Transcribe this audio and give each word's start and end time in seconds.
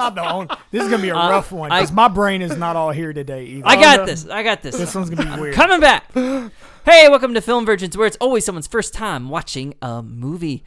I'm 0.00 0.14
not 0.14 0.14
the 0.14 0.30
only. 0.30 0.48
This 0.70 0.82
is 0.84 0.90
gonna 0.90 1.02
be 1.02 1.08
a 1.10 1.16
Uh, 1.16 1.30
rough 1.30 1.52
one 1.52 1.72
I- 1.72 1.80
because 1.80 1.92
my 1.92 2.08
brain 2.08 2.42
is 2.42 2.56
not 2.56 2.76
all 2.76 2.90
here 2.90 3.12
today 3.12 3.44
either. 3.44 3.66
I 3.68 3.76
got 3.76 4.06
this. 4.06 4.28
I 4.28 4.42
got 4.42 4.62
this. 4.62 4.76
This 4.76 4.94
one's 4.94 5.10
gonna 5.10 5.34
be 5.36 5.40
weird. 5.40 5.54
Coming 5.54 5.80
back. 5.80 6.12
Hey, 6.14 7.08
welcome 7.08 7.34
to 7.34 7.40
Film 7.40 7.66
Virgins, 7.66 7.96
where 7.96 8.06
it's 8.06 8.16
always 8.20 8.44
someone's 8.44 8.66
first 8.66 8.94
time 8.94 9.28
watching 9.28 9.74
a 9.82 10.02
movie. 10.02 10.64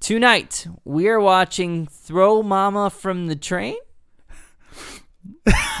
Tonight, 0.00 0.66
we 0.84 1.08
are 1.08 1.18
watching 1.18 1.86
Throw 1.86 2.42
Mama 2.42 2.90
from 2.90 3.26
the 3.26 3.36
Train. 3.36 3.76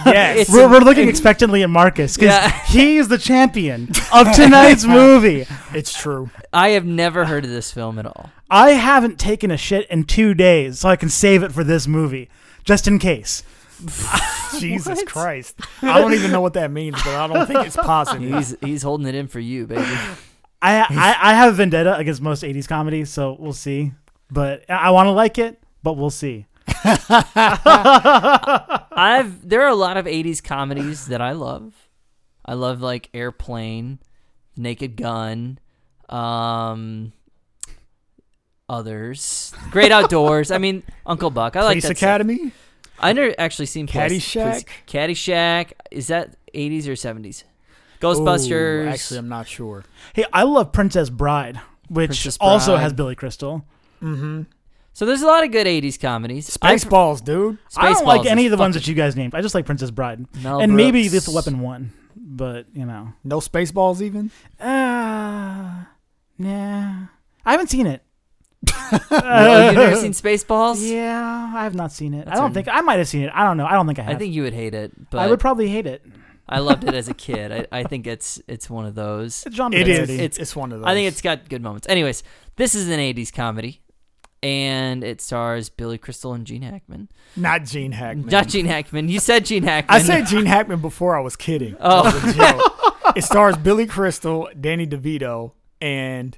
Yes. 0.06 0.38
It's 0.40 0.50
We're, 0.50 0.66
a- 0.66 0.68
we're 0.68 0.80
looking 0.80 1.08
expectantly 1.08 1.62
at 1.62 1.70
Marcus 1.70 2.16
because 2.16 2.28
Yeah. 2.34 2.64
he's 2.66 3.08
the 3.08 3.18
champion 3.18 3.90
of 4.12 4.32
tonight's 4.34 4.84
movie. 4.84 5.46
it's 5.72 5.96
true. 5.96 6.30
I 6.52 6.70
have 6.70 6.84
never 6.86 7.24
heard 7.26 7.44
of 7.44 7.50
this 7.50 7.70
film 7.70 7.98
at 7.98 8.06
all. 8.06 8.30
I 8.50 8.70
haven't 8.72 9.18
taken 9.18 9.50
a 9.50 9.56
shit 9.56 9.88
in 9.90 10.04
two 10.04 10.34
days, 10.34 10.80
so 10.80 10.88
I 10.88 10.96
can 10.96 11.08
save 11.10 11.42
it 11.42 11.52
for 11.52 11.62
this 11.64 11.86
movie, 11.86 12.28
just 12.68 12.86
in 12.86 12.98
case. 12.98 13.42
Jesus 14.60 15.02
Christ. 15.04 15.58
I 15.82 15.98
don't 16.00 16.12
even 16.12 16.30
know 16.30 16.40
what 16.42 16.52
that 16.54 16.70
means, 16.70 16.96
but 17.02 17.14
I 17.14 17.26
don't 17.26 17.46
think 17.46 17.64
it's 17.66 17.76
positive. 17.76 18.30
He's 18.34 18.54
he's 18.60 18.82
holding 18.82 19.06
it 19.06 19.14
in 19.14 19.26
for 19.28 19.40
you, 19.40 19.66
baby. 19.66 19.80
I, 20.60 20.80
I 20.90 21.16
I 21.30 21.34
have 21.34 21.54
a 21.54 21.56
vendetta 21.56 21.96
against 21.96 22.20
most 22.20 22.42
'80s 22.42 22.68
comedies, 22.68 23.08
so 23.10 23.36
we'll 23.38 23.52
see. 23.54 23.92
But 24.30 24.64
I- 24.68 24.74
I 24.88 24.90
want 24.90 25.06
to 25.06 25.12
like 25.12 25.38
it, 25.38 25.62
but 25.82 25.94
we'll 25.96 26.10
see. 26.10 26.46
I've 28.90 29.48
there 29.48 29.62
are 29.62 29.68
a 29.68 29.74
lot 29.74 29.96
of 29.96 30.06
'80s 30.06 30.42
comedies 30.42 31.06
that 31.06 31.20
I 31.20 31.32
love. 31.32 31.88
I 32.44 32.54
love 32.54 32.80
like 32.80 33.10
Airplane, 33.14 33.98
Naked 34.56 34.96
Gun, 34.96 35.58
um, 36.08 37.12
others, 38.68 39.52
Great 39.70 39.92
Outdoors. 39.92 40.50
I 40.50 40.58
mean, 40.58 40.82
Uncle 41.06 41.30
Buck. 41.30 41.56
I 41.56 41.60
like 41.62 41.72
Police 41.74 41.88
that. 41.88 41.96
stuff. 41.96 42.08
Academy. 42.08 42.52
I 43.00 43.12
never 43.12 43.34
actually 43.38 43.66
seen 43.66 43.86
Police- 43.86 44.24
Caddyshack? 44.34 44.42
Police- 44.42 44.64
Caddyshack. 45.28 45.72
Is 45.90 46.08
that 46.08 46.36
'80s 46.54 46.86
or 46.88 46.92
'70s? 46.96 47.44
Ghostbusters. 48.00 48.84
Ooh, 48.84 48.88
actually, 48.88 49.18
I'm 49.18 49.28
not 49.28 49.48
sure. 49.48 49.84
Hey, 50.14 50.24
I 50.32 50.42
love 50.44 50.72
Princess 50.72 51.10
Bride, 51.10 51.60
which 51.88 52.08
Princess 52.08 52.36
also 52.40 52.72
Bride. 52.72 52.80
has 52.82 52.92
Billy 52.92 53.14
Crystal. 53.14 53.64
Mm-hmm. 54.02 54.42
so 54.92 55.04
there's 55.06 55.22
a 55.22 55.26
lot 55.26 55.42
of 55.44 55.50
good 55.50 55.66
'80s 55.66 55.98
comedies. 56.00 56.56
I've- 56.62 56.76
Spaceballs, 56.80 57.24
dude. 57.24 57.58
I 57.76 57.86
don't 57.92 57.96
Spaceballs 58.02 58.06
like 58.06 58.20
is 58.22 58.26
any 58.28 58.46
of 58.46 58.50
the 58.52 58.56
ones 58.56 58.74
that 58.74 58.86
you 58.86 58.94
guys 58.94 59.16
named. 59.16 59.34
I 59.34 59.40
just 59.42 59.54
like 59.54 59.66
Princess 59.66 59.90
Bride, 59.90 60.26
Mel 60.42 60.60
and 60.60 60.74
maybe 60.76 61.02
Brooks. 61.08 61.14
Lethal 61.26 61.34
Weapon 61.34 61.60
one. 61.60 61.92
But 62.16 62.66
you 62.74 62.84
know, 62.84 63.12
No 63.24 63.38
Spaceballs 63.40 64.00
even. 64.00 64.30
uh, 64.60 65.84
nah, 66.38 66.94
I 67.44 67.50
haven't 67.52 67.70
seen 67.70 67.86
it. 67.86 68.02
Oh, 69.10 69.66
you've 69.66 69.74
never 69.76 69.96
seen 70.00 70.12
Spaceballs? 70.12 70.78
Yeah, 70.90 71.52
I 71.54 71.64
have 71.64 71.74
not 71.74 71.92
seen 71.92 72.14
it. 72.14 72.24
That's 72.26 72.38
I 72.38 72.40
don't 72.42 72.50
a- 72.50 72.54
think 72.54 72.68
I 72.68 72.80
might 72.80 72.98
have 72.98 73.08
seen 73.08 73.22
it. 73.22 73.30
I 73.34 73.44
don't 73.44 73.56
know. 73.56 73.66
I 73.66 73.72
don't 73.72 73.86
think 73.86 73.98
I 73.98 74.02
have. 74.02 74.16
I 74.16 74.18
think 74.18 74.34
you 74.34 74.42
would 74.42 74.52
hate 74.54 74.74
it, 74.74 74.92
but 75.10 75.18
I 75.18 75.28
would 75.28 75.40
probably 75.40 75.68
hate 75.68 75.86
it. 75.86 76.04
I 76.48 76.60
loved 76.60 76.84
it 76.84 76.94
as 76.94 77.08
a 77.08 77.14
kid. 77.26 77.52
I, 77.52 77.66
I 77.80 77.82
think 77.84 78.06
it's 78.06 78.40
it's 78.48 78.68
one 78.70 78.86
of 78.86 78.94
those. 78.94 79.44
It's 79.46 79.54
John 79.54 79.72
It 79.72 79.86
is. 79.88 80.08
It's, 80.10 80.38
it's 80.38 80.56
one 80.56 80.72
of 80.72 80.80
those. 80.80 80.86
I 80.88 80.94
think 80.94 81.08
it's 81.08 81.20
got 81.22 81.48
good 81.48 81.62
moments. 81.62 81.86
Anyways, 81.88 82.22
this 82.56 82.74
is 82.74 82.88
an 82.88 82.98
'80s 82.98 83.32
comedy, 83.32 83.80
and 84.42 85.04
it 85.04 85.20
stars 85.20 85.68
Billy 85.68 85.98
Crystal 85.98 86.32
and 86.32 86.46
Gene 86.46 86.62
Hackman. 86.62 87.08
not 87.36 87.64
Gene 87.64 87.92
Hackman. 87.92 88.26
Not 88.26 88.48
Gene 88.48 88.66
Hackman. 88.66 89.08
You 89.08 89.20
said 89.20 89.44
Gene 89.44 89.62
Hackman. 89.62 89.94
I 90.00 90.02
said 90.02 90.26
Gene 90.28 90.46
Hackman 90.46 90.80
before 90.80 91.16
I 91.16 91.20
was 91.20 91.36
kidding. 91.36 91.76
Oh. 91.80 92.04
Was 92.04 93.14
it 93.16 93.22
stars 93.24 93.56
Billy 93.56 93.86
Crystal, 93.86 94.48
Danny 94.58 94.86
DeVito, 94.86 95.52
and 95.80 96.36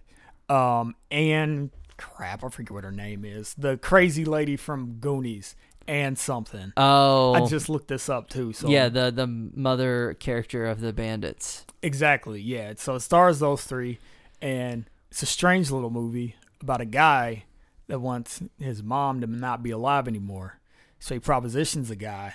um 0.48 0.96
Anne 1.12 1.70
crap, 2.00 2.42
I 2.42 2.48
forget 2.48 2.72
what 2.72 2.84
her 2.84 2.92
name 2.92 3.24
is. 3.24 3.54
The 3.54 3.76
crazy 3.76 4.24
lady 4.24 4.56
from 4.56 4.94
Goonies 5.00 5.54
and 5.86 6.18
something. 6.18 6.72
Oh, 6.76 7.34
I 7.34 7.46
just 7.46 7.68
looked 7.68 7.88
this 7.88 8.08
up 8.08 8.28
too. 8.28 8.52
So 8.52 8.68
yeah, 8.68 8.88
the 8.88 9.10
the 9.10 9.26
mother 9.26 10.14
character 10.14 10.66
of 10.66 10.80
the 10.80 10.92
bandits. 10.92 11.66
Exactly, 11.82 12.40
yeah. 12.40 12.74
So 12.76 12.94
it 12.94 13.00
stars 13.00 13.38
those 13.38 13.64
three, 13.64 13.98
and 14.40 14.88
it's 15.10 15.22
a 15.22 15.26
strange 15.26 15.70
little 15.70 15.90
movie 15.90 16.36
about 16.60 16.80
a 16.80 16.86
guy 16.86 17.44
that 17.88 18.00
wants 18.00 18.42
his 18.58 18.82
mom 18.82 19.20
to 19.20 19.26
not 19.26 19.62
be 19.62 19.70
alive 19.70 20.06
anymore. 20.06 20.60
So 20.98 21.14
he 21.14 21.20
propositions 21.20 21.90
a 21.90 21.96
guy 21.96 22.34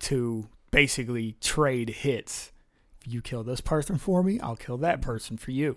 to 0.00 0.48
basically 0.70 1.36
trade 1.40 1.90
hits. 1.90 2.52
If 3.04 3.12
you 3.12 3.22
kill 3.22 3.44
this 3.44 3.60
person 3.60 3.96
for 3.96 4.22
me, 4.22 4.40
I'll 4.40 4.56
kill 4.56 4.76
that 4.78 5.00
person 5.00 5.36
for 5.36 5.50
you. 5.52 5.76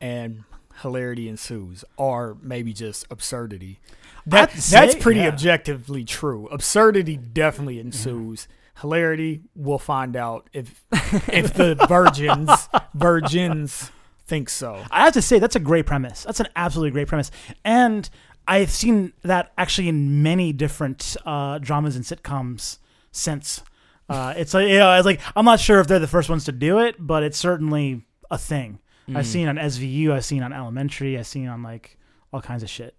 And 0.00 0.44
hilarity 0.82 1.28
ensues, 1.28 1.84
or 1.96 2.36
maybe 2.42 2.72
just 2.72 3.06
absurdity. 3.10 3.80
That, 4.26 4.50
I'd 4.50 4.56
that's 4.56 4.92
say, 4.94 4.98
pretty 4.98 5.20
yeah. 5.20 5.28
objectively 5.28 6.04
true. 6.04 6.48
Absurdity 6.48 7.16
definitely 7.16 7.78
ensues. 7.78 8.48
Hilarity, 8.80 9.42
we'll 9.54 9.78
find 9.78 10.16
out 10.16 10.48
if 10.52 10.84
if 11.28 11.54
the 11.54 11.74
virgins 11.88 12.68
virgins 12.94 13.92
think 14.26 14.48
so. 14.48 14.82
I 14.90 15.04
have 15.04 15.12
to 15.12 15.22
say 15.22 15.38
that's 15.38 15.56
a 15.56 15.60
great 15.60 15.86
premise. 15.86 16.24
That's 16.24 16.40
an 16.40 16.48
absolutely 16.56 16.90
great 16.90 17.08
premise, 17.08 17.30
and 17.64 18.08
I've 18.48 18.70
seen 18.70 19.12
that 19.22 19.52
actually 19.56 19.88
in 19.88 20.22
many 20.22 20.52
different 20.52 21.16
uh, 21.24 21.58
dramas 21.58 21.96
and 21.96 22.04
sitcoms 22.04 22.78
since. 23.12 23.62
Uh, 24.08 24.34
it's 24.36 24.52
like 24.52 24.68
you 24.68 24.78
know, 24.78 24.92
it's 24.96 25.06
like 25.06 25.20
I'm 25.36 25.44
not 25.44 25.60
sure 25.60 25.80
if 25.80 25.86
they're 25.86 25.98
the 25.98 26.06
first 26.06 26.28
ones 26.28 26.44
to 26.44 26.52
do 26.52 26.78
it, 26.78 26.96
but 26.98 27.22
it's 27.22 27.38
certainly 27.38 28.04
a 28.30 28.38
thing. 28.38 28.80
Mm. 29.08 29.16
I've 29.16 29.26
seen 29.26 29.48
on 29.48 29.56
SVU, 29.56 30.12
I've 30.12 30.24
seen 30.24 30.42
on 30.42 30.52
Elementary, 30.52 31.18
I've 31.18 31.26
seen 31.26 31.48
on 31.48 31.62
like 31.62 31.98
all 32.32 32.40
kinds 32.40 32.62
of 32.62 32.70
shit. 32.70 32.94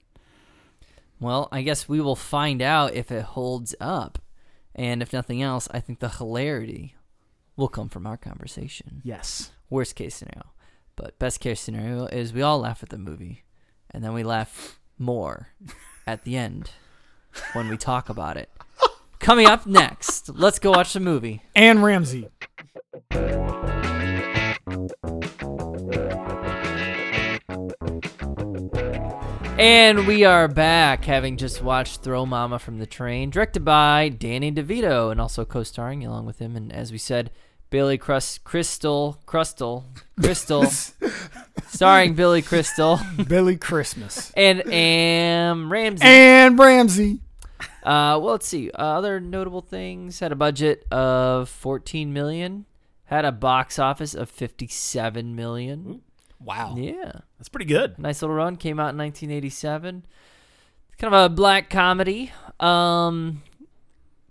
Well, 1.19 1.47
I 1.51 1.61
guess 1.61 1.87
we 1.87 2.01
will 2.01 2.15
find 2.15 2.61
out 2.61 2.93
if 2.93 3.11
it 3.11 3.23
holds 3.23 3.73
up, 3.79 4.19
and 4.75 5.01
if 5.01 5.13
nothing 5.13 5.41
else, 5.41 5.67
I 5.71 5.79
think 5.79 5.99
the 5.99 6.09
hilarity 6.09 6.95
will 7.55 7.69
come 7.69 7.89
from 7.89 8.05
our 8.05 8.17
conversation. 8.17 9.01
Yes, 9.03 9.51
Worst 9.69 9.95
case 9.95 10.15
scenario, 10.15 10.51
but 10.95 11.17
best 11.17 11.39
case 11.39 11.59
scenario 11.61 12.05
is 12.05 12.33
we 12.33 12.41
all 12.41 12.59
laugh 12.59 12.83
at 12.83 12.89
the 12.89 12.97
movie, 12.97 13.43
and 13.89 14.03
then 14.03 14.13
we 14.13 14.23
laugh 14.23 14.79
more 14.99 15.49
at 16.07 16.23
the 16.23 16.37
end 16.37 16.71
when 17.53 17.69
we 17.69 17.77
talk 17.77 18.09
about 18.09 18.37
it. 18.37 18.49
Coming 19.19 19.47
up 19.47 19.65
next, 19.65 20.29
let's 20.29 20.59
go 20.59 20.71
watch 20.71 20.93
the 20.93 20.99
movie. 20.99 21.41
Anne 21.55 21.81
Ramsey. 21.81 22.29
And 29.57 30.05
we 30.05 30.25
are 30.25 30.49
back, 30.49 31.05
having 31.05 31.37
just 31.37 31.61
watched 31.61 32.01
Throw 32.01 32.25
Mama 32.25 32.59
from 32.59 32.77
the 32.79 32.85
Train, 32.85 33.29
directed 33.29 33.63
by 33.63 34.09
Danny 34.09 34.51
DeVito, 34.51 35.11
and 35.11 35.21
also 35.21 35.45
co-starring 35.45 36.05
along 36.05 36.25
with 36.25 36.39
him, 36.39 36.57
and 36.57 36.73
as 36.73 36.91
we 36.91 36.97
said, 36.97 37.31
Billy 37.69 37.97
Crus- 37.97 38.37
Crystal, 38.43 39.21
Crystal, 39.25 39.85
Crystal, 40.19 40.65
starring 41.67 42.15
Billy 42.15 42.41
Crystal 42.41 42.99
Billy 43.27 43.55
Christmas. 43.55 44.31
and 44.35 44.61
Anne 44.71 45.69
Ramsey. 45.69 46.03
Anne 46.05 46.57
Ramsey. 46.57 47.21
Uh, 47.81 48.19
well, 48.19 48.31
let's 48.31 48.47
see. 48.47 48.71
Uh, 48.71 48.77
other 48.97 49.19
notable 49.21 49.61
things 49.61 50.19
had 50.19 50.31
a 50.33 50.35
budget 50.35 50.85
of 50.91 51.47
14 51.47 52.11
million, 52.11 52.65
had 53.05 53.23
a 53.23 53.31
box 53.31 53.79
office 53.79 54.13
of 54.13 54.29
57 54.29 55.33
million. 55.33 56.01
Wow. 56.45 56.75
Yeah. 56.77 57.11
that's 57.37 57.49
pretty 57.49 57.65
good. 57.65 57.97
Nice 57.97 58.21
little 58.21 58.35
run. 58.35 58.55
Came 58.55 58.79
out 58.79 58.93
in 58.93 58.97
1987. 58.97 60.05
It's 60.87 60.95
kind 61.01 61.13
of 61.13 61.31
a 61.31 61.33
black 61.33 61.69
comedy. 61.69 62.31
Um, 62.59 63.41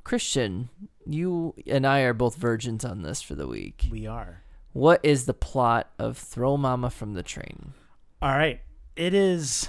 Christian, 0.05 0.69
you 1.07 1.55
and 1.67 1.87
I 1.87 2.01
are 2.01 2.15
both 2.15 2.37
virgins 2.37 2.85
on 2.85 3.03
this 3.03 3.21
for 3.21 3.35
the 3.35 3.49
week. 3.49 3.87
We 3.91 4.07
are. 4.07 4.43
What 4.73 5.01
is 5.03 5.27
the 5.27 5.35
plot 5.35 5.91
of 5.99 6.17
Throw 6.17 6.57
Mama 6.57 6.91
from 6.91 7.15
the 7.15 7.23
Train? 7.23 7.75
All 8.23 8.31
right. 8.31 8.61
It 8.97 9.13
is. 9.13 9.69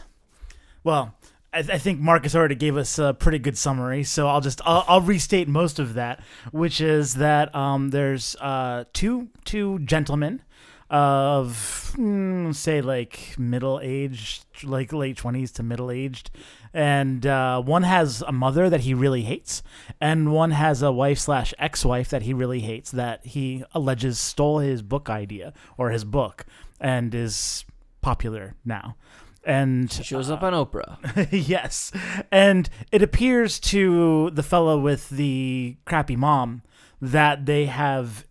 Well, 0.84 1.16
I, 1.54 1.60
I 1.60 1.78
think 1.78 2.00
Marcus 2.00 2.36
already 2.36 2.56
gave 2.56 2.78
us 2.78 3.00
a 3.00 3.14
pretty 3.14 3.40
good 3.40 3.58
summary, 3.58 4.04
so 4.04 4.28
I'll 4.28 4.42
just 4.42 4.62
I'll, 4.66 4.86
I'll 4.88 5.02
restate 5.02 5.48
most 5.48 5.80
of 5.80 5.96
that, 5.96 6.22
which 6.52 6.80
is 6.82 7.16
that 7.16 7.54
um, 7.56 7.90
there's 7.90 8.36
uh, 8.40 8.84
two 8.94 9.30
two 9.46 9.80
gentlemen 9.80 10.42
of 10.90 11.94
mm, 11.98 12.54
say 12.54 12.82
like 12.82 13.36
middle 13.38 13.80
aged, 13.82 14.46
like 14.64 14.94
late 14.94 15.18
twenties 15.18 15.52
to 15.54 15.64
middle 15.64 15.90
aged, 15.90 16.32
and 16.74 17.26
uh, 17.26 17.62
one 17.62 17.84
has 17.84 18.22
a 18.28 18.32
mother 18.32 18.70
that 18.70 18.82
he 18.82 18.94
really 18.94 19.24
hates, 19.24 19.64
and 20.00 20.32
one 20.32 20.52
has 20.52 20.82
a 20.82 20.92
wife 20.92 21.20
slash 21.20 21.54
ex 21.58 21.84
wife 21.84 22.10
that 22.10 22.24
he 22.24 22.34
really 22.34 22.60
hates 22.60 22.92
that 22.92 23.26
he 23.26 23.64
alleges 23.74 24.20
stole 24.20 24.60
his 24.60 24.82
book 24.82 25.10
idea 25.10 25.54
or 25.78 25.90
his 25.90 26.04
book 26.04 26.46
and 26.80 27.16
is 27.16 27.66
popular 28.02 28.56
now. 28.64 28.96
And 29.44 29.92
She 29.92 30.04
shows 30.04 30.32
up 30.32 30.42
on 30.42 30.54
Oprah. 30.54 31.28
yes. 31.48 31.92
And 32.32 32.68
it 32.92 33.04
appears 33.04 33.60
to 33.62 34.32
the 34.32 34.42
fellow 34.42 34.80
with 34.80 35.10
the 35.10 35.78
crappy 35.86 36.16
mom 36.16 36.64
that 37.00 37.46
they 37.46 37.66
have 37.66 38.26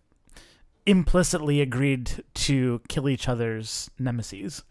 implicitly 0.86 1.60
agreed 1.60 2.24
to 2.34 2.80
kill 2.88 3.08
each 3.08 3.28
other's 3.28 3.90
nemesis. 3.98 4.62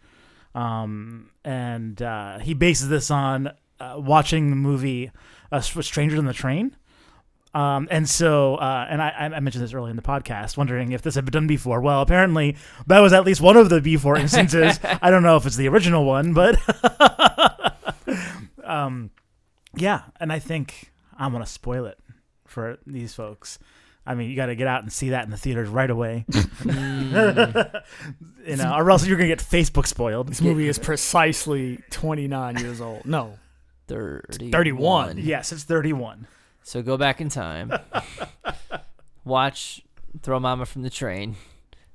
Um, 0.54 1.30
and 1.44 2.00
uh, 2.00 2.38
he 2.38 2.54
bases 2.54 2.88
this 2.88 3.10
on 3.10 3.52
uh, 3.80 3.94
watching 3.96 4.50
the 4.50 4.56
movie 4.56 5.10
uh, 5.50 5.60
Stranger 5.60 6.16
in 6.16 6.26
the 6.26 6.32
Train. 6.32 6.76
Um, 7.54 7.86
and 7.90 8.08
so, 8.08 8.56
uh, 8.56 8.86
and 8.90 9.00
I, 9.00 9.10
I 9.10 9.40
mentioned 9.40 9.62
this 9.62 9.72
early 9.72 9.90
in 9.90 9.96
the 9.96 10.02
podcast, 10.02 10.56
wondering 10.56 10.90
if 10.90 11.02
this 11.02 11.14
had 11.14 11.24
been 11.24 11.32
done 11.32 11.46
before. 11.46 11.80
Well, 11.80 12.02
apparently 12.02 12.56
that 12.88 12.98
was 12.98 13.12
at 13.12 13.24
least 13.24 13.40
one 13.40 13.56
of 13.56 13.68
the 13.68 13.80
before 13.80 14.16
instances. 14.16 14.80
I 15.02 15.10
don't 15.10 15.22
know 15.22 15.36
if 15.36 15.46
it's 15.46 15.56
the 15.56 15.68
original 15.68 16.04
one, 16.04 16.34
but 16.34 16.56
um, 18.64 19.10
yeah. 19.76 20.02
And 20.18 20.32
I 20.32 20.40
think 20.40 20.92
I'm 21.16 21.30
gonna 21.30 21.46
spoil 21.46 21.86
it 21.86 21.98
for 22.44 22.78
these 22.86 23.14
folks. 23.14 23.60
I 24.06 24.14
mean, 24.14 24.28
you 24.28 24.36
got 24.36 24.46
to 24.46 24.54
get 24.54 24.66
out 24.66 24.82
and 24.82 24.92
see 24.92 25.10
that 25.10 25.24
in 25.24 25.30
the 25.30 25.36
theaters 25.36 25.68
right 25.68 25.88
away, 25.88 26.26
you 26.64 26.72
know, 28.56 28.74
or 28.76 28.90
else 28.90 29.06
you're 29.06 29.16
gonna 29.16 29.28
get 29.28 29.38
Facebook 29.38 29.86
spoiled. 29.86 30.28
This 30.28 30.42
movie 30.42 30.68
is 30.68 30.78
precisely 30.78 31.78
29 31.90 32.58
years 32.58 32.80
old. 32.82 33.06
No, 33.06 33.38
30 33.88 34.50
31. 34.50 35.18
Yes, 35.18 35.52
it's 35.52 35.64
31. 35.64 36.26
So 36.62 36.82
go 36.82 36.96
back 36.96 37.20
in 37.20 37.28
time, 37.30 37.72
watch 39.24 39.82
Throw 40.22 40.38
Mama 40.38 40.66
from 40.66 40.82
the 40.82 40.90
Train, 40.90 41.36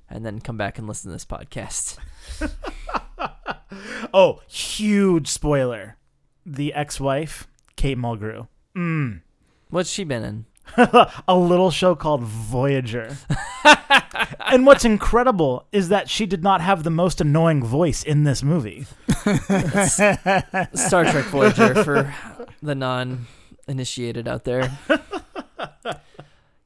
and 0.10 0.26
then 0.26 0.40
come 0.40 0.58
back 0.58 0.78
and 0.80 0.88
listen 0.88 1.10
to 1.10 1.16
this 1.16 1.26
podcast. 1.26 1.98
Oh, 4.14 4.42
huge 4.48 5.28
spoiler: 5.28 5.98
the 6.44 6.74
ex-wife, 6.74 7.48
Kate 7.76 7.98
Mulgrew. 7.98 8.48
Mm. 8.76 9.22
What's 9.70 9.92
she 9.92 10.04
been 10.04 10.24
in? 10.24 10.46
a 11.28 11.36
little 11.36 11.72
show 11.72 11.96
called 11.96 12.24
Voyager. 12.24 13.18
and 14.48 14.66
what's 14.66 14.86
incredible 14.86 15.68
is 15.72 15.90
that 15.90 16.10
she 16.10 16.26
did 16.26 16.44
not 16.44 16.62
have 16.62 16.84
the 16.84 16.90
most 16.90 17.22
annoying 17.22 17.64
voice 17.64 18.04
in 18.04 18.24
this 18.24 18.44
movie. 18.44 18.86
Star 20.74 21.06
Trek 21.06 21.26
Voyager 21.26 21.84
for 21.84 22.14
the 22.62 22.76
non-initiated 22.76 24.28
out 24.28 24.44
there. 24.44 24.78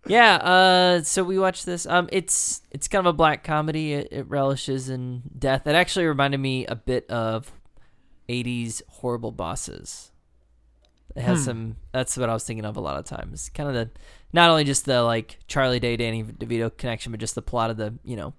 Yeah, 0.06 0.36
uh, 0.36 1.04
so 1.04 1.24
we 1.24 1.40
watched 1.40 1.66
this. 1.66 1.86
Um, 1.86 2.10
it's 2.12 2.62
it's 2.72 2.88
kind 2.88 3.08
of 3.08 3.14
a 3.14 3.16
black 3.16 3.44
comedy. 3.44 3.94
It, 3.94 4.10
it 4.12 4.30
relishes 4.30 4.90
in 4.90 5.24
death. 5.38 5.66
It 5.66 5.76
actually 5.76 6.06
reminded 6.06 6.40
me 6.40 6.66
a 6.66 6.76
bit 6.76 7.10
of 7.10 7.52
'80s 8.28 8.82
horrible 8.90 9.32
bosses. 9.32 10.12
It 11.16 11.22
has 11.22 11.40
Hmm. 11.40 11.44
some. 11.46 11.76
That's 11.92 12.18
what 12.18 12.30
I 12.30 12.34
was 12.34 12.44
thinking 12.44 12.66
of 12.66 12.76
a 12.78 12.82
lot 12.82 12.98
of 12.98 13.06
times. 13.06 13.50
Kind 13.50 13.70
of 13.70 13.76
the 13.76 13.90
not 14.32 14.50
only 14.50 14.64
just 14.64 14.86
the 14.86 15.04
like 15.04 15.38
Charlie 15.48 15.80
Day, 15.80 15.96
Danny 15.96 16.24
DeVito 16.24 16.76
connection, 16.76 17.12
but 17.12 17.20
just 17.20 17.36
the 17.36 17.42
plot 17.42 17.70
of 17.70 17.78
the 17.78 17.94
you 18.04 18.16
know, 18.16 18.34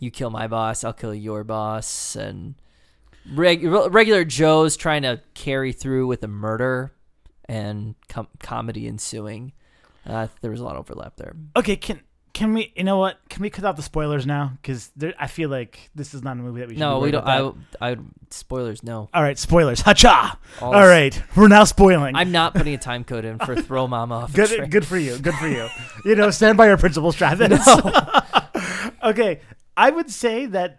you 0.00 0.10
kill 0.10 0.30
my 0.30 0.46
boss, 0.48 0.82
I'll 0.84 0.92
kill 0.92 1.14
your 1.14 1.44
boss, 1.44 2.16
and 2.16 2.54
reg- 3.34 3.64
regular 3.64 4.24
Joes 4.24 4.76
trying 4.76 5.02
to 5.02 5.20
carry 5.34 5.72
through 5.72 6.06
with 6.08 6.22
a 6.24 6.28
murder 6.28 6.92
and 7.48 7.94
com- 8.08 8.28
comedy 8.40 8.86
ensuing. 8.88 9.52
Uh, 10.06 10.26
there 10.40 10.50
was 10.50 10.60
a 10.60 10.64
lot 10.64 10.74
of 10.76 10.80
overlap 10.80 11.16
there. 11.16 11.34
Okay, 11.56 11.76
can 11.76 12.00
can 12.32 12.54
we? 12.54 12.72
You 12.76 12.84
know 12.84 12.98
what? 12.98 13.18
Can 13.28 13.42
we 13.42 13.50
cut 13.50 13.64
out 13.64 13.76
the 13.76 13.82
spoilers 13.82 14.26
now? 14.26 14.52
Because 14.60 14.90
I 15.18 15.26
feel 15.26 15.48
like 15.48 15.90
this 15.94 16.14
is 16.14 16.22
not 16.22 16.32
a 16.32 16.40
movie 16.40 16.60
that 16.60 16.68
we 16.68 16.74
should. 16.74 16.80
No, 16.80 16.98
we 17.00 17.10
don't. 17.10 17.26
I, 17.26 17.52
I 17.80 17.96
spoilers. 18.30 18.82
No. 18.82 19.08
All 19.12 19.22
right, 19.22 19.38
spoilers. 19.38 19.80
Hacha. 19.80 20.38
All 20.60 20.74
All 20.74 20.86
right, 20.86 21.20
we're 21.36 21.48
now 21.48 21.64
spoiling. 21.64 22.14
I'm 22.14 22.32
not 22.32 22.54
putting 22.54 22.74
a 22.74 22.78
time 22.78 23.04
code 23.04 23.24
in 23.24 23.38
for 23.38 23.56
throw 23.62 23.86
mama 23.86 24.14
off. 24.14 24.32
good. 24.32 24.70
Good 24.70 24.86
for 24.86 24.98
you. 24.98 25.18
Good 25.18 25.34
for 25.34 25.48
you. 25.48 25.68
you 26.04 26.14
know, 26.14 26.30
stand 26.30 26.56
by 26.56 26.66
your 26.68 26.76
principles, 26.76 27.16
Travis. 27.16 27.66
okay, 29.02 29.40
I 29.76 29.90
would 29.90 30.10
say 30.10 30.46
that. 30.46 30.78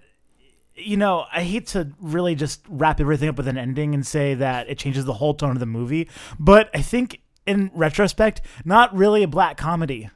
You 0.76 0.96
know, 0.96 1.26
I 1.34 1.44
hate 1.44 1.68
to 1.68 1.92
really 2.00 2.36
just 2.36 2.62
wrap 2.70 3.02
everything 3.02 3.28
up 3.28 3.36
with 3.36 3.50
an 3.50 3.58
ending 3.58 3.94
and 3.94 4.08
say 4.08 4.34
that 4.36 4.70
it 4.70 4.78
changes 4.78 5.04
the 5.04 5.12
whole 5.14 5.34
tone 5.34 5.52
of 5.52 5.60
the 5.60 5.66
movie, 5.66 6.08
but 6.40 6.70
I 6.74 6.82
think 6.82 7.20
in 7.46 7.70
retrospect, 7.74 8.42
not 8.64 8.96
really 8.96 9.24
a 9.24 9.28
black 9.28 9.58
comedy. 9.58 10.10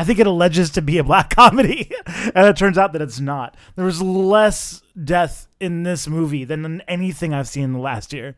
I 0.00 0.04
think 0.04 0.18
it 0.18 0.26
alleges 0.26 0.70
to 0.70 0.82
be 0.82 0.98
a 0.98 1.04
black 1.04 1.30
comedy, 1.36 1.90
and 2.34 2.46
it 2.46 2.56
turns 2.56 2.78
out 2.78 2.92
that 2.94 3.02
it's 3.02 3.20
not. 3.20 3.56
There 3.76 3.84
was 3.84 4.00
less 4.00 4.82
death 5.02 5.46
in 5.60 5.82
this 5.82 6.08
movie 6.08 6.44
than 6.44 6.64
in 6.64 6.80
anything 6.88 7.34
I've 7.34 7.48
seen 7.48 7.64
in 7.64 7.72
the 7.74 7.78
last 7.78 8.12
year. 8.12 8.34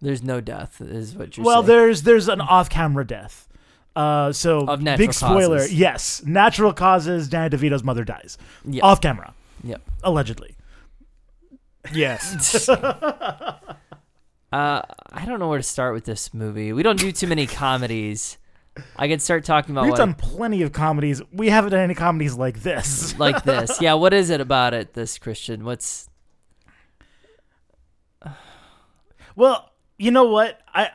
There's 0.00 0.22
no 0.22 0.40
death, 0.40 0.80
is 0.80 1.14
what 1.14 1.36
you're 1.36 1.46
well, 1.46 1.62
saying. 1.62 1.66
there's 1.68 2.02
there's 2.02 2.28
an 2.28 2.40
off-camera 2.40 3.06
death. 3.06 3.48
Uh, 3.94 4.32
so 4.32 4.66
Of 4.66 4.80
natural 4.82 5.06
big 5.06 5.14
spoiler. 5.14 5.58
causes. 5.58 5.74
Yes, 5.74 6.22
natural 6.24 6.72
causes. 6.72 7.28
Danny 7.28 7.54
DeVito's 7.56 7.84
mother 7.84 8.04
dies 8.04 8.38
Yep. 8.64 8.82
off 8.82 9.00
camera, 9.00 9.34
Yep. 9.62 9.80
allegedly. 10.02 10.56
yes. 11.92 12.68
Uh, 14.52 14.82
I 15.10 15.24
don't 15.24 15.38
know 15.38 15.48
where 15.48 15.56
to 15.58 15.62
start 15.62 15.94
with 15.94 16.04
this 16.04 16.34
movie. 16.34 16.74
We 16.74 16.82
don't 16.82 16.98
do 16.98 17.10
too 17.10 17.26
many 17.26 17.46
comedies. 17.46 18.36
I 18.96 19.08
could 19.08 19.20
start 19.20 19.44
talking 19.44 19.74
about 19.74 19.84
We've 19.84 19.92
what, 19.92 19.98
done 19.98 20.14
plenty 20.14 20.62
of 20.62 20.72
comedies. 20.72 21.20
We 21.32 21.50
haven't 21.50 21.72
done 21.72 21.80
any 21.80 21.94
comedies 21.94 22.34
like 22.34 22.60
this. 22.62 23.18
like 23.18 23.44
this. 23.44 23.80
Yeah, 23.80 23.94
what 23.94 24.14
is 24.14 24.30
it 24.30 24.40
about 24.40 24.74
it? 24.74 24.94
This 24.94 25.18
Christian? 25.18 25.64
What's 25.64 26.08
Well, 29.34 29.70
you 29.98 30.10
know 30.10 30.24
what? 30.24 30.60
I 30.74 30.90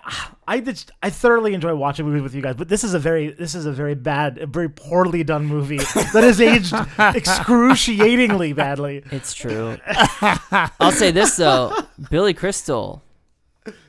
I 0.47 0.59
just 0.59 0.91
I 1.03 1.09
thoroughly 1.09 1.53
enjoy 1.53 1.75
watching 1.75 2.05
movies 2.05 2.21
with 2.23 2.35
you 2.35 2.41
guys, 2.41 2.55
but 2.55 2.67
this 2.67 2.83
is 2.83 2.93
a 2.93 2.99
very 2.99 3.31
this 3.31 3.55
is 3.55 3.65
a 3.65 3.71
very 3.71 3.95
bad, 3.95 4.37
a 4.37 4.47
very 4.47 4.69
poorly 4.69 5.23
done 5.23 5.45
movie 5.45 5.77
that 5.77 6.23
has 6.23 6.41
aged 6.41 6.73
excruciatingly 6.99 8.53
badly. 8.53 9.03
It's 9.11 9.33
true. 9.33 9.77
I'll 9.89 10.91
say 10.91 11.11
this 11.11 11.35
though, 11.35 11.75
Billy 12.09 12.33
Crystal, 12.33 13.03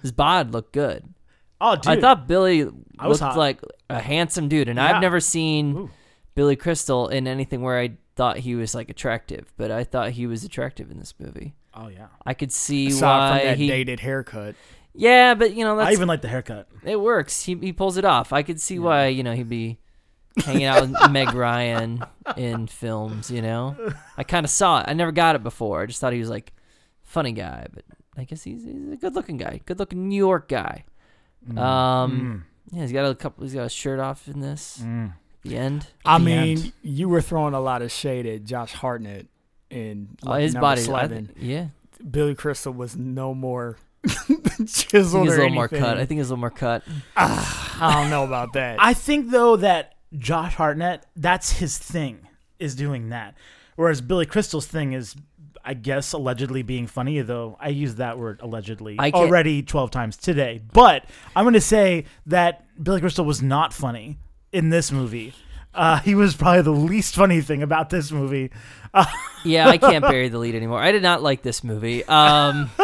his 0.03 0.13
bod 0.13 0.53
looked 0.53 0.73
good. 0.73 1.05
Oh, 1.61 1.75
dude. 1.77 1.87
I 1.87 2.01
thought 2.01 2.29
Billy 2.29 2.69
I 2.99 3.09
was 3.09 3.21
looked 3.21 3.33
hot. 3.35 3.39
like 3.39 3.61
a 3.91 4.01
handsome 4.01 4.49
dude, 4.49 4.69
and 4.69 4.77
Yeah. 4.79 4.95
I've 4.97 5.03
never 5.03 5.21
seen 5.21 5.77
Ooh. 5.77 5.91
Billy 6.35 6.57
Crystal 6.57 7.09
in 7.09 7.27
anything 7.27 7.63
where 7.63 7.79
I 7.79 7.93
thought 8.17 8.39
he 8.39 8.55
was 8.55 8.75
like 8.75 8.89
attractive, 8.91 9.53
but 9.57 9.71
I 9.71 9.85
thought 9.85 10.11
he 10.13 10.27
was 10.27 10.45
attractive 10.45 10.91
in 10.91 10.99
this 10.99 11.15
movie. 11.19 11.55
Oh 11.75 11.89
yeah. 11.89 12.09
I 12.27 12.35
could 12.35 12.51
see 12.53 12.89
Aside 12.89 13.07
why 13.07 13.39
from 13.39 13.47
that 13.49 13.57
he. 13.59 13.69
dated 13.69 14.01
haircut. 14.01 14.55
Yeah, 14.95 15.35
but 15.35 15.55
you 15.55 15.65
know 15.65 15.77
that's 15.77 15.91
I 15.91 15.93
even 15.93 16.09
like 16.09 16.23
the 16.23 16.29
haircut. 16.29 16.67
it 16.85 17.01
works. 17.01 17.45
He 17.45 17.55
he 17.55 17.73
pulls 17.73 17.97
it 17.97 18.05
off. 18.05 18.33
I 18.33 18.43
could 18.43 18.61
see 18.61 18.79
why 18.79 19.07
you 19.09 19.23
know 19.23 19.33
he'd 19.35 19.49
be 19.49 19.79
hanging 20.45 20.65
out 20.65 20.81
with 20.83 20.97
Meg 21.11 21.33
Ryan 21.35 22.05
in 22.37 22.67
films. 22.67 23.31
You 23.31 23.43
know, 23.43 23.77
I 24.17 24.25
kind 24.25 24.45
of 24.45 24.51
saw 24.51 24.81
it. 24.81 24.87
I 24.89 24.95
never 24.95 25.13
got 25.13 25.37
it 25.37 25.43
before. 25.45 25.83
I 25.83 25.87
just 25.87 26.01
thought 26.01 26.13
he 26.13 26.19
was 26.19 26.31
like 26.31 26.53
funny 27.03 27.31
guy, 27.33 27.67
but 27.73 27.85
I 28.17 28.25
guess 28.25 28.43
he's, 28.43 28.65
he's 28.65 28.93
a 28.93 28.97
good 28.97 29.15
looking 29.15 29.37
guy, 29.37 29.61
good 29.67 29.79
looking 29.79 30.09
New 30.09 30.17
York 30.17 30.49
guy. 30.49 30.85
Um, 31.57 32.45
yeah, 32.71 32.83
he's 32.83 32.93
got 32.93 33.09
a 33.11 33.15
couple. 33.15 33.45
He's 33.45 33.55
got 33.55 33.67
a 33.67 33.69
shirt 33.71 33.99
off 34.01 34.29
in 34.29 34.41
this. 34.41 34.81
Mm. 34.85 35.15
The 35.43 35.57
end. 35.57 35.87
I 36.05 36.19
The 36.19 36.25
mean, 36.25 36.59
end. 36.59 36.73
you 36.83 37.09
were 37.09 37.21
throwing 37.21 37.55
a 37.55 37.61
lot 37.61 37.81
of 37.83 37.91
shade 37.93 38.27
at 38.27 38.45
Josh 38.45 38.73
Hartnett 38.73 39.27
in 39.71 40.09
Oh, 40.27 40.35
his 40.35 40.55
body. 40.55 40.81
I 40.81 40.85
seven. 40.85 41.27
th- 41.29 41.39
yeah, 41.39 41.67
Billy 42.11 42.35
Crystal 42.35 42.73
was 42.73 42.97
no 42.97 43.35
more 43.35 43.77
I 44.05 44.09
think 44.13 44.69
chiseled 44.69 45.27
he's 45.29 45.33
a 45.33 45.37
or 45.37 45.39
little 45.43 45.51
more 45.51 45.69
cut. 45.69 45.99
I 45.99 46.07
think 46.07 46.19
he's 46.19 46.29
a 46.31 46.35
little 46.35 46.39
more 46.41 46.51
cut. 46.51 46.83
I 47.17 47.91
don't 47.95 48.11
know 48.11 48.25
about 48.25 48.53
that. 48.55 48.77
I 48.81 48.95
think 48.95 49.31
though 49.31 49.57
that 49.57 49.95
Josh 50.17 50.55
Hartnett, 50.55 51.07
that's 51.17 51.53
his 51.59 51.79
thing, 51.79 52.27
is 52.59 52.75
doing 52.75 53.11
that. 53.11 53.35
Whereas 53.77 54.01
Billy 54.01 54.27
Crystal's 54.27 54.67
thing 54.67 54.93
is, 54.93 55.15
I 55.69 55.75
guess, 55.75 56.13
allegedly 56.15 56.63
being 56.63 56.87
funny. 56.87 57.21
Though 57.21 57.57
I 57.61 57.69
used 57.69 57.99
that 57.99 58.19
word 58.19 58.41
allegedly 58.43 58.97
I 58.99 59.11
can't- 59.11 59.25
already 59.27 59.63
twelve 59.63 59.91
times 59.91 60.17
today. 60.17 60.61
But 60.73 61.05
I'm 61.37 61.45
going 61.45 61.53
to 61.55 61.61
say 61.61 62.07
that 62.27 62.65
Billy 62.83 63.01
Crystal 63.01 63.25
was 63.25 63.43
not 63.43 63.73
funny 63.75 64.17
in 64.51 64.71
this 64.71 64.91
movie. 64.91 65.35
Uh, 65.75 65.99
he 66.01 66.15
was 66.15 66.35
probably 66.35 66.63
the 66.63 66.71
least 66.73 67.15
funny 67.15 67.41
thing 67.43 67.63
about 67.63 67.91
this 67.91 68.11
movie. 68.11 68.51
Yeah, 69.45 69.69
I 69.69 69.79
can't 69.79 70.03
bury 70.03 70.29
the 70.29 70.39
lead 70.39 70.57
anymore. 70.57 70.81
I 70.81 70.91
did 70.91 71.03
not 71.03 71.23
like 71.23 71.43
this 71.43 71.63
movie. 71.63 72.05
Um, 72.07 72.71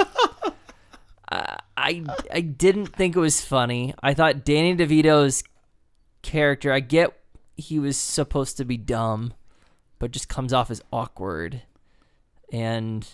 I 1.76 2.04
I 2.32 2.40
didn't 2.40 2.86
think 2.94 3.16
it 3.16 3.18
was 3.20 3.44
funny. 3.44 3.94
I 4.02 4.14
thought 4.14 4.44
Danny 4.44 4.76
DeVito's 4.76 5.42
character. 6.22 6.72
I 6.72 6.80
get 6.80 7.18
he 7.56 7.78
was 7.78 7.96
supposed 7.96 8.56
to 8.58 8.64
be 8.64 8.76
dumb, 8.76 9.34
but 9.98 10.10
just 10.12 10.28
comes 10.28 10.52
off 10.52 10.70
as 10.70 10.80
awkward. 10.92 11.62
And 12.54 13.06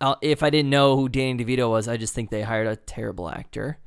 i 0.00 0.14
if 0.22 0.42
I 0.42 0.50
didn't 0.50 0.70
know 0.70 0.96
who 0.96 1.08
Danny 1.08 1.44
DeVito 1.44 1.68
was, 1.70 1.86
I 1.88 1.96
just 1.96 2.14
think 2.14 2.30
they 2.30 2.42
hired 2.42 2.66
a 2.66 2.76
terrible 2.76 3.28
actor. 3.28 3.78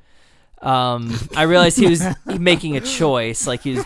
Um, 0.61 1.17
I 1.35 1.43
realized 1.43 1.77
he 1.77 1.87
was 1.87 2.03
making 2.25 2.75
a 2.77 2.81
choice, 2.81 3.45
like 3.47 3.61
he 3.61 3.75
was, 3.75 3.85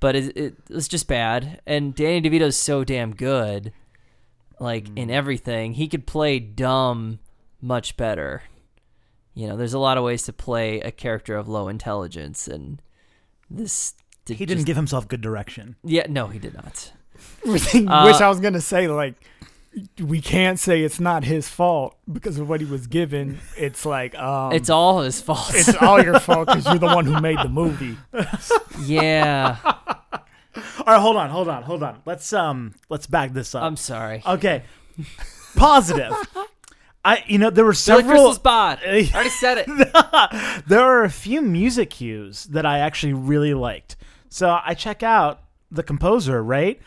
but 0.00 0.16
it, 0.16 0.36
it 0.36 0.54
was 0.70 0.88
just 0.88 1.06
bad. 1.08 1.60
And 1.66 1.94
Danny 1.94 2.20
DeVito's 2.28 2.56
so 2.56 2.84
damn 2.84 3.14
good. 3.14 3.72
like 4.60 4.86
in 4.96 5.08
Mm. 5.08 5.10
everything. 5.10 5.72
He 5.74 5.88
could 5.88 6.06
play 6.06 6.38
dumb 6.38 7.18
much 7.60 7.96
better. 7.96 8.42
You 9.34 9.48
know, 9.48 9.56
there's 9.56 9.74
a 9.74 9.80
lot 9.80 9.98
of 9.98 10.04
ways 10.04 10.22
to 10.24 10.32
play 10.32 10.80
a 10.80 10.92
character 10.92 11.36
of 11.36 11.48
low 11.48 11.66
intelligence, 11.68 12.46
and 12.46 12.80
this 13.50 13.94
did 14.24 14.36
He 14.38 14.46
didn't 14.46 14.58
just- 14.60 14.66
give 14.68 14.76
himself 14.76 15.08
good 15.08 15.20
direction. 15.20 15.74
Yeah, 15.82 16.06
no, 16.08 16.28
he 16.28 16.38
did 16.38 16.54
not. 16.54 16.92
Wish 17.44 17.74
Uh, 17.74 17.84
I 17.88 18.28
was 18.28 18.38
gonna 18.40 18.60
say 18.60 18.86
like 18.88 19.14
we 20.00 20.20
can't 20.20 20.58
say 20.58 20.82
it's 20.82 21.00
not 21.00 21.24
his 21.24 21.48
fault 21.48 21.96
because 22.10 22.38
of 22.38 22.48
what 22.48 22.60
he 22.60 22.66
was 22.66 22.86
given. 22.86 23.38
It's 23.56 23.84
like 23.84 24.14
um, 24.16 24.52
it's 24.52 24.70
all 24.70 25.00
his 25.00 25.20
fault. 25.20 25.50
it's 25.54 25.74
all 25.76 26.02
your 26.02 26.20
fault 26.20 26.46
because 26.46 26.66
you're 26.66 26.78
the 26.78 26.86
one 26.86 27.06
who 27.06 27.20
made 27.20 27.38
the 27.38 27.48
movie. 27.48 27.96
yeah, 28.84 29.56
All 30.56 30.86
right, 30.86 31.00
hold 31.00 31.16
on, 31.16 31.30
hold 31.30 31.48
on, 31.48 31.62
hold 31.62 31.82
on. 31.82 32.00
Let's 32.04 32.32
um, 32.32 32.74
let's 32.88 33.06
back 33.06 33.32
this 33.32 33.54
up. 33.54 33.62
I'm 33.62 33.76
sorry. 33.76 34.22
okay, 34.24 34.62
positive. 35.56 36.12
I, 37.04 37.22
you 37.26 37.38
know, 37.38 37.50
there 37.50 37.64
were 37.64 37.74
several. 37.74 38.08
Crystal's 38.08 38.38
bod. 38.38 38.78
I 38.84 39.10
already 39.12 39.30
said 39.30 39.58
it. 39.58 40.66
there 40.66 40.80
are 40.80 41.04
a 41.04 41.10
few 41.10 41.42
music 41.42 41.90
cues 41.90 42.44
that 42.46 42.64
I 42.64 42.78
actually 42.78 43.12
really 43.12 43.52
liked. 43.52 43.96
So 44.28 44.58
I 44.64 44.74
check 44.74 45.02
out 45.02 45.42
the 45.70 45.82
composer, 45.82 46.42
right? 46.42 46.80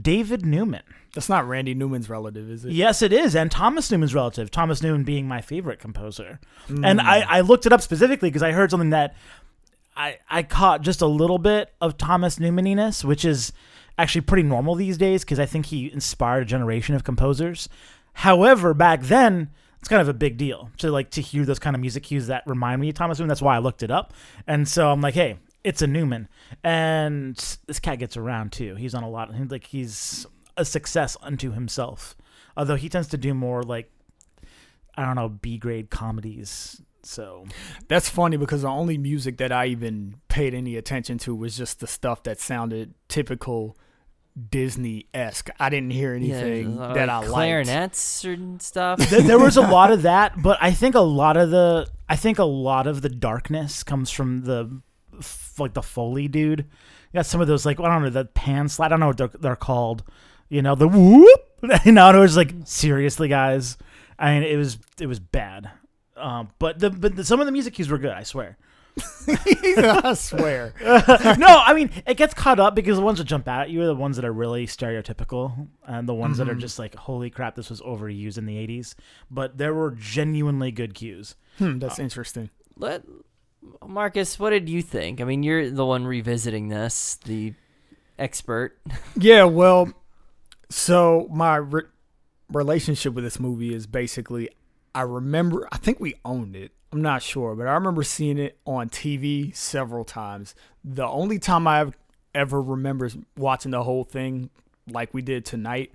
David 0.00 0.46
Newman. 0.46 0.82
That's 1.18 1.28
not 1.28 1.48
Randy 1.48 1.74
Newman's 1.74 2.08
relative, 2.08 2.48
is 2.48 2.64
it? 2.64 2.70
Yes, 2.70 3.02
it 3.02 3.12
is, 3.12 3.34
and 3.34 3.50
Thomas 3.50 3.90
Newman's 3.90 4.14
relative. 4.14 4.52
Thomas 4.52 4.84
Newman 4.84 5.02
being 5.02 5.26
my 5.26 5.40
favorite 5.40 5.80
composer, 5.80 6.38
and 6.68 7.00
I, 7.00 7.22
mm. 7.22 7.26
I 7.28 7.40
looked 7.40 7.66
it 7.66 7.72
up 7.72 7.82
specifically 7.82 8.28
because 8.28 8.44
I 8.44 8.52
heard 8.52 8.70
something 8.70 8.90
that 8.90 9.16
I 9.96 10.18
I 10.30 10.44
caught 10.44 10.82
just 10.82 11.02
a 11.02 11.08
little 11.08 11.38
bit 11.38 11.72
of 11.80 11.98
Thomas 11.98 12.38
Newmaniness, 12.38 13.02
which 13.02 13.24
is 13.24 13.52
actually 13.98 14.20
pretty 14.20 14.44
normal 14.44 14.76
these 14.76 14.96
days 14.96 15.24
because 15.24 15.40
I 15.40 15.46
think 15.46 15.66
he 15.66 15.92
inspired 15.92 16.42
a 16.42 16.46
generation 16.46 16.94
of 16.94 17.02
composers. 17.02 17.68
However, 18.12 18.72
back 18.72 19.02
then 19.02 19.50
it's 19.80 19.88
kind 19.88 20.00
of 20.00 20.08
a 20.08 20.14
big 20.14 20.36
deal 20.36 20.70
to 20.78 20.92
like 20.92 21.10
to 21.10 21.20
hear 21.20 21.44
those 21.44 21.58
kind 21.58 21.74
of 21.74 21.80
music 21.80 22.04
cues 22.04 22.28
that 22.28 22.44
remind 22.46 22.80
me 22.80 22.90
of 22.90 22.94
Thomas 22.94 23.18
Newman. 23.18 23.26
That's 23.26 23.42
why 23.42 23.56
I 23.56 23.58
looked 23.58 23.82
it 23.82 23.90
up, 23.90 24.14
and 24.46 24.68
so 24.68 24.92
I'm 24.92 25.00
like, 25.00 25.14
hey, 25.14 25.38
it's 25.64 25.82
a 25.82 25.88
Newman, 25.88 26.28
and 26.62 27.34
this 27.66 27.80
cat 27.80 27.98
gets 27.98 28.16
around 28.16 28.52
too. 28.52 28.76
He's 28.76 28.94
on 28.94 29.02
a 29.02 29.10
lot. 29.10 29.34
He's 29.34 29.50
like 29.50 29.66
he's 29.66 30.24
a 30.58 30.64
success 30.64 31.16
unto 31.22 31.52
himself. 31.52 32.14
Although 32.56 32.76
he 32.76 32.88
tends 32.90 33.08
to 33.08 33.16
do 33.16 33.32
more 33.32 33.62
like 33.62 33.90
I 34.96 35.04
don't 35.06 35.14
know 35.16 35.28
B 35.28 35.56
grade 35.58 35.88
comedies. 35.90 36.82
So 37.04 37.46
That's 37.88 38.08
funny 38.10 38.36
because 38.36 38.62
the 38.62 38.68
only 38.68 38.98
music 38.98 39.38
that 39.38 39.52
I 39.52 39.66
even 39.66 40.16
paid 40.28 40.52
any 40.52 40.76
attention 40.76 41.16
to 41.18 41.34
was 41.34 41.56
just 41.56 41.80
the 41.80 41.86
stuff 41.86 42.24
that 42.24 42.38
sounded 42.40 42.92
typical 43.08 43.78
Disney 44.50 45.06
esque. 45.14 45.48
I 45.58 45.68
didn't 45.70 45.90
hear 45.90 46.12
anything 46.14 46.76
Yeah, 46.76 46.92
that 46.94 47.08
like 47.08 47.08
I 47.08 47.18
liked. 47.20 47.28
clarinets 47.32 48.24
and 48.24 48.60
stuff. 48.60 48.98
Th- 49.08 49.24
there 49.24 49.38
was 49.38 49.56
a 49.56 49.60
lot 49.78 49.90
of 49.90 50.02
that, 50.02 50.40
but 50.42 50.58
I 50.60 50.72
think 50.72 50.94
a 50.94 51.00
lot 51.00 51.36
of 51.36 51.50
the 51.50 51.88
I 52.08 52.16
think 52.16 52.38
a 52.38 52.44
lot 52.44 52.86
of 52.86 53.02
the 53.02 53.08
darkness 53.08 53.82
comes 53.82 54.10
from 54.10 54.42
the 54.42 54.80
like 55.58 55.74
the 55.74 55.82
foley 55.82 56.28
dude. 56.28 56.60
You 56.60 57.18
got 57.18 57.26
some 57.26 57.40
of 57.40 57.46
those 57.48 57.64
like 57.66 57.80
I 57.80 57.84
don't 57.88 58.02
know 58.02 58.10
the 58.10 58.26
pan 58.26 58.68
slide. 58.68 58.86
I 58.86 58.88
don't 58.90 59.00
know 59.00 59.08
what 59.08 59.16
they're, 59.18 59.30
they're 59.40 59.56
called. 59.56 60.02
You 60.48 60.62
know 60.62 60.74
the 60.74 60.88
whoop. 60.88 61.40
You 61.84 61.92
know, 61.92 62.08
and 62.08 62.16
it 62.16 62.20
was 62.20 62.36
like 62.36 62.54
seriously, 62.64 63.28
guys. 63.28 63.76
I 64.18 64.34
mean, 64.34 64.42
it 64.44 64.56
was 64.56 64.78
it 65.00 65.06
was 65.06 65.20
bad. 65.20 65.70
Um, 66.16 66.50
but 66.58 66.78
the 66.78 66.90
but 66.90 67.16
the, 67.16 67.24
some 67.24 67.40
of 67.40 67.46
the 67.46 67.52
music 67.52 67.74
cues 67.74 67.88
were 67.88 67.98
good. 67.98 68.12
I 68.12 68.22
swear. 68.22 68.56
I 69.28 70.14
swear. 70.14 70.74
no, 71.38 71.62
I 71.64 71.72
mean 71.74 71.90
it 72.06 72.16
gets 72.16 72.34
caught 72.34 72.58
up 72.58 72.74
because 72.74 72.96
the 72.96 73.04
ones 73.04 73.18
that 73.18 73.24
jump 73.24 73.46
out 73.46 73.62
at 73.62 73.70
you 73.70 73.82
are 73.82 73.86
the 73.86 73.94
ones 73.94 74.16
that 74.16 74.24
are 74.24 74.32
really 74.32 74.66
stereotypical, 74.66 75.68
and 75.86 76.08
the 76.08 76.14
ones 76.14 76.38
that 76.38 76.48
are 76.48 76.54
just 76.54 76.78
like, 76.78 76.94
"Holy 76.94 77.30
crap, 77.30 77.54
this 77.54 77.70
was 77.70 77.80
overused 77.82 78.38
in 78.38 78.46
the 78.46 78.56
'80s." 78.56 78.94
But 79.30 79.58
there 79.58 79.74
were 79.74 79.92
genuinely 79.92 80.72
good 80.72 80.94
cues. 80.94 81.36
Hmm, 81.58 81.78
that's 81.78 81.98
interesting. 81.98 82.50
Let 82.76 83.04
Marcus, 83.86 84.38
what 84.38 84.50
did 84.50 84.68
you 84.68 84.82
think? 84.82 85.20
I 85.20 85.24
mean, 85.24 85.42
you're 85.42 85.70
the 85.70 85.86
one 85.86 86.06
revisiting 86.06 86.68
this, 86.68 87.18
the 87.24 87.54
expert. 88.18 88.78
Yeah, 89.16 89.44
well, 89.44 89.92
so 90.70 91.28
my 91.30 91.56
re- 91.56 91.82
relationship 92.50 93.14
with 93.14 93.24
this 93.24 93.40
movie 93.40 93.74
is 93.74 93.86
basically 93.86 94.50
I 94.94 95.02
remember, 95.02 95.68
I 95.70 95.76
think 95.76 96.00
we 96.00 96.14
owned 96.24 96.56
it. 96.56 96.72
I'm 96.92 97.02
not 97.02 97.22
sure, 97.22 97.54
but 97.54 97.66
I 97.66 97.74
remember 97.74 98.02
seeing 98.02 98.38
it 98.38 98.58
on 98.64 98.88
TV 98.88 99.54
several 99.54 100.04
times. 100.04 100.54
The 100.82 101.06
only 101.06 101.38
time 101.38 101.66
I 101.66 101.80
ev- 101.80 101.96
ever 102.34 102.60
remember 102.60 103.10
watching 103.36 103.70
the 103.70 103.82
whole 103.82 104.04
thing 104.04 104.50
like 104.90 105.12
we 105.12 105.22
did 105.22 105.44
tonight 105.44 105.94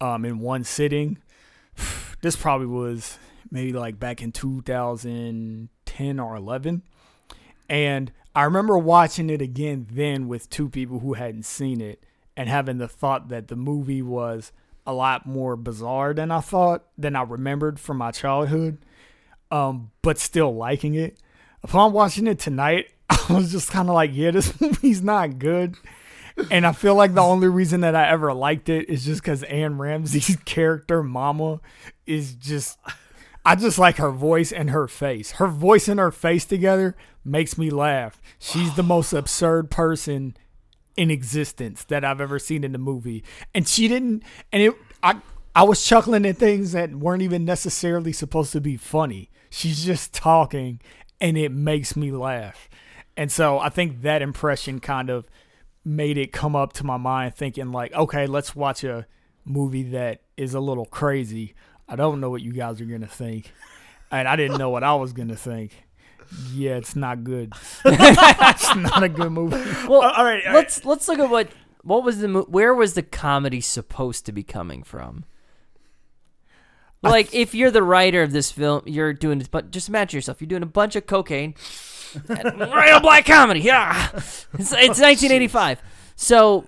um, 0.00 0.24
in 0.24 0.38
one 0.38 0.64
sitting, 0.64 1.18
this 2.22 2.36
probably 2.36 2.66
was 2.66 3.18
maybe 3.50 3.72
like 3.72 4.00
back 4.00 4.22
in 4.22 4.32
2010 4.32 6.20
or 6.20 6.36
11. 6.36 6.82
And 7.68 8.12
I 8.34 8.44
remember 8.44 8.78
watching 8.78 9.28
it 9.30 9.42
again 9.42 9.86
then 9.92 10.26
with 10.26 10.48
two 10.50 10.68
people 10.68 11.00
who 11.00 11.14
hadn't 11.14 11.44
seen 11.44 11.80
it 11.80 12.02
and 12.40 12.48
having 12.48 12.78
the 12.78 12.88
thought 12.88 13.28
that 13.28 13.48
the 13.48 13.54
movie 13.54 14.00
was 14.00 14.50
a 14.86 14.94
lot 14.94 15.26
more 15.26 15.56
bizarre 15.56 16.14
than 16.14 16.30
I 16.30 16.40
thought, 16.40 16.84
than 16.96 17.14
I 17.14 17.20
remembered 17.20 17.78
from 17.78 17.98
my 17.98 18.12
childhood, 18.12 18.78
um, 19.50 19.90
but 20.00 20.18
still 20.18 20.54
liking 20.54 20.94
it. 20.94 21.18
Upon 21.62 21.92
watching 21.92 22.26
it 22.26 22.38
tonight, 22.38 22.86
I 23.10 23.34
was 23.34 23.52
just 23.52 23.70
kind 23.70 23.90
of 23.90 23.94
like, 23.94 24.12
yeah, 24.14 24.30
this 24.30 24.58
movie's 24.60 25.02
not 25.02 25.38
good. 25.38 25.76
And 26.50 26.66
I 26.66 26.72
feel 26.72 26.94
like 26.94 27.12
the 27.12 27.20
only 27.20 27.48
reason 27.48 27.82
that 27.82 27.94
I 27.94 28.08
ever 28.08 28.32
liked 28.32 28.70
it 28.70 28.88
is 28.88 29.04
just 29.04 29.20
because 29.20 29.42
Anne 29.42 29.76
Ramsey's 29.76 30.38
character, 30.46 31.02
Mama, 31.02 31.60
is 32.06 32.32
just. 32.32 32.78
I 33.44 33.54
just 33.54 33.78
like 33.78 33.96
her 33.96 34.10
voice 34.10 34.50
and 34.50 34.70
her 34.70 34.88
face. 34.88 35.32
Her 35.32 35.46
voice 35.46 35.88
and 35.88 36.00
her 36.00 36.10
face 36.10 36.46
together 36.46 36.96
makes 37.22 37.58
me 37.58 37.68
laugh. 37.68 38.18
She's 38.38 38.76
the 38.76 38.82
most 38.82 39.12
absurd 39.12 39.70
person 39.70 40.36
in 40.96 41.10
existence 41.10 41.84
that 41.84 42.04
I've 42.04 42.20
ever 42.20 42.38
seen 42.38 42.64
in 42.64 42.72
the 42.72 42.78
movie. 42.78 43.24
And 43.54 43.66
she 43.66 43.88
didn't 43.88 44.22
and 44.52 44.62
it 44.62 44.74
I 45.02 45.20
I 45.54 45.64
was 45.64 45.84
chuckling 45.84 46.26
at 46.26 46.36
things 46.36 46.72
that 46.72 46.94
weren't 46.94 47.22
even 47.22 47.44
necessarily 47.44 48.12
supposed 48.12 48.52
to 48.52 48.60
be 48.60 48.76
funny. 48.76 49.30
She's 49.50 49.84
just 49.84 50.12
talking 50.12 50.80
and 51.20 51.36
it 51.36 51.52
makes 51.52 51.96
me 51.96 52.12
laugh. 52.12 52.68
And 53.16 53.30
so 53.30 53.58
I 53.58 53.68
think 53.68 54.02
that 54.02 54.22
impression 54.22 54.80
kind 54.80 55.10
of 55.10 55.26
made 55.84 56.18
it 56.18 56.32
come 56.32 56.54
up 56.54 56.72
to 56.74 56.84
my 56.84 56.96
mind 56.96 57.34
thinking 57.34 57.72
like, 57.72 57.92
okay, 57.92 58.26
let's 58.26 58.54
watch 58.54 58.84
a 58.84 59.06
movie 59.44 59.82
that 59.82 60.22
is 60.36 60.54
a 60.54 60.60
little 60.60 60.86
crazy. 60.86 61.54
I 61.88 61.96
don't 61.96 62.20
know 62.20 62.30
what 62.30 62.42
you 62.42 62.52
guys 62.52 62.80
are 62.80 62.86
going 62.86 63.00
to 63.00 63.06
think. 63.06 63.52
And 64.10 64.28
I 64.28 64.36
didn't 64.36 64.58
know 64.58 64.70
what 64.70 64.84
I 64.84 64.94
was 64.94 65.12
going 65.12 65.28
to 65.28 65.36
think. 65.36 65.84
Yeah, 66.52 66.76
it's 66.76 66.96
not 66.96 67.24
good. 67.24 67.52
it's 67.84 68.76
not 68.76 69.02
a 69.02 69.08
good 69.08 69.30
movie. 69.30 69.56
Well, 69.88 70.02
all 70.02 70.02
right, 70.02 70.14
all 70.14 70.24
right. 70.24 70.54
let's 70.54 70.84
let's 70.84 71.08
look 71.08 71.18
at 71.18 71.30
what 71.30 71.48
what 71.82 72.04
was 72.04 72.18
the 72.18 72.28
mo- 72.28 72.46
where 72.48 72.74
was 72.74 72.94
the 72.94 73.02
comedy 73.02 73.60
supposed 73.60 74.26
to 74.26 74.32
be 74.32 74.42
coming 74.42 74.82
from? 74.82 75.24
Like, 77.02 77.34
if 77.34 77.54
you're 77.54 77.70
the 77.70 77.82
writer 77.82 78.22
of 78.22 78.32
this 78.32 78.52
film, 78.52 78.82
you're 78.84 79.14
doing 79.14 79.38
this, 79.38 79.48
but 79.48 79.70
just 79.70 79.88
imagine 79.88 80.18
yourself. 80.18 80.40
You're 80.40 80.48
doing 80.48 80.62
a 80.62 80.66
bunch 80.66 80.96
of 80.96 81.06
cocaine, 81.06 81.54
a 82.28 83.00
black 83.00 83.24
comedy. 83.24 83.60
Yeah, 83.60 84.10
it's, 84.12 84.46
it's 84.52 84.72
1985. 85.00 85.80
So, 86.16 86.66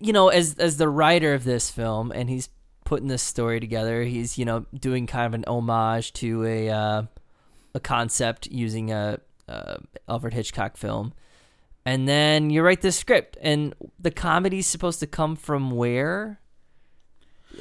you 0.00 0.12
know, 0.12 0.28
as 0.28 0.54
as 0.58 0.76
the 0.76 0.88
writer 0.88 1.34
of 1.34 1.42
this 1.42 1.70
film, 1.70 2.12
and 2.12 2.30
he's 2.30 2.48
putting 2.84 3.08
this 3.08 3.22
story 3.22 3.58
together, 3.58 4.04
he's 4.04 4.38
you 4.38 4.44
know 4.44 4.64
doing 4.72 5.08
kind 5.08 5.26
of 5.26 5.34
an 5.34 5.44
homage 5.48 6.12
to 6.14 6.44
a 6.44 6.70
uh, 6.70 7.02
a 7.76 7.80
concept 7.80 8.46
using 8.48 8.90
a, 8.90 9.20
a 9.46 9.78
Alfred 10.08 10.34
Hitchcock 10.34 10.76
film, 10.76 11.12
and 11.84 12.08
then 12.08 12.50
you 12.50 12.62
write 12.62 12.80
this 12.80 12.96
script, 12.96 13.36
and 13.40 13.74
the 14.00 14.10
comedy's 14.10 14.66
supposed 14.66 14.98
to 15.00 15.06
come 15.06 15.36
from 15.36 15.70
where? 15.70 16.40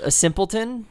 A 0.02 0.12
simpleton 0.12 0.88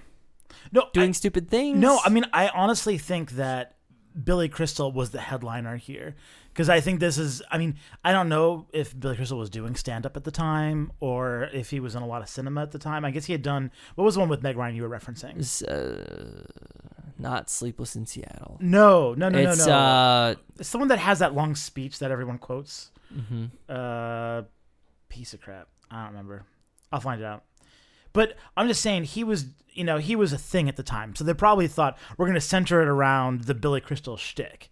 no, 0.73 0.89
doing 0.93 1.11
I- 1.11 1.13
stupid 1.13 1.49
things. 1.49 1.79
No, 1.79 2.01
I 2.05 2.11
mean, 2.11 2.25
I 2.33 2.49
honestly 2.49 2.99
think 2.99 3.33
that 3.33 3.77
Billy 4.23 4.49
Crystal 4.49 4.93
was 4.93 5.11
the 5.11 5.21
headliner 5.21 5.77
here 5.77 6.15
because 6.53 6.69
I 6.69 6.81
think 6.81 7.01
this 7.01 7.19
is. 7.19 7.43
I 7.51 7.59
mean, 7.59 7.77
I 8.05 8.13
don't 8.13 8.29
know 8.29 8.67
if 8.73 8.99
Billy 8.99 9.17
Crystal 9.17 9.39
was 9.39 9.51
doing 9.51 9.75
stand 9.75 10.07
up 10.07 10.17
at 10.17 10.25
the 10.25 10.31
time 10.31 10.93
or 11.01 11.49
if 11.53 11.71
he 11.71 11.81
was 11.81 11.95
in 11.95 12.03
a 12.03 12.07
lot 12.07 12.23
of 12.23 12.29
cinema 12.29 12.63
at 12.63 12.73
the 12.73 12.79
time. 12.79 13.05
I 13.05 13.11
guess 13.11 13.25
he 13.25 13.33
had 13.33 13.43
done. 13.43 13.71
What 13.95 14.05
was 14.05 14.15
the 14.15 14.21
one 14.21 14.29
with 14.29 14.43
Meg 14.43 14.57
Ryan 14.57 14.77
you 14.77 14.83
were 14.83 14.89
referencing? 14.89 15.39
Uh, 15.69 16.47
not 17.19 17.49
Sleepless 17.51 17.97
in 17.97 18.07
Seattle. 18.07 18.59
No, 18.61 19.15
no, 19.15 19.29
no, 19.29 19.39
it's 19.39 19.59
no, 19.61 19.67
no. 19.67 19.73
uh, 19.75 20.35
it's 20.59 20.71
the 20.71 20.79
one 20.79 20.89
that 20.89 20.99
has 20.99 21.19
that 21.21 21.35
long 21.35 21.55
speech 21.55 21.99
that 22.01 22.11
everyone 22.11 22.39
quotes. 22.39 22.91
mhm. 23.15 23.51
Uh, 23.69 24.43
piece 25.09 25.33
of 25.35 25.41
crap. 25.41 25.69
I 25.91 25.99
don't 26.05 26.13
remember. 26.13 26.45
I'll 26.93 27.01
find 27.01 27.21
it 27.21 27.25
out. 27.25 27.45
But 28.13 28.37
I'm 28.57 28.69
just 28.69 28.81
saying 28.81 29.05
he 29.05 29.25
was, 29.25 29.47
you 29.73 29.85
know, 29.85 29.99
he 29.99 30.15
was 30.17 30.33
a 30.33 30.39
thing 30.39 30.69
at 30.69 30.77
the 30.77 30.83
time. 30.83 31.15
So 31.17 31.25
they 31.25 31.35
probably 31.35 31.67
thought 31.69 31.99
we're 32.17 32.27
going 32.27 32.35
to 32.35 32.41
center 32.41 32.81
it 32.83 32.89
around 32.89 33.43
the 33.43 33.55
Billy 33.55 33.81
Crystal 33.81 34.17
shtick, 34.17 34.71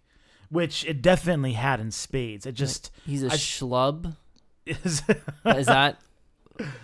which 0.49 0.85
it 0.85 1.01
definitely 1.01 1.53
had 1.53 1.79
in 1.79 1.91
spades. 1.91 2.45
It 2.45 2.53
just 2.53 2.91
he's 3.05 3.23
a 3.23 3.27
I- 3.27 3.35
schlub. 3.35 4.15
is. 4.65 5.03
Is 5.45 5.65
that 5.65 5.99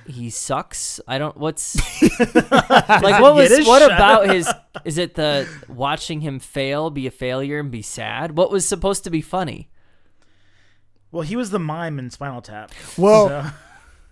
he 0.08 0.30
sucks. 0.30 1.00
I 1.08 1.18
don't. 1.18 1.38
What's 1.38 1.76
like? 2.32 3.22
What 3.22 3.36
was 3.36 3.50
Get 3.50 3.68
what 3.68 3.82
shot. 3.82 3.92
about 3.92 4.30
his? 4.30 4.52
Is 4.86 4.98
it 4.98 5.16
the 5.16 5.48
watching 5.68 6.22
him 6.22 6.40
fail, 6.40 6.90
be 6.90 7.06
a 7.08 7.12
failure, 7.12 7.60
and 7.60 7.70
be 7.72 7.82
sad? 7.82 8.36
What 8.38 8.52
was 8.52 8.68
supposed 8.68 9.04
to 9.04 9.10
be 9.10 9.22
funny? 9.22 9.70
Well, 11.12 11.24
he 11.24 11.36
was 11.36 11.50
the 11.52 11.60
mime 11.60 11.98
in 12.00 12.10
Spinal 12.10 12.42
Tap. 12.42 12.72
Well, 12.98 13.28
So- 13.28 13.52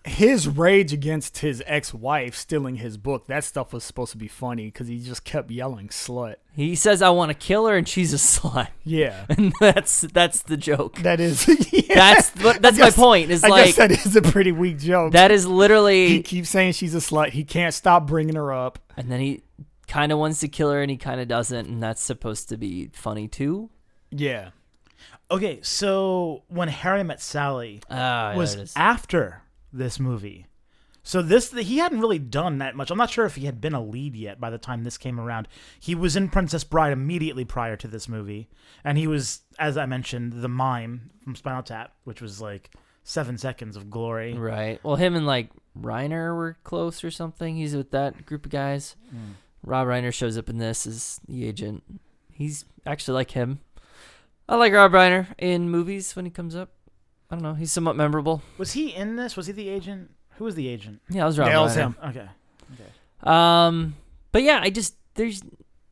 his 0.08 0.48
rage 0.48 0.94
against 0.94 1.40
his 1.40 1.62
ex-wife 1.66 2.36
stealing 2.36 2.78
his 2.78 2.98
book, 2.98 3.28
that 3.28 3.44
stuff 3.44 3.74
was 3.74 3.84
supposed 3.84 4.12
to 4.14 4.18
be 4.18 4.28
funny 4.28 4.66
because 4.66 4.88
he 4.88 5.00
just 5.00 5.24
kept 5.24 5.52
yelling 5.52 5.90
slut. 5.90 6.36
He 6.54 6.76
says, 6.76 7.02
"I 7.02 7.10
want 7.10 7.30
to 7.30 7.34
kill 7.38 7.68
her," 7.68 7.76
and 7.78 7.88
she's 7.88 8.14
a 8.14 8.18
slut, 8.40 8.70
Yeah. 8.84 9.26
and 9.30 9.54
that's 9.60 10.02
that's 10.02 10.42
the 10.44 10.58
joke. 10.58 11.00
That 11.00 11.20
is 11.20 11.48
yeah. 11.72 11.96
That's. 11.96 12.30
That's 12.32 12.78
guess- 12.78 12.98
my 12.98 13.04
point. 13.04 13.30
Is 13.32 13.44
I 13.44 13.50
like 13.50 13.66
guess 13.66 13.76
that 13.78 13.92
is 13.92 14.16
a 14.16 14.22
pretty 14.22 14.52
weak 14.52 14.80
joke. 14.80 15.14
that 15.14 15.32
is 15.32 15.46
literally 15.46 16.08
he 16.10 16.24
keeps 16.24 16.50
saying 16.50 16.74
she's 16.74 16.96
a 16.96 17.00
slut. 17.00 17.30
He 17.30 17.44
can't 17.44 17.74
stop 17.74 18.08
bringing 18.08 18.36
her 18.36 18.52
up. 18.54 18.80
and 18.98 19.12
then 19.12 19.20
he 19.20 19.44
kind 19.88 20.12
of 20.12 20.20
wants 20.20 20.40
to 20.42 20.48
kill 20.48 20.72
her, 20.72 20.82
and 20.82 20.90
he 20.92 20.98
kind 20.98 21.22
of 21.22 21.28
doesn't, 21.28 21.68
and 21.68 21.82
that's 21.84 22.02
supposed 22.02 22.50
to 22.50 22.58
be 22.58 22.90
funny 22.94 23.28
too. 23.28 23.70
Yeah. 24.12 24.50
okay, 25.30 25.60
so 25.62 26.44
when 26.48 26.68
Harry 26.70 27.04
Met 27.04 27.22
Sally 27.22 27.82
Ah, 27.90 28.34
was 28.36 28.54
there 28.54 28.62
it 28.62 28.64
is. 28.66 28.74
after 28.76 29.42
this 29.77 30.00
movie. 30.00 30.48
So 31.03 31.22
this 31.22 31.51
he 31.51 31.77
hadn't 31.77 32.01
really 32.01 32.19
done 32.19 32.57
that 32.57 32.75
much. 32.75 32.91
I'm 32.91 32.98
not 32.98 33.10
sure 33.10 33.25
if 33.25 33.36
he 33.36 33.46
had 33.46 33.62
been 33.62 33.74
a 33.74 33.81
lead 33.81 34.13
yet 34.13 34.41
by 34.41 34.50
the 34.50 34.57
time 34.57 34.84
this 34.84 34.98
came 34.98 35.22
around. 35.22 35.48
He 35.79 35.96
was 35.96 36.17
in 36.17 36.27
Princess 36.27 36.65
Bride 36.65 36.91
immediately 36.91 37.46
prior 37.46 37.77
to 37.77 37.88
this 37.88 38.10
movie, 38.10 38.50
and 38.84 38.98
he 38.98 39.07
was, 39.07 39.41
as 39.57 39.77
I 39.77 39.86
mentioned, 39.86 40.41
the 40.41 40.50
mime 40.50 41.12
from 41.24 41.36
Spinal 41.36 41.63
Tap, 41.63 41.93
which 42.03 42.22
was 42.22 42.41
like 42.41 42.72
seven 43.05 43.38
seconds 43.38 43.77
of 43.77 43.89
glory. 43.89 44.34
Right. 44.34 44.84
Well, 44.84 44.98
him 44.98 45.15
and 45.15 45.25
like 45.25 45.50
Reiner 45.79 46.36
were 46.36 46.57
close 46.65 47.05
or 47.05 47.12
something. 47.12 47.55
He's 47.55 47.74
with 47.74 47.91
that 47.91 48.25
group 48.25 48.46
of 48.46 48.51
guys. 48.51 48.98
Hmm. 49.10 49.31
Rob 49.63 49.88
Reiner 49.88 50.13
shows 50.13 50.38
up 50.38 50.50
in 50.50 50.57
this 50.57 50.86
as 50.86 51.22
the 51.25 51.48
agent. 51.48 51.84
He's 52.34 52.65
actually 52.86 53.15
like 53.15 53.31
him. 53.31 53.60
I 54.50 54.55
like 54.57 54.74
Rob 54.74 54.91
Reiner 54.91 55.27
in 55.38 55.69
movies 55.69 56.17
when 56.17 56.25
he 56.25 56.31
comes 56.31 56.53
up. 56.53 56.69
I 57.29 57.36
don't 57.36 57.43
know. 57.43 57.53
He's 57.55 57.72
somewhat 57.72 57.96
memorable. 57.96 58.41
Was 58.57 58.72
he 58.74 58.93
in 58.93 59.15
this? 59.17 59.36
Was 59.36 59.48
he 59.48 59.53
the 59.53 59.67
agent? 59.69 60.12
Who 60.38 60.46
was 60.46 60.55
the 60.55 60.67
agent? 60.67 61.01
Yeah, 61.10 61.24
it 61.24 61.25
was 61.25 61.39
Rob 61.39 61.50
Yeah, 61.50 61.60
it 61.60 61.63
was 61.63 61.74
Reiner. 61.75 61.77
him. 61.77 61.96
Okay. 62.05 62.27
Um, 63.24 63.96
but 64.31 64.43
yeah, 64.43 64.60
I 64.62 64.69
just 64.69 64.96
there's 65.15 65.41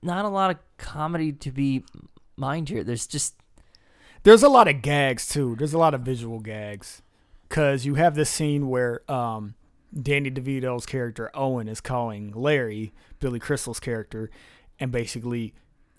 not 0.01 0.25
a 0.25 0.29
lot 0.29 0.51
of 0.51 0.57
comedy 0.77 1.31
to 1.33 1.51
be 1.51 1.83
mined 2.37 2.69
here. 2.69 2.83
There's 2.83 3.07
just 3.07 3.35
There's 4.23 4.43
a 4.43 4.49
lot 4.49 4.67
of 4.67 4.81
gags 4.81 5.27
too. 5.27 5.55
There's 5.57 5.73
a 5.73 5.77
lot 5.77 5.93
of 5.93 6.01
visual 6.01 6.39
gags 6.39 7.01
because 7.49 7.85
you 7.85 7.95
have 7.95 8.15
this 8.15 8.29
scene 8.29 8.69
where 8.69 9.01
um, 9.11 9.55
Danny 9.99 10.29
DeVito's 10.31 10.85
character 10.85 11.31
Owen 11.33 11.67
is 11.67 11.81
calling 11.81 12.31
Larry, 12.35 12.93
Billy 13.19 13.39
Crystal's 13.39 13.79
character, 13.79 14.29
and 14.79 14.91
basically 14.91 15.47
s- 15.47 15.53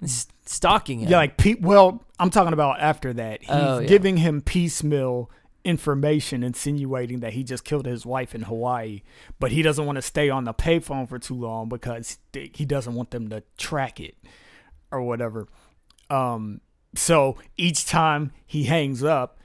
stalking 0.04 1.00
him. 1.00 1.08
yeah, 1.10 1.16
like 1.18 1.36
pe- 1.36 1.54
well, 1.60 2.04
I'm 2.18 2.30
talking 2.30 2.52
about 2.52 2.80
after 2.80 3.12
that. 3.14 3.40
He's 3.42 3.50
Oh, 3.50 3.78
yeah. 3.80 3.86
giving 3.86 4.18
him 4.18 4.40
piecemeal 4.42 5.30
information, 5.64 6.42
insinuating 6.44 7.20
that 7.20 7.32
he 7.32 7.42
just 7.42 7.64
killed 7.64 7.86
his 7.86 8.06
wife 8.06 8.34
in 8.34 8.42
Hawaii, 8.42 9.02
but 9.40 9.50
he 9.52 9.62
doesn't 9.62 9.84
want 9.84 9.96
to 9.96 10.02
stay 10.02 10.30
on 10.30 10.44
the 10.44 10.54
payphone 10.54 11.08
for 11.08 11.18
too 11.18 11.34
long 11.34 11.68
because 11.68 12.18
he 12.32 12.64
doesn't 12.64 12.94
want 12.94 13.10
them 13.10 13.28
to 13.30 13.42
track 13.58 13.98
it 13.98 14.14
or 14.92 15.02
whatever. 15.02 15.48
Um, 16.08 16.60
so 16.94 17.36
each 17.56 17.84
time 17.84 18.30
he 18.46 18.64
hangs 18.64 19.02
up, 19.02 19.38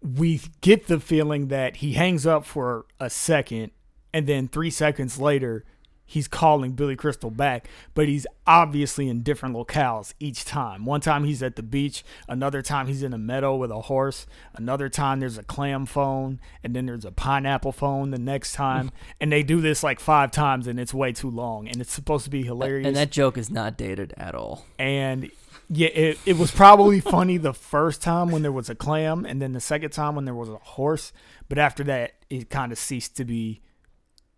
we 0.00 0.40
get 0.60 0.86
the 0.86 1.00
feeling 1.00 1.48
that 1.48 1.76
he 1.78 1.94
hangs 1.94 2.24
up 2.24 2.44
for 2.44 2.86
a 3.00 3.10
second, 3.10 3.72
and 4.14 4.28
then 4.28 4.46
three 4.46 4.70
seconds 4.70 5.18
later, 5.18 5.64
he's 6.08 6.26
calling 6.26 6.72
Billy 6.72 6.96
Crystal 6.96 7.30
back, 7.30 7.68
but 7.94 8.08
he's 8.08 8.26
obviously 8.46 9.08
in 9.08 9.20
different 9.20 9.54
locales 9.54 10.14
each 10.18 10.46
time. 10.46 10.86
One 10.86 11.02
time 11.02 11.24
he's 11.24 11.42
at 11.42 11.54
the 11.54 11.62
beach, 11.62 12.02
another 12.26 12.62
time 12.62 12.86
he's 12.86 13.02
in 13.02 13.12
a 13.12 13.18
meadow 13.18 13.54
with 13.54 13.70
a 13.70 13.82
horse, 13.82 14.26
another 14.54 14.88
time 14.88 15.20
there's 15.20 15.36
a 15.36 15.42
clam 15.42 15.84
phone, 15.84 16.40
and 16.64 16.74
then 16.74 16.86
there's 16.86 17.04
a 17.04 17.12
pineapple 17.12 17.72
phone 17.72 18.10
the 18.10 18.18
next 18.18 18.54
time. 18.54 18.90
and 19.20 19.30
they 19.30 19.42
do 19.42 19.60
this 19.60 19.82
like 19.82 20.00
five 20.00 20.32
times, 20.32 20.66
and 20.66 20.80
it's 20.80 20.94
way 20.94 21.12
too 21.12 21.30
long, 21.30 21.68
and 21.68 21.80
it's 21.80 21.92
supposed 21.92 22.24
to 22.24 22.30
be 22.30 22.42
hilarious 22.42 22.86
and 22.86 22.96
that 22.96 23.10
joke 23.10 23.36
is 23.36 23.50
not 23.50 23.76
dated 23.76 24.14
at 24.16 24.34
all. 24.34 24.64
and 24.78 25.30
yeah, 25.70 25.88
it, 25.88 26.18
it 26.24 26.38
was 26.38 26.50
probably 26.50 27.00
funny 27.02 27.36
the 27.36 27.52
first 27.52 28.00
time 28.00 28.30
when 28.30 28.40
there 28.40 28.50
was 28.50 28.70
a 28.70 28.74
clam, 28.74 29.26
and 29.26 29.42
then 29.42 29.52
the 29.52 29.60
second 29.60 29.90
time 29.90 30.14
when 30.14 30.24
there 30.24 30.34
was 30.34 30.48
a 30.48 30.56
horse. 30.56 31.12
But 31.50 31.58
after 31.58 31.84
that, 31.84 32.14
it 32.30 32.48
kind 32.48 32.72
of 32.72 32.78
ceased 32.78 33.14
to 33.18 33.26
be 33.26 33.60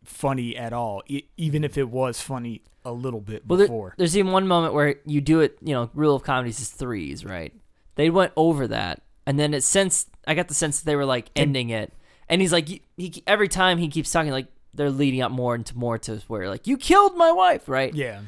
funny 0.04 0.56
at 0.56 0.72
all, 0.72 1.02
e- 1.06 1.24
even 1.36 1.64
if 1.64 1.76
it 1.78 1.88
was 1.88 2.20
funny 2.20 2.62
a 2.84 2.92
little 2.92 3.20
bit 3.20 3.46
Well, 3.46 3.58
there- 3.58 3.66
before. 3.66 3.94
there's 3.98 4.16
even 4.16 4.32
one 4.32 4.46
moment 4.48 4.74
where 4.74 4.96
you 5.06 5.20
do 5.20 5.40
it. 5.40 5.58
You 5.62 5.74
know, 5.74 5.90
rule 5.94 6.16
of 6.16 6.22
comedies 6.22 6.60
is 6.60 6.68
threes, 6.70 7.24
right? 7.24 7.52
They 7.96 8.08
went 8.10 8.32
over 8.36 8.66
that, 8.68 9.02
and 9.26 9.38
then 9.38 9.52
it 9.54 9.62
sense 9.62 10.06
I 10.26 10.34
got 10.34 10.48
the 10.48 10.54
sense 10.54 10.78
that 10.80 10.86
they 10.86 10.96
were 10.96 11.04
like 11.06 11.30
ending 11.36 11.70
it, 11.70 11.92
and 12.28 12.40
he's 12.40 12.52
like, 12.52 12.68
he, 12.68 12.82
he 12.96 13.22
every 13.26 13.48
time 13.48 13.78
he 13.78 13.88
keeps 13.88 14.10
talking 14.10 14.30
like 14.32 14.46
they're 14.72 14.90
leading 14.90 15.20
up 15.20 15.32
more 15.32 15.54
into 15.54 15.76
more 15.76 15.98
to 15.98 16.16
where 16.28 16.48
like 16.48 16.66
you 16.66 16.76
killed 16.76 17.16
my 17.16 17.32
wife, 17.32 17.68
right? 17.68 17.92
yeah, 17.94 18.20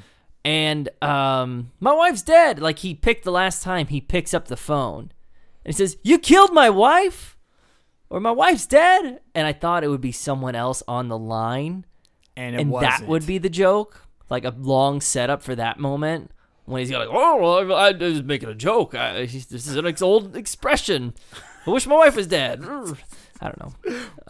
And 0.45 0.89
um, 1.01 1.71
my 1.81 1.93
wife's 1.93 2.23
dead. 2.23 2.59
Like 2.61 2.81
he 2.81 2.95
picked 2.95 3.25
the 3.25 3.31
last 3.33 3.63
time 3.63 3.87
he 3.87 4.01
picks 4.01 4.35
up 4.35 4.49
the 4.49 4.57
phone, 4.57 5.13
and 5.65 5.73
he 5.73 5.79
says, 5.79 5.97
"You 6.03 6.19
killed 6.19 6.53
my 6.53 6.69
wife." 6.69 7.37
Or 8.13 8.21
my 8.21 8.31
wife's 8.31 8.67
dead, 8.67 9.21
and 9.35 9.47
I 9.47 9.53
thought 9.55 9.85
it 9.85 9.89
would 9.89 10.01
be 10.03 10.13
someone 10.13 10.55
else 10.55 10.83
on 10.87 11.09
the 11.09 11.17
line, 11.17 11.87
and 12.37 12.55
it 12.55 12.61
and 12.61 12.73
that 12.75 13.07
would 13.09 13.27
be 13.27 13.39
the 13.39 13.49
joke, 13.49 14.07
like 14.29 14.45
a 14.45 14.55
long 14.57 15.01
setup 15.01 15.43
for 15.43 15.55
that 15.55 15.79
moment 15.81 16.31
when 16.67 16.81
he's 16.81 16.91
like, 16.91 17.09
"Oh, 17.11 17.37
well, 17.65 17.75
I, 17.75 17.89
I 17.89 17.93
was 17.93 18.23
making 18.23 18.51
a 18.51 18.55
joke. 18.55 18.95
I, 18.95 19.25
this 19.25 19.51
is 19.51 19.77
an 19.77 19.87
ex- 19.87 20.03
old 20.03 20.37
expression. 20.37 21.15
I 21.67 21.71
wish 21.71 21.87
my 21.87 21.97
wife 21.97 22.15
was 22.17 22.27
dead." 22.27 22.63
I 23.41 23.47
don't 23.47 23.59
know. 23.61 23.75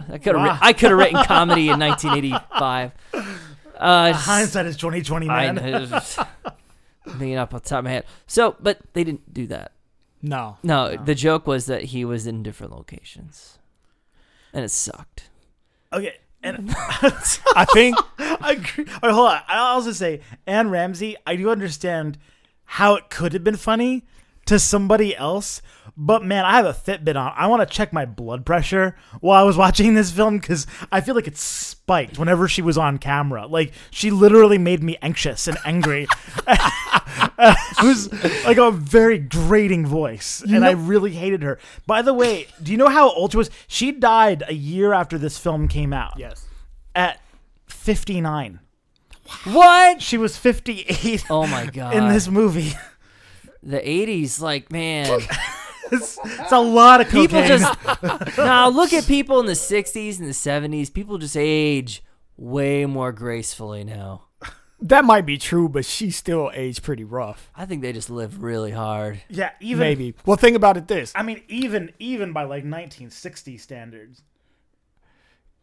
I 0.09 0.18
could 0.18 0.37
have 0.37 0.47
Wow. 0.47 0.59
I 0.62 0.73
could 0.73 0.90
have 0.90 0.99
written 0.99 1.23
comedy 1.27 1.68
in 1.68 1.79
1985. 1.81 2.92
Uh, 3.77 4.12
Hindsight 4.14 4.66
is 4.66 4.77
twenty 4.77 5.03
twenty, 5.03 5.29
I 5.29 5.51
man. 5.51 5.55
know, 5.57 5.83
it's- 5.83 6.18
thinking 7.09 7.37
up 7.37 7.53
on 7.53 7.61
top 7.61 7.81
of 7.81 7.85
my 7.87 7.90
head. 7.90 8.05
So, 8.29 8.55
but 8.61 8.79
they 8.92 9.03
didn't 9.05 9.35
do 9.35 9.49
that. 9.49 9.73
no. 10.23 10.57
No, 10.62 10.97
the 10.97 11.14
joke 11.16 11.47
was 11.49 11.66
that 11.66 11.83
he 11.85 12.05
was 12.05 12.27
in 12.29 12.42
different 12.45 12.73
locations, 12.73 13.59
and 14.52 14.64
it 14.64 14.70
sucked. 14.70 15.28
Okay, 15.92 16.16
and 16.42 16.70
I 16.76 17.66
think 17.72 17.96
I 18.18 18.52
agree. 18.52 18.86
All 19.02 19.08
right, 19.08 19.14
hold 19.14 19.28
on. 19.28 19.40
I'll 19.48 19.74
also 19.74 19.92
say, 19.92 20.20
Anne 20.46 20.70
Ramsey. 20.70 21.16
I 21.26 21.36
do 21.36 21.50
understand 21.50 22.18
how 22.64 22.94
it 22.94 23.10
could 23.10 23.32
have 23.32 23.44
been 23.44 23.56
funny 23.56 24.04
to 24.46 24.59
somebody 24.59 25.16
else, 25.16 25.62
but 25.96 26.24
man, 26.24 26.44
I 26.44 26.57
have 26.57 26.66
a 26.66 26.72
Fitbit 26.72 27.16
on. 27.16 27.33
I 27.37 27.46
want 27.46 27.68
to 27.68 27.74
check 27.74 27.92
my 27.92 28.05
blood 28.05 28.46
pressure 28.46 28.96
while 29.20 29.40
I 29.40 29.46
was 29.46 29.57
watching 29.59 29.94
this 29.94 30.11
film 30.11 30.38
because 30.38 30.66
I 30.90 31.00
feel 31.00 31.14
like 31.14 31.26
it 31.26 31.37
spiked 31.37 32.18
whenever 32.18 32.48
she 32.48 32.62
was 32.62 32.78
on 32.78 32.98
camera. 32.98 33.46
Like 33.46 33.72
she 33.90 34.11
literally 34.11 34.59
made 34.59 34.83
me 34.83 34.96
anxious 35.02 35.46
and 35.46 35.59
angry. 35.64 36.07
it 36.48 37.83
was 37.83 38.12
like 38.44 38.57
a 38.57 38.70
very 38.70 39.18
grating 39.18 39.87
voice, 39.87 40.42
and 40.42 40.64
I 40.64 40.72
really 40.72 41.12
hated 41.12 41.42
her. 41.42 41.59
By 41.87 42.02
the 42.02 42.14
way, 42.14 42.46
do 42.62 42.72
you 42.72 42.78
know 42.78 42.88
how 42.88 43.11
old 43.12 43.33
she 43.33 43.38
was? 43.38 43.50
She 43.66 43.92
died 43.92 44.42
a 44.48 44.55
year 44.55 44.92
after 44.92 45.18
this 45.18 45.38
film 45.38 45.68
came 45.68 45.92
out 45.92 46.14
yes. 46.18 46.46
at 46.94 47.20
59. 47.66 48.61
What? 49.44 50.02
She 50.02 50.18
was 50.18 50.37
58 50.37 51.26
Oh 51.31 51.46
my 51.46 51.66
god! 51.66 51.94
in 51.96 52.09
this 52.09 52.28
movie. 52.28 52.72
The 53.62 53.79
80s, 53.79 54.40
like 54.40 54.70
man, 54.72 55.20
It's, 55.92 56.18
it's 56.25 56.53
a 56.53 56.59
lot 56.59 57.03
of 57.03 57.09
cocaine. 57.09 57.29
people 57.29 57.42
just 57.46 58.38
now 58.38 58.70
look 58.70 58.94
at 58.94 59.07
people 59.07 59.40
in 59.40 59.46
the 59.46 59.53
60s 59.53 60.18
and 60.18 60.27
the 60.27 60.33
70s. 60.33 60.92
People 60.92 61.18
just 61.18 61.37
age 61.37 62.03
way 62.38 62.87
more 62.87 63.12
gracefully 63.12 63.85
now. 63.85 64.22
That 64.81 65.05
might 65.05 65.27
be 65.27 65.37
true, 65.37 65.68
but 65.68 65.85
she 65.85 66.11
still 66.11 66.51
aged 66.55 66.83
pretty 66.83 67.05
rough. 67.05 67.51
I 67.55 67.66
think 67.66 67.83
they 67.83 67.92
just 67.92 68.09
live 68.09 68.42
really 68.42 68.70
hard. 68.72 69.20
yeah, 69.29 69.51
even 69.61 69.81
Maybe. 69.81 70.14
Well, 70.25 70.38
think 70.38 70.57
about 70.57 70.77
it 70.79 70.88
this. 70.88 71.12
I 71.14 71.22
mean, 71.22 71.42
even 71.48 71.92
even 71.98 72.33
by 72.33 72.42
like 72.44 72.64
1960 72.64 73.59
standards. 73.59 74.22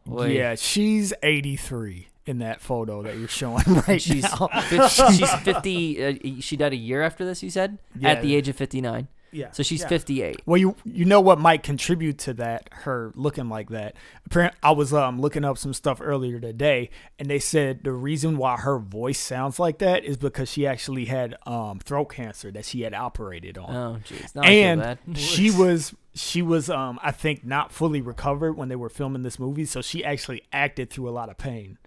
Wait. 0.05 0.35
Yeah, 0.35 0.55
she's 0.55 1.11
83 1.23 2.07
in 2.29 2.37
that 2.39 2.61
photo 2.61 3.01
that 3.03 3.17
you're 3.17 3.27
showing 3.27 3.63
right 3.87 4.01
She's 4.01 4.23
now. 4.23 4.47
she's 4.87 5.29
50. 5.41 6.05
Uh, 6.05 6.13
she 6.41 6.55
died 6.55 6.73
a 6.73 6.77
year 6.77 7.01
after 7.01 7.25
this. 7.25 7.41
You 7.43 7.49
said 7.49 7.79
Yeah. 7.97 8.09
at 8.09 8.21
the 8.21 8.35
age 8.35 8.47
of 8.47 8.55
59. 8.55 9.07
Yeah. 9.31 9.51
So 9.51 9.61
she's 9.61 9.81
yeah. 9.81 9.87
58. 9.89 10.41
Well, 10.47 10.57
you 10.57 10.75
you 10.85 11.05
know 11.05 11.21
what 11.21 11.39
might 11.39 11.61
contribute 11.61 12.17
to 12.19 12.33
that? 12.35 12.67
Her 12.71 13.11
looking 13.13 13.47
like 13.47 13.69
that. 13.69 13.95
Apparent, 14.25 14.55
I 14.63 14.71
was 14.71 14.91
um 14.91 15.21
looking 15.21 15.45
up 15.45 15.57
some 15.59 15.71
stuff 15.73 15.99
earlier 16.01 16.39
today, 16.39 16.89
and 17.19 17.29
they 17.29 17.37
said 17.37 17.83
the 17.83 17.91
reason 17.91 18.37
why 18.37 18.57
her 18.57 18.79
voice 18.79 19.19
sounds 19.19 19.59
like 19.59 19.77
that 19.79 20.03
is 20.03 20.17
because 20.17 20.49
she 20.49 20.65
actually 20.65 21.05
had 21.05 21.35
um 21.45 21.77
throat 21.79 22.05
cancer 22.05 22.49
that 22.51 22.65
she 22.65 22.81
had 22.81 22.95
operated 22.95 23.55
on, 23.59 23.75
Oh, 23.75 23.99
jeez. 24.03 24.33
Now 24.33 24.41
I 24.41 24.47
feel 24.47 24.81
and 24.81 24.97
she 25.17 25.51
was 25.51 25.93
she 26.15 26.41
was 26.41 26.67
um 26.71 26.99
I 27.03 27.11
think 27.11 27.45
not 27.45 27.71
fully 27.71 28.01
recovered 28.01 28.53
when 28.57 28.69
they 28.69 28.75
were 28.75 28.89
filming 28.89 29.21
this 29.21 29.37
movie, 29.37 29.65
so 29.65 29.83
she 29.83 30.03
actually 30.03 30.41
acted 30.51 30.89
through 30.89 31.07
a 31.07 31.11
lot 31.13 31.29
of 31.29 31.37
pain 31.37 31.77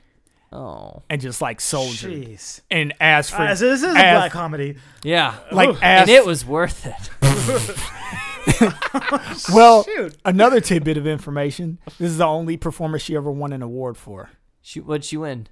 Oh. 0.53 1.03
and 1.09 1.21
just 1.21 1.41
like 1.41 1.61
soldiered. 1.61 2.13
Jeez. 2.13 2.61
And 2.71 2.93
as 3.01 3.31
for 3.31 3.43
Uh, 3.43 3.55
so 3.55 3.69
this 3.71 3.83
is 3.83 3.95
a 3.95 3.99
as- 3.99 4.19
black 4.19 4.33
comedy. 4.33 4.77
Yeah. 5.03 5.35
like 5.51 5.71
Ooh. 5.71 5.79
as 5.81 6.03
and 6.03 6.11
it 6.11 6.27
was 6.27 6.45
worth 6.45 6.87
it. 6.87 7.11
well 9.53 9.85
Shoot. 9.85 10.17
another 10.25 10.61
tidbit 10.61 10.97
of 10.97 11.07
information. 11.07 11.79
This 11.99 12.11
is 12.11 12.19
the 12.19 12.27
only 12.27 12.57
performance 12.57 13.03
she 13.03 13.17
ever 13.17 13.31
won 13.31 13.53
an 13.53 13.63
award 13.63 13.97
for. 13.97 14.31
She, 14.61 14.81
what'd 14.81 15.05
she 15.05 15.17
win? 15.17 15.49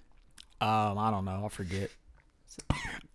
Um, 0.61 0.99
I 0.99 1.11
don't 1.11 1.25
know. 1.25 1.43
I 1.45 1.49
forget. 1.49 1.91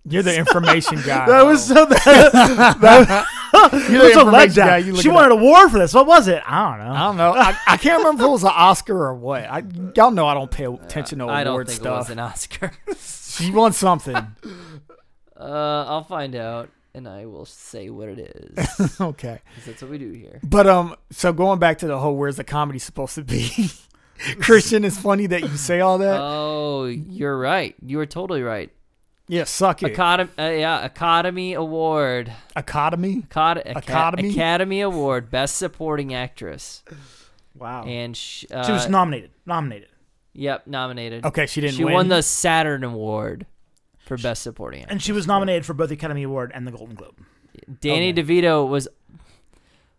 You're 0.07 0.23
the 0.23 0.37
information 0.37 0.95
guy. 1.05 1.27
That 1.27 1.45
was 1.45 1.65
so 1.67 1.85
that, 1.85 2.77
that, 2.81 3.27
You're 3.89 4.03
was 4.03 4.15
a 4.15 4.19
information 4.21 4.55
guy. 4.65 4.77
You 4.77 4.95
She 4.97 5.09
wanted 5.09 5.31
up. 5.31 5.37
an 5.39 5.43
award 5.45 5.71
for 5.71 5.79
this. 5.79 5.93
What 5.93 6.07
was 6.07 6.27
it? 6.27 6.41
I 6.45 6.69
don't 6.77 6.85
know. 6.87 6.93
I 6.93 6.99
don't 6.99 7.17
know. 7.17 7.33
I, 7.33 7.57
I 7.67 7.77
can't 7.77 7.97
remember 7.99 8.23
if 8.23 8.27
it 8.27 8.31
was 8.31 8.43
an 8.43 8.51
Oscar 8.53 9.05
or 9.05 9.13
what. 9.15 9.43
I 9.43 9.63
y'all 9.95 10.11
know 10.11 10.27
I 10.27 10.33
don't 10.33 10.51
pay 10.51 10.65
attention 10.65 11.19
to 11.19 11.27
I 11.27 11.43
don't 11.43 11.53
award 11.53 11.67
think 11.67 11.79
it 11.79 11.83
stuff. 11.83 11.97
was 11.99 12.09
an 12.09 12.19
Oscar. 12.19 12.71
She 13.35 13.51
won 13.51 13.73
something. 13.73 14.15
uh, 14.15 15.85
I'll 15.87 16.03
find 16.05 16.35
out, 16.35 16.69
and 16.93 17.05
I 17.07 17.25
will 17.25 17.45
say 17.45 17.89
what 17.89 18.07
it 18.07 18.19
is. 18.57 19.01
okay. 19.01 19.41
that's 19.65 19.81
what 19.81 19.91
we 19.91 19.97
do 19.97 20.11
here. 20.11 20.39
But 20.41 20.67
um, 20.67 20.95
so 21.11 21.33
going 21.33 21.59
back 21.59 21.79
to 21.79 21.87
the 21.87 21.97
whole 21.99 22.15
where's 22.15 22.37
the 22.37 22.45
comedy 22.45 22.79
supposed 22.79 23.15
to 23.15 23.23
be? 23.23 23.69
Christian, 24.39 24.85
it's 24.85 24.97
funny 24.97 25.27
that 25.27 25.41
you 25.41 25.57
say 25.57 25.81
all 25.81 25.97
that. 25.97 26.17
Oh, 26.21 26.85
you're 26.85 27.37
right. 27.37 27.75
You 27.85 27.97
were 27.97 28.05
totally 28.05 28.41
right. 28.41 28.71
Yeah, 29.27 29.43
suck 29.45 29.81
it. 29.83 29.91
Academy, 29.91 30.31
uh, 30.38 30.49
yeah, 30.49 30.85
Academy 30.85 31.53
Award. 31.53 32.31
Academy. 32.55 33.23
Acad- 33.29 33.63
Academy? 33.65 34.29
Academy 34.29 34.81
Award, 34.81 35.29
Best 35.31 35.57
Supporting 35.57 36.13
Actress, 36.13 36.83
Wow. 37.57 37.83
and 37.85 38.15
sh- 38.15 38.45
uh, 38.51 38.63
she 38.65 38.71
was 38.71 38.88
nominated. 38.89 39.31
Nominated. 39.45 39.89
yep, 40.33 40.67
nominated. 40.67 41.25
Okay, 41.25 41.45
she 41.45 41.61
didn't 41.61 41.75
she 41.75 41.83
win. 41.83 41.93
won 41.93 42.07
the 42.09 42.21
Saturn 42.21 42.83
Award 42.83 43.45
for 43.99 44.17
Best 44.17 44.43
Supporting 44.43 44.81
Actress. 44.81 44.91
And 44.93 45.01
she 45.01 45.11
was 45.11 45.25
nominated 45.27 45.65
for 45.65 45.73
both 45.73 45.89
the 45.89 45.95
Academy 45.95 46.23
Award 46.23 46.51
and 46.53 46.67
the 46.67 46.71
Golden 46.71 46.95
Globe. 46.95 47.15
Danny 47.81 48.09
Okay. 48.11 48.21
DeVito 48.21 48.67
was. 48.67 48.88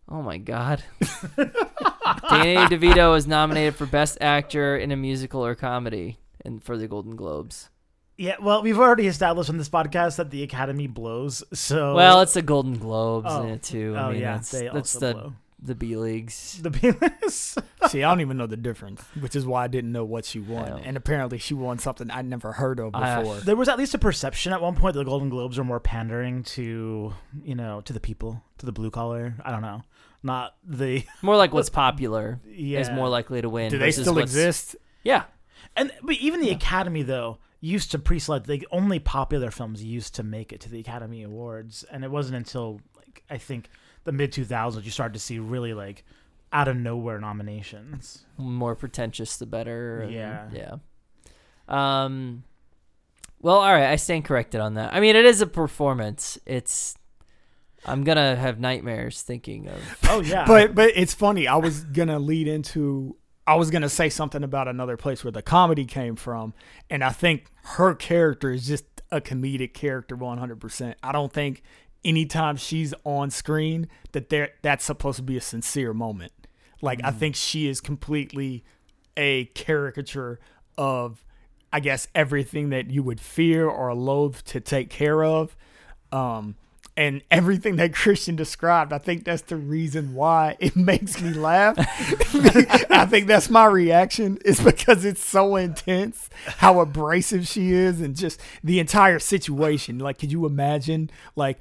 Oh 0.08 0.22
my 0.22 0.38
God. 0.38 0.84
Danny 1.36 2.56
DeVito 2.66 3.10
was 3.12 3.26
nominated 3.26 3.74
for 3.74 3.86
Best 3.86 4.18
Actor 4.20 4.76
in 4.76 4.92
a 4.92 4.96
Musical 4.96 5.44
or 5.44 5.54
Comedy, 5.54 6.18
and 6.44 6.62
for 6.62 6.76
the 6.76 6.86
Golden 6.86 7.16
Globes. 7.16 7.70
Yeah, 8.18 8.36
well, 8.40 8.62
we've 8.62 8.78
already 8.78 9.06
established 9.06 9.50
on 9.50 9.58
this 9.58 9.68
podcast 9.68 10.16
that 10.16 10.30
the 10.30 10.42
Academy 10.42 10.86
blows. 10.86 11.44
So 11.52 11.94
Well, 11.94 12.22
it's 12.22 12.32
the 12.34 12.42
Golden 12.42 12.78
Globes 12.78 13.26
Oh. 13.30 13.42
in 13.42 13.50
it 13.50 13.62
too. 13.62 13.94
I 13.96 14.02
oh 14.04 14.10
mean, 14.12 14.20
yeah, 14.20 14.34
that's, 14.36 14.50
they 14.50 14.64
that's 14.72 14.94
also 14.96 15.00
the 15.00 15.12
blow. 15.14 15.32
the 15.62 15.74
B 15.74 15.96
leagues. 15.96 16.58
The 16.62 16.70
penis. 16.70 17.58
See, 17.88 18.02
I 18.02 18.08
don't 18.10 18.22
even 18.22 18.38
know 18.38 18.46
the 18.46 18.56
difference, 18.56 19.02
which 19.20 19.36
is 19.36 19.44
why 19.44 19.64
I 19.64 19.68
didn't 19.68 19.92
know 19.92 20.04
what 20.04 20.24
she 20.24 20.40
won. 20.40 20.80
And 20.84 20.96
apparently, 20.96 21.36
she 21.38 21.52
won 21.52 21.78
something 21.78 22.10
I'd 22.10 22.24
never 22.24 22.52
heard 22.52 22.80
of 22.80 22.94
I- 22.94 23.18
before. 23.20 23.36
there 23.40 23.54
was 23.56 23.68
at 23.68 23.76
least 23.78 23.92
a 23.94 23.98
perception 23.98 24.52
at 24.54 24.62
one 24.62 24.76
point 24.76 24.94
that 24.94 25.00
the 25.00 25.04
Golden 25.04 25.28
Globes 25.28 25.58
are 25.58 25.64
more 25.64 25.80
pandering 25.80 26.42
to, 26.44 27.12
you 27.44 27.54
know, 27.54 27.82
to 27.82 27.92
the 27.92 28.00
people, 28.00 28.42
to 28.58 28.66
the 28.66 28.72
blue 28.72 28.90
collar. 28.90 29.34
I 29.44 29.50
don't 29.50 29.62
know, 29.62 29.82
not 30.22 30.54
the 30.64 31.04
More 31.22 31.36
like 31.36 31.52
what's 31.52 31.68
popular 31.70 32.40
yeah. 32.48 32.80
is 32.80 32.88
more 32.90 33.10
likely 33.10 33.42
to 33.42 33.50
win. 33.50 33.70
Do 33.70 33.76
they 33.78 33.90
still 33.92 34.18
exist? 34.18 34.74
Yeah. 35.04 35.24
And 35.76 35.92
but 36.02 36.16
even 36.16 36.40
the 36.40 36.50
Academy 36.50 37.02
though 37.02 37.38
used 37.66 37.90
to 37.92 37.98
pre-select 37.98 38.48
like 38.48 38.64
only 38.70 38.98
popular 38.98 39.50
films 39.50 39.82
used 39.82 40.14
to 40.16 40.22
make 40.22 40.52
it 40.52 40.60
to 40.60 40.68
the 40.70 40.78
Academy 40.80 41.22
Awards, 41.22 41.84
and 41.90 42.04
it 42.04 42.10
wasn't 42.10 42.36
until 42.36 42.80
like 42.96 43.22
I 43.28 43.38
think 43.38 43.68
the 44.04 44.12
mid 44.12 44.32
2000s 44.32 44.84
you 44.84 44.90
started 44.90 45.14
to 45.14 45.20
see 45.20 45.38
really 45.38 45.74
like 45.74 46.04
out 46.52 46.68
of 46.68 46.76
nowhere 46.76 47.18
nominations. 47.18 48.24
more 48.38 48.74
pretentious 48.76 49.36
the 49.36 49.46
better. 49.46 50.00
and- 50.02 50.12
Yeah. 50.12 50.48
Yeah. 50.52 50.76
Um 51.68 52.44
well, 53.42 53.56
all 53.58 53.72
right, 53.72 53.90
I 53.90 53.96
stand 53.96 54.24
corrected 54.24 54.60
on 54.60 54.74
that. 54.74 54.94
I 54.94 55.00
mean, 55.00 55.14
it 55.14 55.26
is 55.26 55.40
a 55.42 55.46
performance. 55.46 56.38
It's 56.46 56.96
I'm 57.84 58.02
going 58.02 58.16
to 58.16 58.34
have 58.34 58.58
nightmares 58.58 59.22
thinking 59.22 59.68
of 59.68 59.80
Oh 60.08 60.20
yeah, 60.20 60.44
But 60.52 60.74
but 60.74 60.92
it's 60.96 61.14
funny. 61.14 61.46
I 61.46 61.56
was 61.56 61.84
gonna 61.84 62.18
lead 62.18 62.48
into. 62.48 63.16
I 63.46 63.54
was 63.54 63.70
gonna 63.70 63.88
say 63.88 64.08
something 64.08 64.42
about 64.42 64.68
another 64.68 64.96
place 64.96 65.22
where 65.22 65.32
the 65.32 65.42
comedy 65.42 65.84
came 65.84 66.16
from, 66.16 66.54
and 66.90 67.04
I 67.04 67.10
think 67.10 67.46
her 67.62 67.94
character 67.94 68.50
is 68.50 68.66
just 68.66 68.84
a 69.12 69.20
comedic 69.20 69.72
character, 69.72 70.16
one 70.16 70.38
hundred 70.38 70.60
percent. 70.60 70.96
I 71.02 71.12
don't 71.12 71.32
think 71.32 71.62
anytime 72.04 72.56
she's 72.56 72.92
on 73.04 73.30
screen 73.30 73.88
that 74.12 74.28
there 74.30 74.50
that's 74.62 74.84
supposed 74.84 75.16
to 75.16 75.22
be 75.22 75.36
a 75.36 75.40
sincere 75.40 75.94
moment. 75.94 76.32
Like 76.82 77.00
I 77.04 77.10
think 77.10 77.36
she 77.36 77.68
is 77.68 77.80
completely 77.80 78.64
a 79.16 79.46
caricature 79.46 80.38
of, 80.76 81.24
I 81.72 81.80
guess, 81.80 82.06
everything 82.14 82.68
that 82.70 82.90
you 82.90 83.02
would 83.02 83.20
fear 83.20 83.66
or 83.66 83.94
loathe 83.94 84.36
to 84.46 84.60
take 84.60 84.90
care 84.90 85.24
of. 85.24 85.56
Um, 86.12 86.56
and 86.96 87.22
everything 87.30 87.76
that 87.76 87.94
Christian 87.94 88.36
described, 88.36 88.92
I 88.92 88.98
think 88.98 89.24
that's 89.24 89.42
the 89.42 89.56
reason 89.56 90.14
why 90.14 90.56
it 90.58 90.76
makes 90.76 91.20
me 91.20 91.32
laugh. 91.32 91.76
I 91.78 93.06
think 93.06 93.26
that's 93.26 93.50
my 93.50 93.66
reaction 93.66 94.38
is 94.44 94.60
because 94.60 95.04
it's 95.04 95.24
so 95.24 95.56
intense 95.56 96.30
how 96.46 96.80
abrasive 96.80 97.46
she 97.46 97.72
is 97.72 98.00
and 98.00 98.16
just 98.16 98.40
the 98.64 98.80
entire 98.80 99.18
situation. 99.18 99.98
Like, 99.98 100.18
could 100.18 100.32
you 100.32 100.46
imagine 100.46 101.10
like 101.34 101.60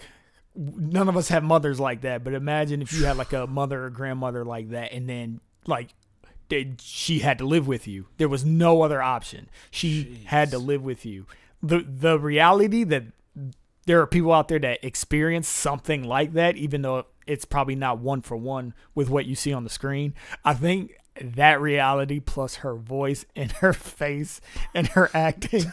none 0.55 1.09
of 1.09 1.17
us 1.17 1.27
have 1.27 1.43
mothers 1.43 1.79
like 1.79 2.01
that, 2.01 2.23
but 2.23 2.33
imagine 2.33 2.81
if 2.81 2.93
you 2.93 3.05
had 3.05 3.17
like 3.17 3.33
a 3.33 3.45
mother 3.45 3.85
or 3.85 3.89
grandmother 3.89 4.45
like 4.45 4.69
that 4.69 4.93
and 4.93 5.09
then 5.09 5.41
like 5.67 5.89
they, 6.47 6.75
she 6.79 7.19
had 7.19 7.39
to 7.39 7.45
live 7.45 7.67
with 7.67 7.87
you. 7.87 8.07
There 8.17 8.29
was 8.29 8.45
no 8.45 8.83
other 8.83 9.01
option. 9.01 9.49
She 9.71 10.21
had 10.25 10.51
to 10.51 10.59
live 10.59 10.83
with 10.83 11.05
you. 11.05 11.25
The 11.61 11.79
the 11.79 12.19
reality 12.19 12.83
that 12.85 13.05
there 13.85 14.01
are 14.01 14.07
people 14.07 14.33
out 14.33 14.47
there 14.47 14.59
that 14.59 14.83
experience 14.83 15.47
something 15.47 16.03
like 16.03 16.33
that, 16.33 16.57
even 16.57 16.81
though 16.81 17.05
it's 17.27 17.45
probably 17.45 17.75
not 17.75 17.99
one 17.99 18.21
for 18.21 18.35
one 18.35 18.73
with 18.93 19.09
what 19.09 19.25
you 19.25 19.35
see 19.35 19.53
on 19.53 19.63
the 19.63 19.69
screen. 19.69 20.13
I 20.43 20.53
think 20.53 20.91
that 21.21 21.61
reality 21.61 22.19
plus 22.19 22.55
her 22.55 22.75
voice 22.75 23.25
and 23.35 23.51
her 23.53 23.73
face 23.73 24.41
and 24.73 24.87
her 24.89 25.09
acting, 25.13 25.71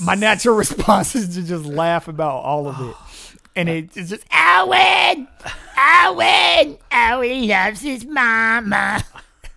my 0.00 0.14
natural 0.14 0.56
response 0.56 1.14
is 1.14 1.34
to 1.34 1.42
just 1.42 1.64
laugh 1.64 2.08
about 2.08 2.42
all 2.42 2.68
of 2.68 2.80
it. 2.80 2.96
And 3.54 3.68
it, 3.68 3.96
it's 3.96 4.10
just, 4.10 4.24
Owen! 4.32 5.28
Owen! 5.78 6.78
Owen 6.92 7.48
loves 7.48 7.82
his 7.82 8.04
mama. 8.06 9.04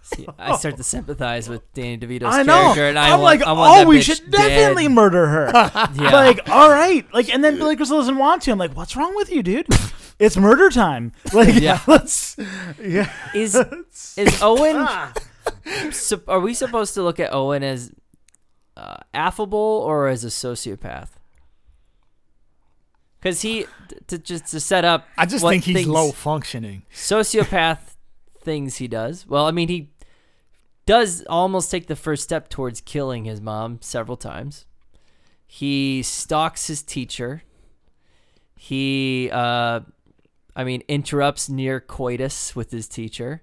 See, 0.08 0.28
I 0.38 0.56
start 0.56 0.78
to 0.78 0.84
sympathize 0.84 1.50
with 1.50 1.62
Danny 1.74 1.98
DeVito's 1.98 2.26
I 2.36 2.44
know. 2.44 2.54
character, 2.62 2.88
and 2.90 3.00
I 3.00 3.06
I'm 3.08 3.22
want, 3.22 3.40
like, 3.40 3.42
I 3.42 3.52
want 3.54 3.72
oh, 3.72 3.80
that 3.80 3.88
we 3.88 3.98
bitch 3.98 4.04
should 4.04 4.30
dead. 4.30 4.50
definitely 4.50 4.88
murder 4.88 5.26
her. 5.26 5.52
Yeah. 5.96 6.12
Like, 6.14 6.48
all 6.48 6.70
right. 6.70 7.12
Like, 7.12 7.34
and 7.34 7.44
then 7.44 7.58
Billy 7.58 7.76
Crystal 7.76 7.98
doesn't 7.98 8.18
want 8.18 8.44
to. 8.44 8.52
I'm 8.52 8.60
like, 8.60 8.76
what's 8.78 8.96
wrong 8.96 9.16
with 9.16 9.32
you, 9.32 9.42
dude? 9.42 9.68
It's 10.20 10.38
murder 10.38 10.70
time. 10.70 11.12
Like, 11.34 11.56
Yeah. 11.56 11.80
let's. 11.88 12.36
Yeah. 12.80 13.12
is 13.34 13.56
is 14.16 14.42
Owen? 14.44 14.88
sup- 15.92 16.30
are 16.30 16.40
we 16.40 16.54
supposed 16.54 16.94
to 16.94 17.02
look 17.02 17.20
at 17.20 17.34
Owen 17.34 17.64
as 17.64 17.92
uh, 18.78 18.98
affable 19.14 19.58
or 19.88 20.08
as 20.08 20.24
a 20.24 20.28
sociopath? 20.28 21.10
Because 23.20 23.42
he 23.42 23.64
t- 23.90 23.96
to 24.08 24.18
just 24.20 24.48
to 24.52 24.60
set 24.60 24.86
up. 24.86 25.08
I 25.18 25.26
just 25.26 25.44
what 25.44 25.50
think 25.52 25.64
he's 25.64 25.76
things- 25.78 25.88
low 25.88 26.12
functioning. 26.12 26.84
sociopath 26.94 27.80
things 28.42 28.76
he 28.78 28.88
does. 28.88 29.26
Well, 29.28 29.48
I 29.48 29.52
mean, 29.52 29.68
he 29.68 29.90
does 30.86 31.24
almost 31.30 31.72
take 31.72 31.88
the 31.88 31.96
first 31.96 32.24
step 32.24 32.50
towards 32.50 32.82
killing 32.82 33.26
his 33.26 33.42
mom 33.42 33.80
several 33.82 34.18
times. 34.18 34.66
He 35.48 36.04
stalks 36.04 36.68
his 36.68 36.84
teacher. 36.84 37.44
He, 38.56 39.30
uh, 39.32 39.82
I 40.56 40.64
mean, 40.64 40.84
interrupts 40.88 41.50
near 41.50 41.80
coitus 41.80 42.56
with 42.56 42.72
his 42.72 42.88
teacher. 42.88 43.42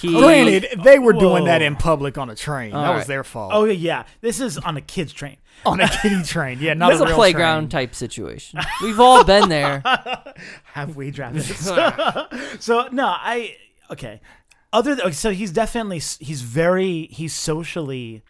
He, 0.00 0.12
Granted, 0.12 0.80
they 0.82 0.98
were 0.98 1.12
doing 1.12 1.44
that 1.44 1.62
in 1.62 1.76
public 1.76 2.18
on 2.18 2.28
a 2.28 2.34
train. 2.34 2.74
All 2.74 2.82
that 2.82 2.94
was 2.96 3.06
their 3.06 3.22
fault. 3.22 3.52
Oh, 3.54 3.64
yeah. 3.64 3.72
Yeah. 3.72 4.04
This 4.22 4.40
is 4.40 4.58
on 4.58 4.76
a 4.76 4.80
kid's 4.80 5.12
train. 5.12 5.36
on 5.66 5.80
a 5.80 5.88
kiddie 5.88 6.22
train. 6.24 6.58
Yeah, 6.60 6.74
not 6.74 6.92
it's 6.92 7.00
a 7.00 7.04
a 7.04 7.06
real 7.06 7.16
playground 7.16 7.70
train. 7.70 7.86
type 7.86 7.94
situation. 7.94 8.60
We've 8.82 9.00
all 9.00 9.24
been 9.24 9.48
there. 9.48 9.82
Have 10.64 10.96
we 10.96 11.10
drafted 11.10 11.44
so 12.60 12.88
no, 12.90 13.06
I 13.06 13.56
okay. 13.90 14.20
Other 14.74 15.12
so 15.12 15.30
he's 15.30 15.52
definitely 15.52 16.00
he's 16.18 16.42
very 16.42 17.06
he's 17.06 17.32
socially 17.32 18.22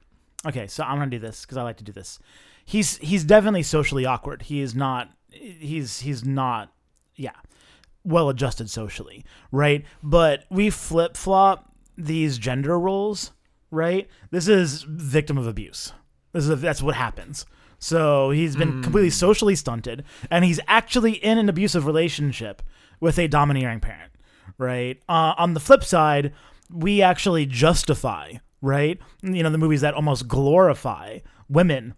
okay. 0.47 0.67
So 0.67 0.85
I'm 0.85 0.99
gonna 0.99 1.11
do 1.11 1.19
this 1.19 1.41
because 1.41 1.57
I 1.57 1.63
like 1.63 1.79
to 1.79 1.85
do 1.85 1.91
this. 1.91 2.19
He's 2.67 2.99
he's 2.99 3.25
definitely 3.25 3.63
socially 3.63 4.05
awkward. 4.05 4.43
He 4.43 4.61
is 4.61 4.75
not. 4.75 5.11
He's 5.31 6.01
he's 6.01 6.23
not. 6.23 6.71
Yeah. 7.17 7.33
well 8.05 8.29
adjusted 8.29 8.69
socially, 8.69 9.25
right? 9.51 9.85
But 10.03 10.45
we 10.51 10.69
flip 10.69 11.17
flop 11.17 11.73
these 11.97 12.37
gender 12.39 12.79
roles, 12.79 13.33
right? 13.71 14.07
This 14.31 14.47
is 14.47 14.83
victim 14.83 15.39
of 15.39 15.47
abuse. 15.47 15.93
This 16.33 16.47
is 16.47 16.61
that's 16.61 16.83
what 16.83 16.95
happens. 16.95 17.47
So 17.79 18.31
he's 18.31 18.57
been 18.57 18.83
completely 18.83 19.09
hmm. 19.09 19.15
socially 19.15 19.55
stunted, 19.55 20.05
and 20.31 20.45
he's 20.45 20.61
actually 20.69 21.13
in 21.13 21.39
an 21.39 21.49
abusive 21.49 21.87
relationship 21.87 22.63
with 23.01 23.19
a 23.19 23.29
domineering 23.29 23.81
parent, 23.81 24.13
right? 24.59 25.01
Uh, 25.09 25.35
on 25.37 25.55
the 25.55 25.61
flip 25.61 25.85
side, 25.85 26.33
we 26.73 27.03
actually 27.03 27.47
justify, 27.47 28.35
right? 28.61 28.99
You 29.23 29.43
know, 29.43 29.51
the 29.51 29.59
movies 29.59 29.83
that 29.83 29.95
almost 29.95 30.29
glorify 30.29 31.19
women 31.49 31.95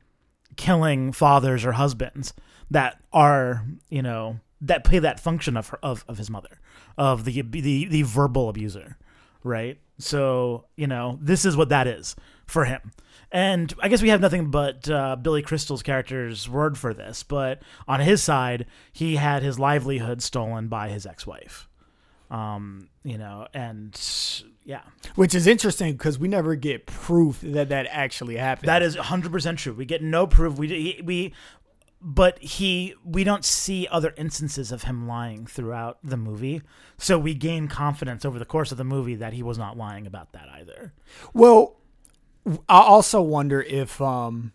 killing 0.57 1.12
fathers 1.12 1.64
or 1.64 1.73
husbands 1.73 2.33
that 2.71 3.01
are, 3.12 3.64
you 3.88 4.03
know, 4.03 4.40
that 4.61 4.85
play 4.85 4.99
that 4.99 5.21
function 5.21 5.57
of 5.57 5.69
her, 5.69 5.79
of, 5.83 6.05
of 6.09 6.19
his 6.19 6.31
mother, 6.31 6.61
of 6.97 7.25
the, 7.25 7.42
the 7.42 7.85
the 7.87 8.03
verbal 8.03 8.49
abuser, 8.49 8.97
right? 9.45 9.79
So 9.99 10.64
you 10.77 10.87
know, 10.87 11.19
this 11.21 11.45
is 11.45 11.57
what 11.57 11.69
that 11.69 11.87
is 11.87 12.16
for 12.47 12.64
him. 12.64 12.92
And 13.33 13.75
I 13.81 13.88
guess 13.88 14.03
we 14.03 14.09
have 14.11 14.21
nothing 14.21 14.51
but 14.51 14.88
uh, 14.88 15.16
Billy 15.16 15.42
Crystal's 15.42 15.83
character's 15.83 16.49
word 16.49 16.79
for 16.79 16.95
this. 16.95 17.23
But 17.23 17.61
on 17.88 18.01
his 18.01 18.23
side, 18.23 18.66
he 18.92 19.16
had 19.16 19.42
his 19.42 19.59
livelihood 19.59 20.23
stolen 20.23 20.69
by 20.69 20.88
his 20.88 21.07
ex-wife. 21.07 21.69
Um, 22.31 22.89
you 23.05 23.19
know, 23.19 23.47
and 23.55 23.99
yeah, 24.65 24.83
Which 25.15 25.35
is 25.35 25.47
interesting 25.47 25.93
because 25.93 26.19
we 26.19 26.27
never 26.27 26.57
get 26.57 26.87
proof 26.87 27.41
that 27.43 27.69
that 27.69 27.87
actually 27.89 28.37
happened. 28.37 28.69
That 28.69 28.83
is 28.83 28.97
100% 28.97 29.57
true. 29.59 29.73
We 29.73 29.85
get 29.85 30.03
no 30.03 30.27
proof. 30.27 30.59
We 30.59 31.01
we 31.05 31.33
but 32.01 32.39
he 32.41 32.95
we 33.05 33.25
don't 33.25 33.45
see 33.45 33.89
other 33.91 34.12
instances 34.17 34.71
of 34.71 34.83
him 34.83 35.07
lying 35.07 35.47
throughout 35.47 35.99
the 36.03 36.17
movie. 36.17 36.62
So 36.99 37.19
we 37.19 37.35
gain 37.35 37.69
confidence 37.69 38.25
over 38.25 38.39
the 38.39 38.45
course 38.45 38.71
of 38.73 38.79
the 38.79 38.85
movie 38.85 39.15
that 39.15 39.33
he 39.33 39.43
was 39.43 39.57
not 39.57 39.77
lying 39.77 40.07
about 40.07 40.33
that 40.33 40.49
either. 40.49 40.93
Well, 41.33 41.77
I 42.69 42.81
also 42.81 43.23
wonder 43.23 43.62
if 43.62 44.01
um 44.01 44.53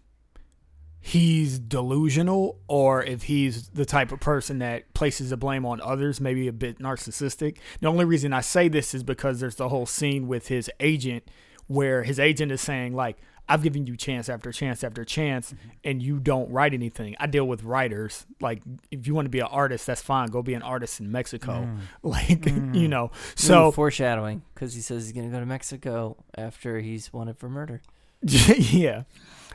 he's 1.02 1.58
delusional 1.58 2.60
or 2.68 3.04
if 3.04 3.24
he's 3.24 3.68
the 3.70 3.86
type 3.86 4.12
of 4.12 4.20
person 4.20 4.60
that 4.60 4.94
places 4.94 5.32
the 5.32 5.38
blame 5.38 5.66
on 5.66 5.82
others, 5.82 6.22
maybe 6.22 6.48
a 6.48 6.54
bit 6.54 6.80
narcissistic. 6.80 7.58
The 7.82 7.88
only 7.88 8.06
reason 8.06 8.32
I 8.34 8.42
say 8.42 8.68
this 8.68 8.94
is 8.94 9.04
because 9.04 9.40
there's 9.40 9.56
the 9.56 9.70
whole 9.70 9.88
scene 9.88 10.28
with 10.28 10.48
his 10.48 10.70
agent 10.80 11.24
where 11.68 12.04
his 12.04 12.20
agent 12.20 12.52
is 12.52 12.62
saying 12.62 12.96
like 12.96 13.18
I've 13.50 13.64
given 13.64 13.86
you 13.88 13.98
chance 13.98 14.30
after 14.30 14.52
chance 14.52 14.84
after 14.84 15.04
chance 15.04 15.52
mm-hmm. 15.52 15.70
and 15.84 16.02
you 16.02 16.20
don't 16.20 16.50
write 16.52 16.74
anything. 16.74 17.16
I 17.20 17.26
deal 17.26 17.46
with 17.46 17.64
writers. 17.64 18.26
Like 18.40 18.62
if 18.92 19.08
you 19.08 19.16
want 19.16 19.26
to 19.26 19.30
be 19.30 19.40
an 19.40 19.48
artist, 19.48 19.88
that's 19.88 20.02
fine. 20.02 20.30
Go 20.30 20.42
be 20.42 20.54
an 20.54 20.62
artist 20.62 21.00
in 21.00 21.12
Mexico. 21.12 21.68
Mm. 21.68 21.80
Like, 22.04 22.46
you 22.46 22.52
mm. 22.52 22.90
know. 22.90 23.12
So 23.36 23.48
So 23.48 23.72
foreshadowing 23.72 24.44
because 24.54 24.74
he 24.74 24.82
says 24.82 25.06
he's 25.06 25.14
gonna 25.14 25.30
go 25.30 25.40
to 25.40 25.46
Mexico 25.46 26.18
after 26.38 26.80
he's 26.80 27.12
wanted 27.12 27.38
for 27.38 27.50
murder. 27.50 27.82
yeah. 28.22 29.04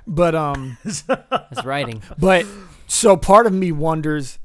But 0.06 0.34
um 0.34 0.78
it's 0.84 1.04
writing. 1.64 2.02
But 2.18 2.46
so 2.86 3.16
part 3.16 3.46
of 3.46 3.52
me 3.52 3.72
wonders 3.72 4.38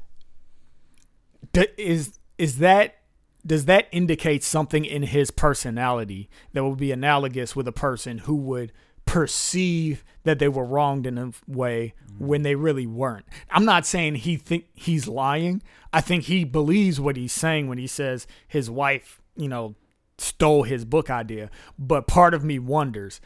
is 1.76 2.18
is 2.38 2.58
that 2.58 2.96
does 3.44 3.64
that 3.66 3.88
indicate 3.90 4.44
something 4.44 4.84
in 4.84 5.02
his 5.02 5.30
personality 5.30 6.28
that 6.52 6.64
would 6.64 6.78
be 6.78 6.92
analogous 6.92 7.56
with 7.56 7.66
a 7.66 7.72
person 7.72 8.18
who 8.18 8.36
would 8.36 8.72
perceive 9.04 10.04
that 10.22 10.38
they 10.38 10.48
were 10.48 10.64
wronged 10.64 11.06
in 11.06 11.18
a 11.18 11.32
way 11.46 11.94
when 12.18 12.42
they 12.42 12.54
really 12.54 12.86
weren't. 12.86 13.26
I'm 13.50 13.64
not 13.64 13.84
saying 13.84 14.16
he 14.16 14.36
think 14.36 14.66
he's 14.74 15.08
lying. 15.08 15.62
I 15.92 16.00
think 16.00 16.24
he 16.24 16.44
believes 16.44 17.00
what 17.00 17.16
he's 17.16 17.32
saying 17.32 17.68
when 17.68 17.78
he 17.78 17.86
says 17.86 18.26
his 18.46 18.70
wife, 18.70 19.20
you 19.36 19.48
know, 19.48 19.74
stole 20.18 20.62
his 20.62 20.84
book 20.84 21.10
idea. 21.10 21.50
But 21.78 22.06
part 22.06 22.32
of 22.32 22.44
me 22.44 22.58
wonders, 22.58 23.20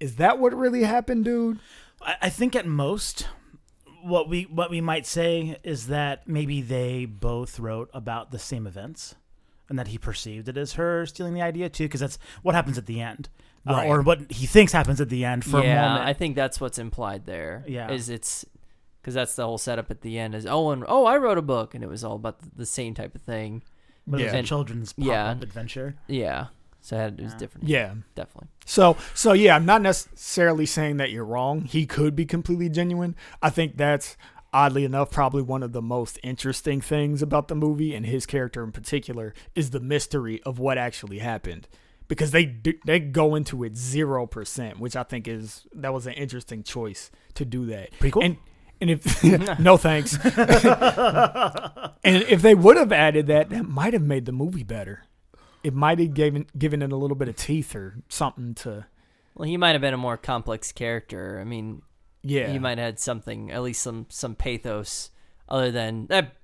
is 0.00 0.16
that 0.16 0.38
what 0.38 0.54
really 0.54 0.82
happened, 0.84 1.24
dude? 1.24 1.58
I, 2.02 2.16
I 2.22 2.28
think 2.30 2.54
at 2.56 2.66
most 2.66 3.26
what 4.02 4.28
we 4.28 4.42
what 4.44 4.70
we 4.70 4.80
might 4.80 5.06
say 5.06 5.58
is 5.64 5.88
that 5.88 6.28
maybe 6.28 6.62
they 6.62 7.04
both 7.06 7.58
wrote 7.58 7.90
about 7.92 8.30
the 8.30 8.38
same 8.38 8.66
events 8.66 9.16
and 9.68 9.78
that 9.78 9.88
he 9.88 9.98
perceived 9.98 10.48
it 10.48 10.56
as 10.56 10.74
her 10.74 11.04
stealing 11.06 11.34
the 11.34 11.42
idea 11.42 11.68
too 11.68 11.84
because 11.84 12.00
that's 12.00 12.18
what 12.42 12.54
happens 12.54 12.78
at 12.78 12.86
the 12.86 13.00
end. 13.00 13.28
Uh, 13.66 13.72
Right. 13.72 13.88
or 13.88 14.00
what 14.02 14.30
he 14.30 14.46
thinks 14.46 14.70
happens 14.72 15.00
at 15.00 15.08
the 15.08 15.24
end 15.24 15.44
for 15.44 15.58
a 15.58 15.64
yeah, 15.64 15.88
moment. 15.88 16.04
I 16.06 16.12
think 16.12 16.36
that's 16.36 16.60
what's 16.60 16.78
implied 16.78 17.26
there. 17.26 17.64
Yeah. 17.66 17.90
is 17.90 18.08
it's 18.08 18.44
because 19.02 19.14
that's 19.14 19.34
the 19.34 19.44
whole 19.44 19.58
setup 19.58 19.90
at 19.90 20.02
the 20.02 20.18
end. 20.20 20.36
Is 20.36 20.46
oh 20.46 20.70
and 20.70 20.84
oh 20.86 21.04
I 21.04 21.16
wrote 21.16 21.36
a 21.38 21.42
book 21.42 21.74
and 21.74 21.82
it 21.82 21.88
was 21.88 22.04
all 22.04 22.14
about 22.14 22.38
the, 22.40 22.50
the 22.58 22.66
same 22.66 22.94
type 22.94 23.14
of 23.16 23.22
thing. 23.22 23.62
but 24.06 24.20
it 24.20 24.24
was 24.24 24.32
Yeah. 24.34 24.38
a 24.38 24.42
children's 24.44 24.92
pop-up 24.92 25.08
Yeah. 25.08 25.32
adventure. 25.32 25.96
Yeah, 26.06 26.46
so 26.86 26.94
it, 26.96 27.00
had, 27.00 27.18
it 27.18 27.24
was 27.24 27.32
Yeah. 27.32 27.38
different. 27.38 27.68
Yeah. 27.68 27.94
definitely. 28.14 28.48
So 28.64 28.96
so 29.12 29.32
yeah, 29.32 29.56
I'm 29.56 29.66
not 29.66 29.82
necessarily 29.82 30.66
saying 30.66 30.98
that 30.98 31.10
you're 31.10 31.24
wrong. 31.24 31.62
He 31.62 31.84
could 31.84 32.14
be 32.14 32.24
completely 32.26 32.68
genuine. 32.68 33.16
I 33.42 33.50
think 33.50 33.76
that's 33.76 34.16
oddly 34.52 34.84
enough 34.84 35.10
probably 35.10 35.42
one 35.42 35.62
of 35.64 35.72
the 35.72 35.82
most 35.82 36.18
interesting 36.22 36.80
things 36.80 37.22
about 37.22 37.48
the 37.48 37.54
movie 37.56 37.92
and 37.94 38.06
his 38.06 38.24
character 38.24 38.62
in 38.62 38.70
particular 38.70 39.34
is 39.56 39.70
the 39.70 39.80
mystery 39.80 40.40
of 40.44 40.58
what 40.60 40.78
actually 40.78 41.18
happened. 41.18 41.66
Because 42.08 42.30
they 42.30 42.44
do, 42.44 42.72
they 42.86 43.00
go 43.00 43.34
into 43.34 43.64
it 43.64 43.76
zero 43.76 44.26
percent, 44.26 44.78
which 44.78 44.94
I 44.94 45.02
think 45.02 45.26
is 45.26 45.66
that 45.74 45.92
was 45.92 46.06
an 46.06 46.12
interesting 46.12 46.62
choice 46.62 47.10
to 47.34 47.44
do 47.44 47.66
that. 47.66 47.90
Prequel? 47.98 48.24
And 48.24 48.36
and 48.80 48.90
if 48.90 49.24
no 49.58 49.76
thanks, 49.76 50.16
and 50.24 52.22
if 52.22 52.42
they 52.42 52.54
would 52.54 52.76
have 52.76 52.92
added 52.92 53.26
that, 53.26 53.50
that 53.50 53.68
might 53.68 53.92
have 53.92 54.02
made 54.02 54.24
the 54.26 54.32
movie 54.32 54.62
better. 54.62 55.02
It 55.66 55.74
might 55.74 55.98
have 55.98 56.14
given 56.14 56.46
given 56.56 56.80
it 56.80 56.92
a 56.92 56.96
little 56.96 57.16
bit 57.16 57.26
of 57.26 57.34
teeth 57.34 57.74
or 57.74 57.96
something 58.08 58.54
to 58.54 58.86
Well, 59.34 59.48
he 59.48 59.56
might 59.56 59.72
have 59.72 59.80
been 59.80 59.94
a 59.94 59.96
more 59.96 60.16
complex 60.16 60.70
character. 60.70 61.38
I 61.40 61.44
mean, 61.44 61.82
yeah. 62.22 62.52
he 62.52 62.60
might 62.60 62.78
have 62.78 62.84
had 62.86 63.00
something, 63.00 63.50
at 63.50 63.64
least 63.64 63.82
some 63.82 64.06
some 64.08 64.36
pathos, 64.36 65.10
other 65.48 65.72
than 65.72 66.06
that 66.06 66.36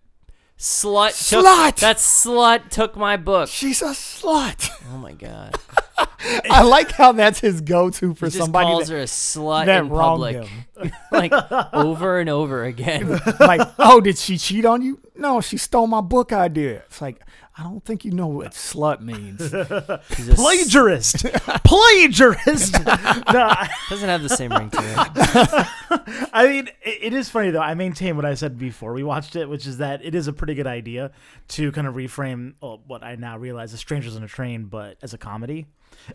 slut. 0.58 1.10
took- 1.28 1.44
Slut! 1.46 1.76
that 1.76 1.98
slut 1.98 2.68
took 2.70 2.96
my 2.96 3.16
book. 3.16 3.48
She's 3.48 3.80
a 3.80 3.90
slut. 3.90 4.68
Oh 4.92 4.98
my 4.98 5.12
god! 5.12 5.54
I 6.50 6.62
like 6.62 6.90
how 6.90 7.12
that's 7.12 7.38
his 7.40 7.60
go-to 7.60 8.14
for 8.14 8.26
he 8.26 8.30
just 8.30 8.42
somebody 8.42 8.66
calls 8.66 8.88
that, 8.88 8.94
her 8.94 9.00
a 9.00 9.04
slut 9.04 9.66
that 9.66 9.84
in 9.84 9.88
public, 9.88 10.48
like 11.12 11.32
over 11.72 12.18
and 12.18 12.28
over 12.28 12.64
again. 12.64 13.20
like, 13.40 13.60
oh, 13.78 14.00
did 14.00 14.18
she 14.18 14.38
cheat 14.38 14.64
on 14.64 14.82
you? 14.82 15.00
No, 15.14 15.40
she 15.40 15.56
stole 15.56 15.86
my 15.86 16.00
book 16.00 16.32
idea. 16.32 16.82
It's 16.86 17.00
like, 17.00 17.20
I 17.56 17.64
don't 17.64 17.84
think 17.84 18.04
you 18.04 18.12
know 18.12 18.28
what 18.28 18.52
slut 18.52 19.00
means. 19.00 19.40
He's 20.16 20.28
a 20.28 20.32
s- 20.32 20.38
Plagiarist, 20.38 21.16
plagiarist. 21.64 22.72
no, 23.32 23.52
doesn't 23.90 24.08
have 24.08 24.22
the 24.22 24.28
same 24.30 24.52
ring 24.52 24.70
to 24.70 24.78
it. 24.80 26.28
I 26.32 26.46
mean, 26.48 26.68
it, 26.82 26.98
it 27.02 27.12
is 27.12 27.28
funny 27.28 27.50
though. 27.50 27.60
I 27.60 27.74
maintain 27.74 28.16
what 28.16 28.24
I 28.24 28.34
said 28.34 28.58
before 28.58 28.94
we 28.94 29.02
watched 29.02 29.36
it, 29.36 29.48
which 29.48 29.66
is 29.66 29.78
that 29.78 30.02
it 30.04 30.14
is 30.14 30.28
a 30.28 30.32
pretty 30.32 30.54
good 30.54 30.66
idea 30.66 31.10
to 31.48 31.70
kind 31.72 31.86
of 31.86 31.94
reframe 31.94 32.54
well, 32.62 32.80
what 32.86 33.02
I 33.02 33.16
now 33.16 33.36
realize 33.36 33.72
is 33.74 33.80
Strangers 33.80 34.16
on 34.16 34.22
a 34.22 34.28
Train, 34.28 34.64
but 34.64 34.96
as 35.02 35.12
a 35.12 35.18
comedy. 35.18 35.66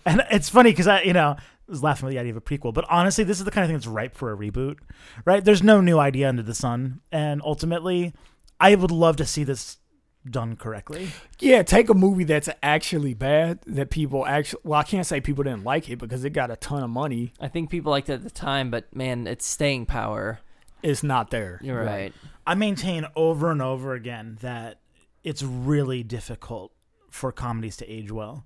And 0.05 0.23
it's 0.31 0.49
funny 0.49 0.71
because 0.71 0.87
I, 0.87 1.01
you 1.03 1.13
know, 1.13 1.35
was 1.67 1.83
laughing 1.83 2.07
at 2.07 2.11
the 2.11 2.19
idea 2.19 2.31
of 2.31 2.37
a 2.37 2.41
prequel, 2.41 2.73
but 2.73 2.85
honestly, 2.89 3.23
this 3.23 3.37
is 3.37 3.45
the 3.45 3.51
kind 3.51 3.63
of 3.63 3.69
thing 3.69 3.77
that's 3.77 3.85
ripe 3.87 4.15
for 4.15 4.33
a 4.33 4.37
reboot, 4.37 4.77
right? 5.23 5.45
There's 5.45 5.61
no 5.61 5.81
new 5.81 5.99
idea 5.99 6.27
under 6.29 6.41
the 6.41 6.55
sun, 6.55 7.01
and 7.11 7.41
ultimately, 7.45 8.13
I 8.59 8.73
would 8.73 8.89
love 8.91 9.17
to 9.17 9.25
see 9.25 9.43
this 9.43 9.77
done 10.31 10.55
correctly. 10.55 11.09
yeah, 11.39 11.63
take 11.63 11.89
a 11.89 11.93
movie 11.93 12.23
that's 12.23 12.49
actually 12.61 13.13
bad 13.13 13.59
that 13.65 13.89
people 13.89 14.25
actually. 14.25 14.61
Well, 14.63 14.79
I 14.79 14.83
can't 14.83 15.05
say 15.05 15.21
people 15.21 15.43
didn't 15.43 15.63
like 15.63 15.89
it 15.89 15.97
because 15.97 16.23
it 16.23 16.31
got 16.31 16.51
a 16.51 16.55
ton 16.55 16.83
of 16.83 16.89
money. 16.89 17.33
I 17.39 17.47
think 17.47 17.69
people 17.69 17.91
liked 17.91 18.09
it 18.09 18.13
at 18.13 18.23
the 18.23 18.29
time, 18.29 18.69
but 18.71 18.93
man, 18.95 19.27
it's 19.27 19.45
staying 19.45 19.85
power. 19.85 20.39
is 20.83 21.03
not 21.03 21.31
there. 21.31 21.59
You're 21.63 21.83
right. 21.83 22.13
I 22.45 22.55
maintain 22.55 23.05
over 23.15 23.51
and 23.51 23.61
over 23.61 23.93
again 23.93 24.37
that 24.41 24.79
it's 25.23 25.43
really 25.43 26.03
difficult 26.03 26.71
for 27.11 27.31
comedies 27.31 27.77
to 27.77 27.87
age 27.91 28.11
well. 28.11 28.45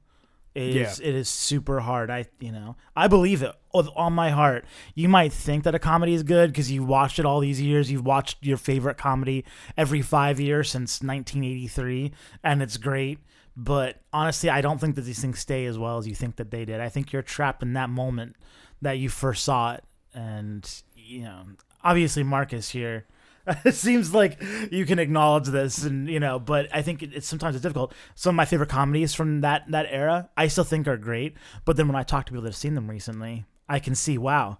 It 0.53 0.75
is 0.75 0.99
it 0.99 1.15
is 1.15 1.29
super 1.29 1.79
hard. 1.79 2.09
I 2.09 2.25
you 2.39 2.51
know 2.51 2.75
I 2.95 3.07
believe 3.07 3.41
it 3.41 3.55
with 3.73 3.87
on 3.95 4.13
my 4.13 4.31
heart. 4.31 4.65
You 4.95 5.07
might 5.07 5.31
think 5.31 5.63
that 5.63 5.73
a 5.73 5.79
comedy 5.79 6.13
is 6.13 6.23
good 6.23 6.51
because 6.51 6.69
you 6.69 6.83
watched 6.83 7.19
it 7.19 7.25
all 7.25 7.39
these 7.39 7.61
years. 7.61 7.89
You've 7.89 8.05
watched 8.05 8.45
your 8.45 8.57
favorite 8.57 8.97
comedy 8.97 9.45
every 9.77 10.01
five 10.01 10.39
years 10.39 10.69
since 10.69 11.01
1983, 11.01 12.11
and 12.43 12.61
it's 12.61 12.77
great. 12.77 13.19
But 13.55 14.01
honestly, 14.11 14.49
I 14.49 14.61
don't 14.61 14.79
think 14.79 14.95
that 14.95 15.01
these 15.01 15.19
things 15.21 15.39
stay 15.39 15.65
as 15.65 15.77
well 15.77 15.97
as 15.97 16.07
you 16.07 16.15
think 16.15 16.35
that 16.37 16.51
they 16.51 16.65
did. 16.65 16.79
I 16.81 16.89
think 16.89 17.13
you're 17.13 17.21
trapped 17.21 17.63
in 17.63 17.73
that 17.73 17.89
moment 17.89 18.35
that 18.81 18.93
you 18.93 19.09
first 19.09 19.43
saw 19.43 19.73
it, 19.73 19.83
and 20.13 20.69
you 20.95 21.23
know, 21.23 21.43
obviously 21.83 22.23
Marcus 22.23 22.69
here. 22.69 23.05
it 23.65 23.75
seems 23.75 24.13
like 24.13 24.41
you 24.71 24.86
can 24.86 24.99
acknowledge 24.99 25.47
this, 25.47 25.84
and 25.84 26.08
you 26.10 26.19
know, 26.19 26.39
but 26.39 26.67
I 26.73 26.82
think 26.82 27.01
it, 27.04 27.12
it's 27.13 27.27
sometimes 27.27 27.56
it's 27.56 27.63
difficult. 27.63 27.93
Some 28.15 28.36
of 28.36 28.38
my 28.38 28.45
favorite 28.45 28.69
comedies 28.69 29.13
from 29.13 29.41
that 29.41 29.63
that 29.71 29.88
era, 29.89 30.30
I 30.38 30.47
still 30.47 30.63
think 30.63 30.88
are 30.88 30.97
great. 30.97 31.36
But 31.65 31.77
then 31.77 31.88
when 31.88 31.95
I 31.95 32.04
talk 32.04 32.25
to 32.25 32.32
people 32.32 32.43
that 32.43 32.49
have 32.49 32.56
seen 32.56 32.75
them 32.75 32.89
recently, 32.89 33.45
I 33.67 33.80
can 33.80 33.95
see, 33.95 34.17
wow, 34.17 34.58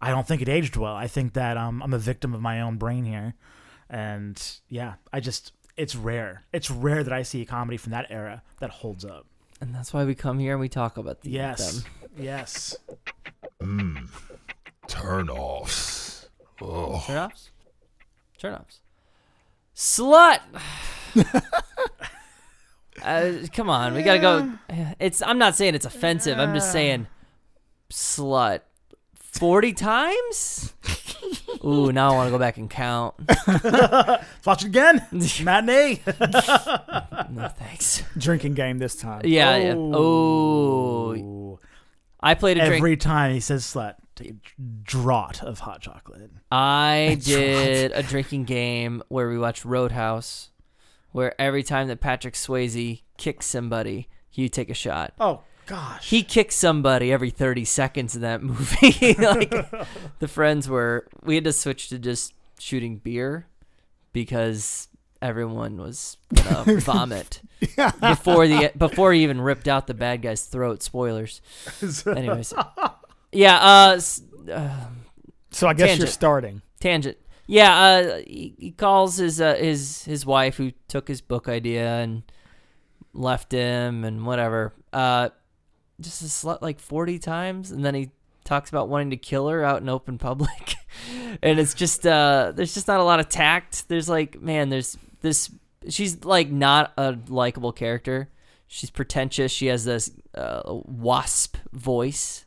I 0.00 0.10
don't 0.10 0.26
think 0.26 0.42
it 0.42 0.48
aged 0.48 0.76
well. 0.76 0.94
I 0.94 1.06
think 1.06 1.34
that 1.34 1.56
um, 1.56 1.82
I'm 1.82 1.94
a 1.94 1.98
victim 1.98 2.34
of 2.34 2.40
my 2.40 2.60
own 2.60 2.76
brain 2.76 3.04
here, 3.04 3.34
and 3.88 4.40
yeah, 4.68 4.94
I 5.12 5.20
just 5.20 5.52
it's 5.76 5.94
rare. 5.96 6.44
It's 6.52 6.70
rare 6.70 7.02
that 7.04 7.12
I 7.12 7.22
see 7.22 7.42
a 7.42 7.46
comedy 7.46 7.76
from 7.76 7.92
that 7.92 8.06
era 8.10 8.42
that 8.60 8.70
holds 8.70 9.04
up. 9.04 9.26
And 9.60 9.74
that's 9.74 9.92
why 9.92 10.04
we 10.04 10.14
come 10.14 10.38
here 10.38 10.52
and 10.52 10.60
we 10.60 10.68
talk 10.68 10.96
about 10.98 11.20
the, 11.22 11.30
Yes, 11.30 11.82
them. 11.82 11.92
yes. 12.18 12.76
Mmm. 13.62 14.08
Turn 14.88 15.30
offs. 15.30 16.28
Oh. 16.60 17.02
Turn 17.06 17.16
offs? 17.16 17.50
Turn 18.38 18.54
offs. 18.54 18.80
Slut! 19.74 20.40
uh, 23.02 23.32
come 23.52 23.68
on, 23.68 23.94
we 23.94 24.02
gotta 24.02 24.20
go. 24.20 24.52
It's. 24.98 25.22
I'm 25.22 25.38
not 25.38 25.56
saying 25.56 25.74
it's 25.74 25.86
offensive. 25.86 26.38
I'm 26.38 26.54
just 26.54 26.72
saying, 26.72 27.06
slut. 27.90 28.60
Forty 29.16 29.72
times? 29.72 30.74
Ooh, 31.64 31.90
now 31.90 32.12
I 32.12 32.14
want 32.14 32.28
to 32.28 32.30
go 32.30 32.38
back 32.38 32.56
and 32.56 32.70
count. 32.70 33.14
Let's 33.48 34.24
watch 34.46 34.62
it 34.62 34.68
again. 34.68 35.04
Matinee. 35.42 36.00
No 37.30 37.48
thanks. 37.58 38.04
Drinking 38.16 38.54
game 38.54 38.78
this 38.78 38.94
time. 38.94 39.22
Yeah. 39.24 39.56
yeah. 39.56 39.74
Oh, 39.76 41.14
Ooh. 41.16 41.58
I 42.24 42.34
played 42.34 42.56
a 42.56 42.66
drink. 42.66 42.80
Every 42.80 42.96
time 42.96 43.32
he 43.32 43.40
says 43.40 43.64
slut, 43.64 43.96
take 44.16 44.30
a 44.30 44.34
draught 44.82 45.42
of 45.42 45.60
hot 45.60 45.82
chocolate. 45.82 46.30
I 46.50 47.18
did 47.22 47.92
a 47.92 48.02
drinking 48.02 48.44
game 48.44 49.02
where 49.08 49.28
we 49.28 49.38
watched 49.38 49.64
Roadhouse, 49.64 50.50
where 51.12 51.38
every 51.40 51.62
time 51.62 51.88
that 51.88 52.00
Patrick 52.00 52.34
Swayze 52.34 53.02
kicks 53.18 53.46
somebody, 53.46 54.08
you 54.32 54.48
take 54.48 54.70
a 54.70 54.74
shot. 54.74 55.12
Oh 55.20 55.42
gosh. 55.66 56.08
He 56.08 56.22
kicks 56.22 56.54
somebody 56.54 57.12
every 57.12 57.30
30 57.30 57.64
seconds 57.66 58.16
in 58.16 58.22
that 58.22 58.42
movie. 58.42 59.14
like 59.18 59.50
the 60.18 60.28
friends 60.28 60.68
were 60.68 61.06
we 61.22 61.34
had 61.34 61.44
to 61.44 61.52
switch 61.52 61.88
to 61.90 61.98
just 61.98 62.32
shooting 62.58 62.96
beer 62.96 63.48
because 64.12 64.88
everyone 65.24 65.78
was 65.78 66.18
gonna 66.34 66.80
vomit 66.80 67.40
before 68.00 68.46
the 68.46 68.70
before 68.76 69.12
he 69.12 69.22
even 69.22 69.40
ripped 69.40 69.66
out 69.66 69.86
the 69.86 69.94
bad 69.94 70.22
guy's 70.22 70.44
throat. 70.44 70.82
Spoilers. 70.82 71.40
Anyways, 72.06 72.52
yeah. 73.32 73.56
Uh, 73.56 74.00
uh 74.52 74.86
So 75.50 75.66
I 75.66 75.74
guess 75.74 75.98
you're 75.98 76.06
starting. 76.06 76.62
tangent. 76.78 77.16
Yeah, 77.46 77.78
uh, 77.78 78.16
he, 78.26 78.54
he 78.58 78.70
calls 78.70 79.16
his 79.16 79.40
uh, 79.40 79.56
his 79.56 80.04
his 80.04 80.24
wife 80.24 80.56
who 80.56 80.72
took 80.88 81.08
his 81.08 81.20
book 81.20 81.48
idea 81.48 81.96
and 81.96 82.22
left 83.12 83.52
him 83.52 84.04
and 84.04 84.24
whatever. 84.24 84.72
Uh, 84.92 85.28
just 86.00 86.22
a 86.22 86.26
slut 86.26 86.62
like 86.62 86.80
forty 86.80 87.18
times, 87.18 87.70
and 87.70 87.84
then 87.84 87.94
he 87.94 88.10
talks 88.44 88.70
about 88.70 88.88
wanting 88.88 89.10
to 89.10 89.16
kill 89.16 89.48
her 89.48 89.62
out 89.62 89.82
in 89.82 89.88
open 89.90 90.16
public, 90.16 90.76
and 91.42 91.58
it's 91.58 91.74
just 91.74 92.06
uh, 92.06 92.52
there's 92.54 92.72
just 92.72 92.88
not 92.88 93.00
a 93.00 93.04
lot 93.04 93.20
of 93.20 93.28
tact. 93.28 93.88
There's 93.88 94.08
like, 94.08 94.40
man, 94.40 94.70
there's 94.70 94.96
this. 95.24 95.50
She's 95.88 96.24
like 96.24 96.50
not 96.50 96.92
a 96.96 97.18
likable 97.28 97.72
character. 97.72 98.28
She's 98.68 98.90
pretentious. 98.90 99.50
She 99.50 99.66
has 99.66 99.84
this 99.84 100.10
uh, 100.34 100.62
wasp 100.66 101.56
voice, 101.72 102.44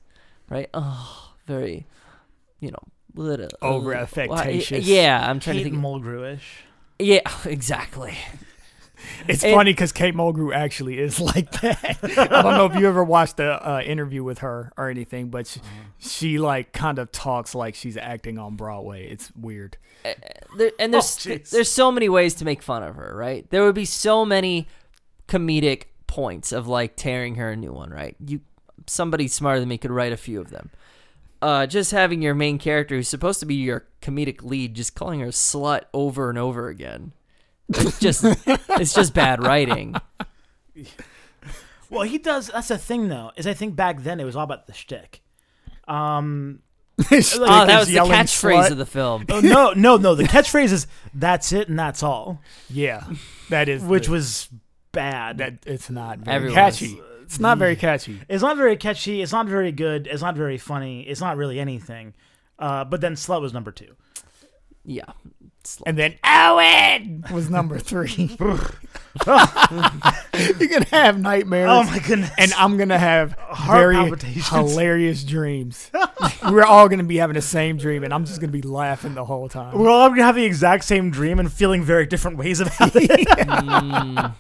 right? 0.50 0.70
Oh, 0.74 1.34
very, 1.46 1.86
you 2.60 2.72
know, 2.72 2.80
little 3.14 3.50
Over 3.62 3.94
affectatious. 3.94 4.86
Yeah, 4.86 5.30
I'm 5.30 5.40
trying 5.40 5.58
Kate 5.58 5.64
to 5.66 5.70
think. 5.72 5.84
Mulgrew-ish. 5.84 6.64
Yeah, 7.00 7.22
exactly. 7.46 8.16
It's 9.28 9.44
And- 9.44 9.54
funny 9.54 9.72
because 9.72 9.92
Kate 9.92 10.16
Mulgrew 10.16 10.54
actually 10.56 11.00
is 11.00 11.20
like 11.36 11.52
that. 11.62 11.98
I 12.18 12.42
don't 12.42 12.58
know 12.58 12.66
if 12.66 12.76
you 12.80 12.88
ever 12.88 13.04
watched 13.04 13.38
the 13.38 13.52
uh, 13.68 13.82
interview 13.82 14.24
with 14.24 14.40
her 14.40 14.72
or 14.78 14.90
anything, 14.90 15.30
but 15.30 15.48
she, 15.48 15.62
she 16.00 16.38
like 16.40 16.74
kind 16.74 17.00
of 17.00 17.12
talks 17.12 17.54
like 17.56 17.76
she's 17.76 17.98
acting 17.98 18.38
on 18.40 18.56
Broadway. 18.56 19.08
It's 19.10 19.32
weird. 19.36 19.78
There, 20.58 20.72
and 20.80 20.94
there's 20.94 21.28
Oh, 21.28 21.38
there's 21.52 21.72
so 21.72 21.92
many 21.92 22.10
ways 22.10 22.34
to 22.36 22.46
make 22.46 22.62
fun 22.64 22.84
of 22.84 22.96
her, 22.96 23.16
right? 23.16 23.50
There 23.50 23.64
would 23.66 23.76
be 23.76 23.86
so 23.86 24.26
many 24.26 24.68
comedic 25.28 25.84
points 26.08 26.52
of 26.52 26.68
like 26.68 26.96
tearing 26.96 27.36
her 27.36 27.52
a 27.52 27.56
new 27.56 27.72
one, 27.74 27.90
right? 27.92 28.16
You 28.26 28.42
somebody 28.88 29.28
smarter 29.28 29.60
than 29.60 29.68
me 29.70 29.78
could 29.78 29.92
write 29.92 30.14
a 30.14 30.18
few 30.18 30.40
of 30.40 30.50
them. 30.50 30.70
Uh, 31.42 31.68
just 31.68 31.92
having 31.92 32.22
your 32.22 32.34
main 32.34 32.58
character, 32.58 32.96
who's 32.96 33.10
supposed 33.10 33.40
to 33.42 33.46
be 33.46 33.56
your 33.56 33.86
comedic 34.02 34.42
lead, 34.44 34.74
just 34.74 34.96
calling 34.96 35.20
her 35.20 35.28
a 35.28 35.30
slut 35.32 35.84
over 35.94 36.30
and 36.30 36.38
over 36.40 36.68
again. 36.70 37.12
It's 37.70 38.00
just 38.00 38.24
it's 38.70 38.94
just 38.94 39.14
bad 39.14 39.44
writing. 39.44 39.96
Well, 41.90 42.04
he 42.04 42.18
does. 42.18 42.48
That's 42.48 42.68
the 42.68 42.78
thing, 42.78 43.08
though, 43.08 43.32
is 43.38 43.48
I 43.48 43.54
think 43.54 43.76
back 43.76 44.04
then 44.04 44.20
it 44.20 44.26
was 44.26 44.36
all 44.36 44.44
about 44.44 44.68
the 44.68 44.74
shtick. 44.74 45.22
Um, 45.88 46.60
She's 47.10 47.36
Oh, 47.38 47.46
that 47.46 47.80
was 47.80 47.88
the 47.88 47.94
yelling 47.96 48.12
catchphrase 48.12 48.66
slut. 48.68 48.72
of 48.72 48.78
the 48.78 48.86
film. 48.86 49.26
oh, 49.30 49.40
no, 49.40 49.72
no, 49.74 49.98
no. 49.98 50.16
The 50.16 50.24
catchphrase 50.26 50.74
is 50.74 50.88
"That's 51.14 51.54
it 51.54 51.70
and 51.70 51.80
that's 51.80 52.04
all," 52.04 52.42
Yeah, 52.70 53.06
that 53.50 53.70
is 53.70 53.84
which 53.84 54.08
the- 54.08 54.12
was 54.14 54.50
bad. 54.92 55.38
that. 55.38 55.60
It's 55.66 55.90
not 55.90 56.20
very 56.20 56.36
Everyone 56.36 56.56
catchy. 56.56 57.00
It's 57.24 57.40
not 57.40 57.58
very 57.58 57.76
catchy. 57.76 58.22
It's 58.28 58.42
not 58.42 58.58
very 58.58 58.76
catchy. 58.78 59.22
It's 59.22 59.32
not 59.32 59.48
very 59.48 59.72
good. 59.72 60.08
It's 60.08 60.22
not 60.22 60.36
very 60.36 60.58
funny. 60.58 61.02
It's 61.02 61.22
not 61.22 61.38
really 61.38 61.60
anything. 61.60 62.14
Uh, 62.60 62.84
but 62.84 63.00
then 63.02 63.14
"Slut" 63.16 63.42
was 63.42 63.54
number 63.54 63.72
two. 63.72 63.96
Yeah, 64.84 65.04
Slut. 65.06 65.16
And 65.86 65.98
then 65.98 66.16
Owen 66.24 67.24
was 67.32 67.50
number 67.50 67.80
three. 67.80 68.36
You're 69.28 70.70
gonna 70.70 70.86
have 70.92 71.20
nightmares. 71.20 71.70
Oh 71.72 71.84
my 71.84 72.00
goodness! 72.00 72.30
and 72.38 72.54
I'm 72.54 72.78
gonna 72.78 73.00
have 73.00 73.32
Heart 73.40 73.96
very 73.96 74.42
hilarious 74.44 75.24
dreams. 75.24 75.90
We're 76.50 76.64
all 76.66 76.88
gonna 76.88 77.04
be 77.04 77.18
having 77.18 77.34
the 77.34 77.42
same 77.42 77.78
dream, 77.78 78.04
and 78.04 78.14
I'm 78.14 78.26
just 78.26 78.40
gonna 78.40 78.52
be 78.52 78.62
laughing 78.62 79.16
the 79.16 79.26
whole 79.26 79.50
time. 79.50 79.78
we're 79.78 79.90
all 79.90 80.10
gonna 80.10 80.24
have 80.24 80.36
the 80.36 80.46
exact 80.46 80.84
same 80.86 81.10
dream 81.10 81.40
and 81.40 81.52
feeling 81.52 81.84
very 81.84 82.06
different 82.06 82.38
ways 82.38 82.60
about 82.60 82.96
it. 82.96 83.28
Mm. 83.28 84.36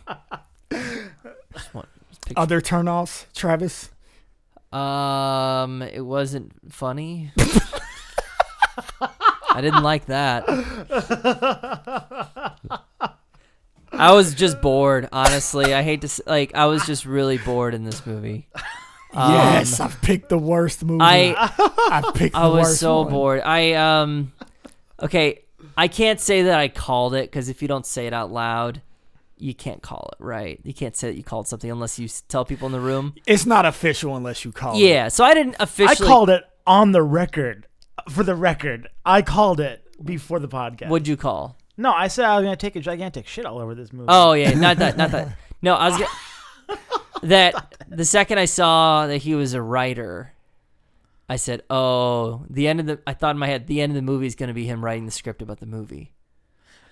Just 1.54 1.74
want- 1.74 1.88
picture- 2.26 2.40
Other 2.40 2.62
turnoffs, 2.62 3.26
Travis. 3.34 3.90
Um, 4.72 5.82
it 5.82 6.02
wasn't 6.06 6.52
funny. 6.72 7.32
I 9.58 9.62
didn't 9.62 9.84
like 9.84 10.06
that. 10.06 10.46
I 13.92 14.14
was 14.14 14.36
just 14.36 14.62
bored, 14.62 15.10
honestly. 15.12 15.74
I 15.74 15.82
hate 15.82 16.02
to 16.02 16.08
s- 16.08 16.22
like. 16.28 16.54
I 16.54 16.66
was 16.66 16.86
just 16.86 17.06
really 17.06 17.38
bored 17.38 17.74
in 17.74 17.84
this 17.84 18.06
movie. 18.06 18.48
Um, 19.14 19.34
yes, 19.34 19.80
I've 19.80 20.00
picked 20.02 20.30
the 20.30 20.38
worst 20.38 20.84
movie. 20.84 21.00
I 21.02 21.34
I've 21.90 22.14
picked. 22.14 22.34
The 22.36 22.40
I 22.40 22.48
was 22.48 22.68
worst 22.68 22.80
so 22.80 23.02
one. 23.04 23.12
bored. 23.12 23.42
I 23.42 23.74
um, 23.74 24.34
okay. 25.02 25.44
I 25.76 25.88
can't 25.88 26.20
say 26.20 26.44
that 26.44 26.60
I 26.60 26.68
called 26.68 27.14
it 27.16 27.30
because 27.32 27.50
if 27.50 27.62
you 27.62 27.68
don't 27.68 27.86
say 27.86 28.06
it 28.08 28.14
out 28.14 28.32
loud, 28.32 28.82
you 29.38 29.56
can't 29.56 29.82
call 29.82 30.10
it 30.14 30.24
right. 30.24 30.60
You 30.64 30.74
can't 30.74 30.96
say 30.96 31.10
that 31.10 31.18
you 31.18 31.24
called 31.24 31.48
something 31.48 31.70
unless 31.72 31.98
you 31.98 32.06
s- 32.06 32.22
tell 32.28 32.46
people 32.46 32.68
in 32.68 32.72
the 32.74 32.80
room. 32.80 33.16
It's 33.26 33.46
not 33.46 33.66
official 33.66 34.16
unless 34.16 34.46
you 34.46 34.52
call 34.52 34.76
it. 34.76 34.80
Yeah, 34.80 35.08
so 35.08 35.24
I 35.24 35.34
didn't 35.34 35.56
officially 35.60 35.88
I 35.88 35.92
officially. 35.94 36.08
called 36.10 36.30
it 36.30 36.44
on 36.68 36.92
the 36.92 37.02
record. 37.02 37.66
For 38.10 38.24
the 38.24 38.36
record, 38.36 38.88
I 39.06 39.22
called 39.22 39.60
it 39.60 39.84
before 40.04 40.40
the 40.40 40.48
podcast. 40.48 40.90
What'd 40.90 41.08
you 41.08 41.18
call? 41.18 41.58
no, 41.78 41.92
I 41.92 42.08
said 42.08 42.26
I 42.26 42.36
was 42.36 42.44
gonna 42.44 42.56
take 42.56 42.76
a 42.76 42.80
gigantic 42.80 43.28
shit 43.28 43.46
all 43.46 43.60
over 43.60 43.76
this 43.76 43.94
movie. 43.94 44.08
Oh 44.10 44.34
yeah, 44.34 44.54
not 44.54 44.78
that, 44.78 44.98
not 44.98 45.12
that. 45.12 45.30
No, 45.62 45.74
I 45.74 45.90
was 45.90 45.98
get, 45.98 46.80
that 47.24 47.76
the 47.90 48.06
second 48.06 48.38
I 48.38 48.46
saw 48.46 49.08
that 49.08 49.18
he 49.18 49.34
was 49.34 49.56
a 49.56 49.62
writer, 49.62 50.34
I 51.28 51.38
said, 51.38 51.64
"Oh, 51.70 52.46
the 52.48 52.68
end 52.68 52.80
of 52.80 52.86
the." 52.86 53.00
I 53.08 53.14
thought 53.14 53.32
in 53.32 53.40
my 53.40 53.48
head, 53.48 53.66
the 53.66 53.82
end 53.82 53.92
of 53.92 53.96
the 53.96 54.04
movie 54.04 54.28
is 54.28 54.36
going 54.36 54.50
to 54.50 54.54
be 54.54 54.66
him 54.66 54.86
writing 54.86 55.06
the 55.06 55.12
script 55.12 55.42
about 55.42 55.60
the 55.60 55.66
movie. 55.66 56.14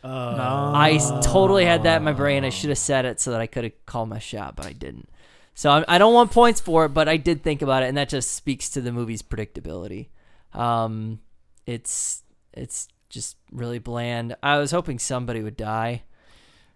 Uh, 0.03 0.71
I 0.73 0.97
totally 1.23 1.65
had 1.65 1.83
that 1.83 1.97
in 1.97 2.03
my 2.03 2.13
brain. 2.13 2.43
I 2.43 2.49
should 2.49 2.69
have 2.69 2.77
said 2.79 3.05
it 3.05 3.19
so 3.19 3.31
that 3.31 3.41
I 3.41 3.47
could 3.47 3.63
have 3.65 3.85
called 3.85 4.09
my 4.09 4.19
shot, 4.19 4.55
but 4.55 4.65
I 4.65 4.73
didn't. 4.73 5.09
So 5.53 5.69
I, 5.69 5.85
I 5.87 5.97
don't 5.99 6.13
want 6.13 6.31
points 6.31 6.59
for 6.59 6.85
it, 6.85 6.89
but 6.89 7.07
I 7.07 7.17
did 7.17 7.43
think 7.43 7.61
about 7.61 7.83
it, 7.83 7.87
and 7.87 7.97
that 7.97 8.09
just 8.09 8.31
speaks 8.31 8.69
to 8.71 8.81
the 8.81 8.91
movie's 8.91 9.21
predictability. 9.21 10.07
Um, 10.55 11.19
it's 11.65 12.23
it's 12.53 12.87
just 13.09 13.37
really 13.51 13.79
bland. 13.79 14.35
I 14.41 14.57
was 14.57 14.71
hoping 14.71 14.99
somebody 14.99 15.41
would 15.41 15.57
die, 15.57 16.03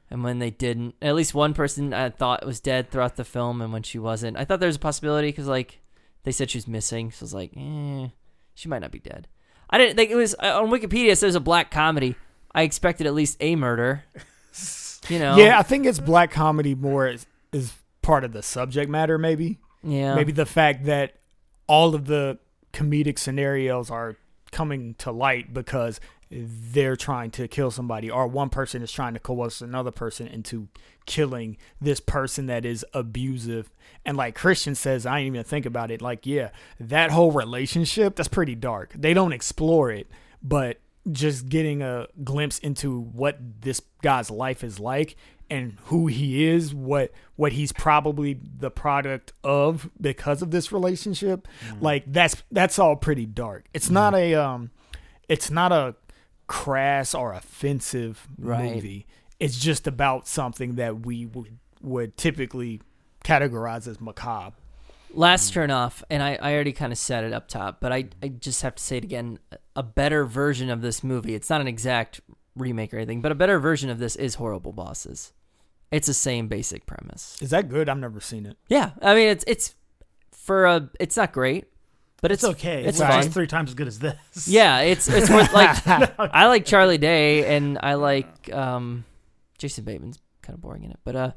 and 0.10 0.24
when 0.24 0.40
they 0.40 0.52
didn't, 0.52 0.96
at 1.02 1.16
least 1.16 1.34
one 1.34 1.54
person 1.54 1.94
I 1.94 2.10
thought 2.10 2.46
was 2.46 2.60
dead 2.60 2.92
throughout 2.92 3.16
the 3.16 3.24
film, 3.24 3.62
and 3.62 3.74
when 3.74 3.84
she 3.84 4.00
wasn't, 4.00 4.38
I 4.38 4.46
thought 4.46 4.60
there 4.60 4.68
was 4.68 4.76
a 4.76 4.80
possibility 4.80 5.30
because 5.30 5.48
like 5.48 5.80
they 6.24 6.32
said 6.32 6.50
she 6.50 6.58
was 6.58 6.68
missing, 6.68 7.12
so 7.12 7.24
I 7.24 7.26
was 7.26 7.34
like, 7.34 7.52
eh, 7.56 8.08
she 8.54 8.70
might 8.70 8.82
not 8.82 8.92
be 8.92 9.00
dead. 9.00 9.28
I 9.70 9.78
didn't 9.78 9.96
think 9.96 10.12
it 10.12 10.16
was 10.16 10.36
uh, 10.42 10.62
on 10.62 10.70
Wikipedia. 10.70 11.12
It 11.12 11.18
says 11.18 11.36
a 11.36 11.40
black 11.40 11.72
comedy. 11.72 12.16
I 12.54 12.64
expected 12.64 13.08
at 13.08 13.14
least 13.14 13.38
a 13.40 13.56
murder. 13.56 14.04
You 15.08 15.20
know. 15.20 15.38
Yeah, 15.38 15.58
I 15.58 15.64
think 15.64 15.86
it's 15.86 16.00
black 16.00 16.32
comedy 16.32 16.76
more 16.76 17.08
is, 17.08 17.26
is 17.52 17.74
part 18.02 18.24
of 18.24 18.34
the 18.34 18.44
subject 18.44 18.90
matter. 18.92 19.18
Maybe. 19.18 19.60
Yeah. 19.84 20.16
Maybe 20.16 20.32
the 20.32 20.46
fact 20.46 20.86
that 20.86 21.16
all 21.68 21.96
of 21.96 22.06
the 22.06 22.38
comedic 22.74 23.20
scenarios 23.20 23.90
are 23.90 24.18
coming 24.52 24.96
to 24.96 25.12
light 25.12 25.54
because 25.54 26.00
they're 26.32 26.96
trying 26.96 27.32
to 27.32 27.48
kill 27.48 27.72
somebody 27.72 28.10
or 28.10 28.28
one 28.28 28.50
person 28.50 28.84
is 28.84 28.92
trying 28.92 29.14
to 29.14 29.20
coerce 29.20 29.62
another 29.62 29.92
person 29.92 30.28
into 30.28 30.68
killing 31.08 31.58
this 31.82 32.00
person 32.00 32.46
that 32.46 32.66
is 32.66 32.86
abusive. 32.94 33.72
And 34.06 34.16
like 34.16 34.36
christian 34.36 34.76
says 34.76 35.06
i 35.06 35.20
didn't 35.20 35.36
even 35.36 35.44
think 35.44 35.66
about 35.66 35.92
it. 35.92 36.02
Like 36.02 36.26
yeah 36.26 36.50
that 36.80 37.12
whole 37.12 37.32
relationship 37.32 38.16
that's 38.16 38.28
pretty 38.28 38.56
dark. 38.56 38.94
They 38.96 39.14
don't 39.14 39.34
explore 39.34 39.92
it 39.92 40.08
but 40.42 40.80
just 41.12 41.50
getting 41.50 41.82
a 41.82 42.08
glimpse 42.24 42.60
into 42.60 43.00
what 43.00 43.38
this 43.62 43.82
guy's 44.02 44.30
life 44.30 44.64
is 44.64 44.80
like 44.80 45.16
and 45.50 45.78
who 45.86 46.08
he 46.08 46.46
is, 46.46 46.74
what 46.74 47.12
what 47.36 47.54
he's 47.54 47.72
probably 47.72 48.34
the 48.34 48.70
product 48.70 49.34
of 49.44 49.90
because 50.00 50.42
of 50.42 50.52
this 50.52 50.72
relationship. 50.72 51.48
Mm-hmm. 51.66 51.84
Like 51.84 52.04
that's 52.08 52.44
that's 52.52 52.80
all 52.80 52.96
pretty 52.96 53.26
dark. 53.26 53.66
It's 53.74 53.86
mm-hmm. 53.86 53.94
not 53.96 54.16
a 54.16 54.36
um 54.36 54.72
it's 55.28 55.50
not 55.50 55.72
a 55.72 55.96
crass 56.48 57.14
or 57.14 57.34
offensive 57.34 58.28
Right. 58.38 58.76
movie. 58.76 59.08
It's 59.40 59.58
just 59.58 59.88
about 59.88 60.28
something 60.28 60.76
that 60.76 61.06
we 61.06 61.26
would 61.26 61.58
would 61.82 62.18
typically 62.18 62.82
categorize 63.24 63.88
as 63.88 64.02
macabre. 64.02 64.56
Last 65.12 65.50
mm. 65.50 65.54
turn 65.54 65.72
off, 65.72 66.04
and 66.10 66.22
I, 66.22 66.38
I 66.42 66.54
already 66.54 66.72
kind 66.74 66.92
of 66.92 67.00
said 67.00 67.24
it 67.24 67.34
up 67.34 67.48
top, 67.48 67.80
but 67.80 67.92
I, 67.92 68.10
I 68.22 68.28
just 68.28 68.62
have 68.62 68.76
to 68.76 68.84
say 68.84 68.98
it 68.98 69.04
again. 69.04 69.40
A 69.76 69.82
better 69.82 70.26
version 70.26 70.70
of 70.70 70.82
this 70.82 71.04
movie, 71.04 71.34
it's 71.34 71.50
not 71.50 71.62
an 71.62 71.68
exact 71.68 72.22
remake 72.56 72.94
or 72.94 72.98
anything, 72.98 73.22
but 73.22 73.32
a 73.32 73.36
better 73.36 73.60
version 73.60 73.90
of 73.90 73.98
this 73.98 74.16
is 74.16 74.36
Horrible 74.36 74.72
Bosses. 74.74 75.34
It's 75.92 76.08
the 76.08 76.14
same 76.14 76.48
basic 76.48 76.86
premise. 76.86 77.38
Is 77.42 77.50
that 77.50 77.68
good? 77.70 77.90
I've 77.90 77.98
never 77.98 78.20
seen 78.20 78.46
it. 78.46 78.58
Yeah, 78.68 78.92
I 79.02 79.16
mean 79.16 79.28
it's 79.30 79.44
it's 79.48 79.76
for 80.32 80.66
a 80.66 80.90
it's 81.00 81.18
not 81.18 81.32
great, 81.32 81.66
but 82.22 82.32
it's, 82.32 82.44
It's 82.44 82.52
okay. 82.54 82.84
It's 82.86 83.00
It's, 83.00 83.28
three 83.28 83.48
times 83.48 83.72
as 83.72 83.76
good 83.76 83.88
as 83.88 84.00
this. 84.00 84.48
Yeah, 84.48 84.80
it's 84.82 85.08
it's 85.08 85.30
worth 85.30 85.54
like 85.54 85.86
I 85.88 86.48
like 86.48 86.66
Charlie 86.66 86.98
Day 86.98 87.56
and 87.56 87.80
I 87.82 87.96
like 87.96 88.52
um 88.54 89.06
Jason 89.58 89.84
Bateman's 89.84 90.20
kind 90.42 90.56
of 90.56 90.62
boring 90.62 90.84
in 90.84 90.92
it, 90.92 91.00
but 91.04 91.16
uh 91.16 91.32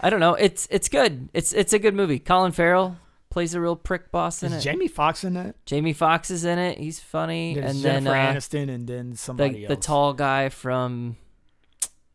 I 0.00 0.10
don't 0.10 0.20
know. 0.20 0.34
It's 0.34 0.66
it's 0.70 0.88
good. 0.88 1.28
It's 1.32 1.52
it's 1.52 1.72
a 1.72 1.78
good 1.78 1.94
movie. 1.94 2.18
Colin 2.18 2.52
Farrell 2.52 2.96
plays 3.30 3.54
a 3.54 3.60
real 3.60 3.76
prick 3.76 4.10
boss 4.10 4.42
in 4.42 4.52
Is 4.52 4.64
it. 4.64 4.68
Jamie 4.70 4.88
Foxx 4.88 5.22
in 5.22 5.36
it. 5.36 5.56
Jamie 5.66 5.92
Foxx 5.92 6.30
is 6.30 6.44
in 6.44 6.58
it. 6.58 6.78
He's 6.78 6.98
funny, 7.00 7.54
There's 7.54 7.70
and 7.70 7.84
then 7.84 8.04
Jennifer 8.04 8.16
uh, 8.16 8.32
Aniston 8.34 8.74
and 8.74 8.86
then 8.86 9.14
somebody 9.14 9.52
the 9.54 9.64
else. 9.66 9.68
the 9.68 9.76
tall 9.76 10.12
guy 10.14 10.48
from 10.48 11.16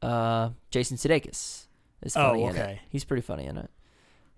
uh 0.01 0.49
Jason 0.71 0.97
Sudeikis 0.97 1.67
is 2.03 2.15
Oh, 2.15 2.29
funny 2.31 2.43
in 2.43 2.49
it. 2.55 2.59
okay. 2.59 2.81
He's 2.89 3.03
pretty 3.03 3.21
funny 3.21 3.45
in 3.45 3.57
it. 3.57 3.69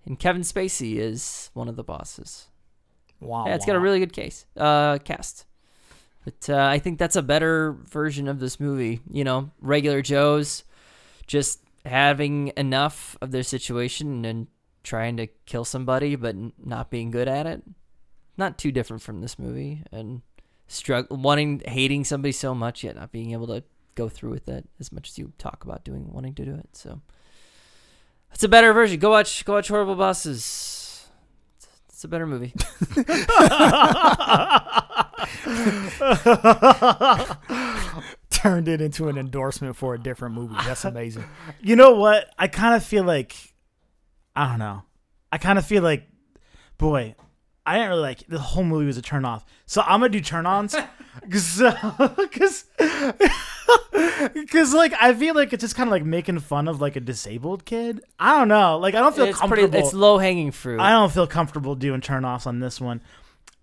And 0.06 0.18
Kevin 0.18 0.42
Spacey 0.42 0.96
is 0.96 1.50
one 1.54 1.68
of 1.68 1.76
the 1.76 1.84
bosses. 1.84 2.48
Wow, 3.20 3.46
Yeah, 3.46 3.54
it's 3.54 3.64
got 3.64 3.76
a 3.76 3.80
really 3.80 4.00
good 4.00 4.12
case 4.12 4.44
uh, 4.56 4.98
cast. 4.98 5.46
But 6.24 6.48
uh, 6.50 6.56
I 6.66 6.78
think 6.78 6.98
that's 6.98 7.16
a 7.16 7.22
better 7.22 7.72
version 7.72 8.28
of 8.28 8.38
this 8.38 8.58
movie. 8.60 9.00
You 9.10 9.24
know, 9.24 9.50
regular 9.60 10.02
Joes 10.02 10.64
just 11.26 11.60
having 11.86 12.52
enough 12.56 13.16
of 13.20 13.30
their 13.30 13.42
situation 13.42 14.24
and 14.24 14.46
trying 14.82 15.16
to 15.18 15.26
kill 15.46 15.64
somebody, 15.64 16.16
but 16.16 16.34
not 16.64 16.90
being 16.90 17.10
good 17.10 17.28
at 17.28 17.46
it. 17.46 17.62
Not 18.36 18.58
too 18.58 18.72
different 18.72 19.02
from 19.02 19.20
this 19.20 19.38
movie, 19.38 19.82
and 19.92 20.20
struggle 20.66 21.16
wanting 21.18 21.62
hating 21.66 22.04
somebody 22.04 22.32
so 22.32 22.54
much 22.54 22.82
yet 22.82 22.96
not 22.96 23.12
being 23.12 23.32
able 23.32 23.46
to 23.46 23.62
go 23.94 24.08
through 24.08 24.30
with 24.30 24.48
it 24.48 24.66
as 24.80 24.90
much 24.90 25.10
as 25.10 25.18
you 25.18 25.32
talk 25.38 25.62
about 25.62 25.84
doing 25.84 26.10
wanting 26.12 26.34
to 26.34 26.44
do 26.44 26.54
it. 26.54 26.68
So 26.72 27.00
it's 28.34 28.44
a 28.44 28.48
better 28.48 28.72
version. 28.72 28.98
Go 28.98 29.10
watch. 29.10 29.44
Go 29.44 29.54
watch 29.54 29.68
Horrible 29.68 29.94
Bosses. 29.94 31.06
It's, 31.88 32.04
a 32.04 32.08
better 32.08 32.26
movie. 32.26 32.52
turned 38.28 38.68
it 38.68 38.82
into 38.82 39.08
an 39.08 39.16
endorsement 39.16 39.74
for 39.74 39.94
a 39.94 39.98
different 39.98 40.34
movie. 40.34 40.54
That's 40.66 40.84
amazing. 40.84 41.24
You 41.62 41.76
know 41.76 41.94
what? 41.94 42.28
I 42.38 42.48
kind 42.48 42.74
of 42.74 42.84
feel 42.84 43.04
like 43.04 43.34
I 44.36 44.48
don't 44.48 44.58
know. 44.58 44.82
I 45.32 45.38
kind 45.38 45.58
of 45.58 45.64
feel 45.64 45.82
like, 45.82 46.06
boy, 46.76 47.14
I 47.64 47.74
didn't 47.74 47.90
really 47.90 48.02
like 48.02 48.26
the 48.26 48.38
whole 48.38 48.64
movie 48.64 48.86
was 48.86 48.98
a 48.98 49.02
turn 49.02 49.24
off. 49.24 49.46
So 49.66 49.82
I'm 49.82 50.00
gonna 50.00 50.10
do 50.10 50.20
turn 50.20 50.46
ons, 50.46 50.76
because 51.22 51.60
because 54.34 54.74
like 54.74 54.92
I 55.00 55.14
feel 55.14 55.34
like 55.34 55.52
it's 55.52 55.62
just 55.62 55.76
kind 55.76 55.88
of 55.88 55.92
like 55.92 56.04
making 56.04 56.38
fun 56.40 56.68
of 56.68 56.80
like 56.80 56.96
a 56.96 57.00
disabled 57.00 57.64
kid. 57.64 58.00
I 58.18 58.38
don't 58.38 58.48
know. 58.48 58.78
Like 58.78 58.94
I 58.94 59.00
don't 59.00 59.14
feel 59.14 59.26
it's 59.26 59.38
pretty. 59.38 59.62
comfortable. 59.62 59.86
It's 59.86 59.94
low 59.94 60.18
hanging 60.18 60.50
fruit. 60.50 60.80
I 60.80 60.90
don't 60.90 61.12
feel 61.12 61.26
comfortable 61.26 61.74
doing 61.74 62.00
turn 62.00 62.24
offs 62.24 62.46
on 62.46 62.60
this 62.60 62.80
one. 62.80 63.00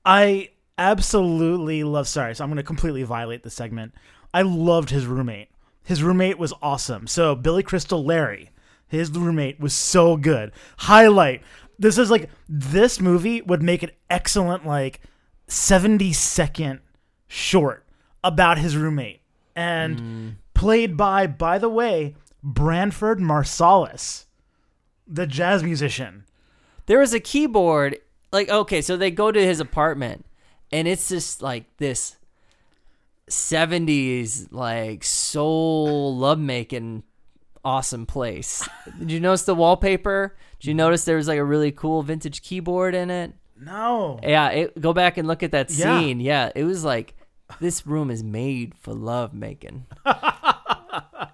I 0.05 0.49
absolutely 0.77 1.83
love. 1.83 2.07
Sorry, 2.07 2.35
so 2.35 2.43
I'm 2.43 2.49
going 2.49 2.57
to 2.57 2.63
completely 2.63 3.03
violate 3.03 3.43
the 3.43 3.49
segment. 3.49 3.93
I 4.33 4.41
loved 4.43 4.89
his 4.89 5.05
roommate. 5.05 5.49
His 5.83 6.03
roommate 6.03 6.37
was 6.37 6.53
awesome. 6.61 7.07
So 7.07 7.35
Billy 7.35 7.63
Crystal 7.63 8.03
Larry, 8.03 8.51
his 8.87 9.11
roommate 9.11 9.59
was 9.59 9.73
so 9.73 10.17
good. 10.17 10.51
Highlight. 10.77 11.41
This 11.77 11.97
is 11.97 12.11
like 12.11 12.29
this 12.47 12.99
movie 12.99 13.41
would 13.41 13.63
make 13.63 13.83
an 13.83 13.91
excellent 14.09 14.65
like 14.65 15.01
70 15.47 16.13
second 16.13 16.79
short 17.27 17.85
about 18.23 18.57
his 18.59 18.77
roommate 18.77 19.20
and 19.55 19.99
mm. 19.99 20.33
played 20.53 20.95
by 20.97 21.27
by 21.27 21.57
the 21.57 21.69
way 21.69 22.15
Branford 22.43 23.19
Marsalis, 23.19 24.25
the 25.07 25.27
jazz 25.27 25.63
musician. 25.63 26.25
there 26.85 26.99
was 26.99 27.13
a 27.13 27.19
keyboard. 27.19 27.97
Like 28.31 28.49
okay, 28.49 28.81
so 28.81 28.95
they 28.95 29.11
go 29.11 29.31
to 29.31 29.45
his 29.45 29.59
apartment, 29.59 30.25
and 30.71 30.87
it's 30.87 31.09
just 31.09 31.41
like 31.41 31.65
this 31.77 32.15
'70s 33.29 34.47
like 34.51 35.03
soul 35.03 36.15
lovemaking 36.15 37.03
awesome 37.63 38.05
place. 38.05 38.67
Did 38.99 39.11
you 39.11 39.19
notice 39.19 39.43
the 39.43 39.55
wallpaper? 39.55 40.35
Did 40.59 40.67
you 40.67 40.73
notice 40.73 41.05
there 41.05 41.15
was 41.17 41.27
like 41.27 41.39
a 41.39 41.43
really 41.43 41.71
cool 41.71 42.01
vintage 42.03 42.41
keyboard 42.41 42.95
in 42.95 43.09
it? 43.09 43.33
No. 43.59 44.19
Yeah, 44.23 44.49
it, 44.49 44.81
go 44.81 44.93
back 44.93 45.17
and 45.17 45.27
look 45.27 45.43
at 45.43 45.51
that 45.51 45.69
Yeah. 45.69 45.99
scene. 45.99 46.19
Yeah, 46.19 46.51
it 46.55 46.63
was 46.63 46.83
like 46.83 47.13
this 47.59 47.85
room 47.85 48.09
is 48.09 48.23
made 48.23 48.75
for 48.79 48.93
love 48.93 49.33
making. 49.33 49.85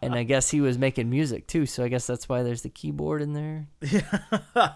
and 0.01 0.15
I 0.15 0.23
guess 0.23 0.49
he 0.49 0.61
was 0.61 0.77
making 0.77 1.09
music 1.09 1.47
too, 1.47 1.65
so 1.65 1.83
I 1.83 1.87
guess 1.87 2.07
that's 2.07 2.29
why 2.29 2.43
there's 2.43 2.61
the 2.61 2.69
keyboard 2.69 3.21
in 3.21 3.33
there. 3.33 3.67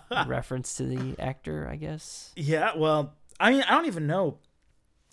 Reference 0.28 0.76
to 0.76 0.84
the 0.84 1.16
actor, 1.20 1.68
I 1.70 1.76
guess. 1.76 2.32
Yeah, 2.36 2.72
well, 2.76 3.16
I 3.39 3.52
mean, 3.52 3.64
I 3.64 3.72
don't 3.72 3.88
even 3.88 4.08
know. 4.08 4.38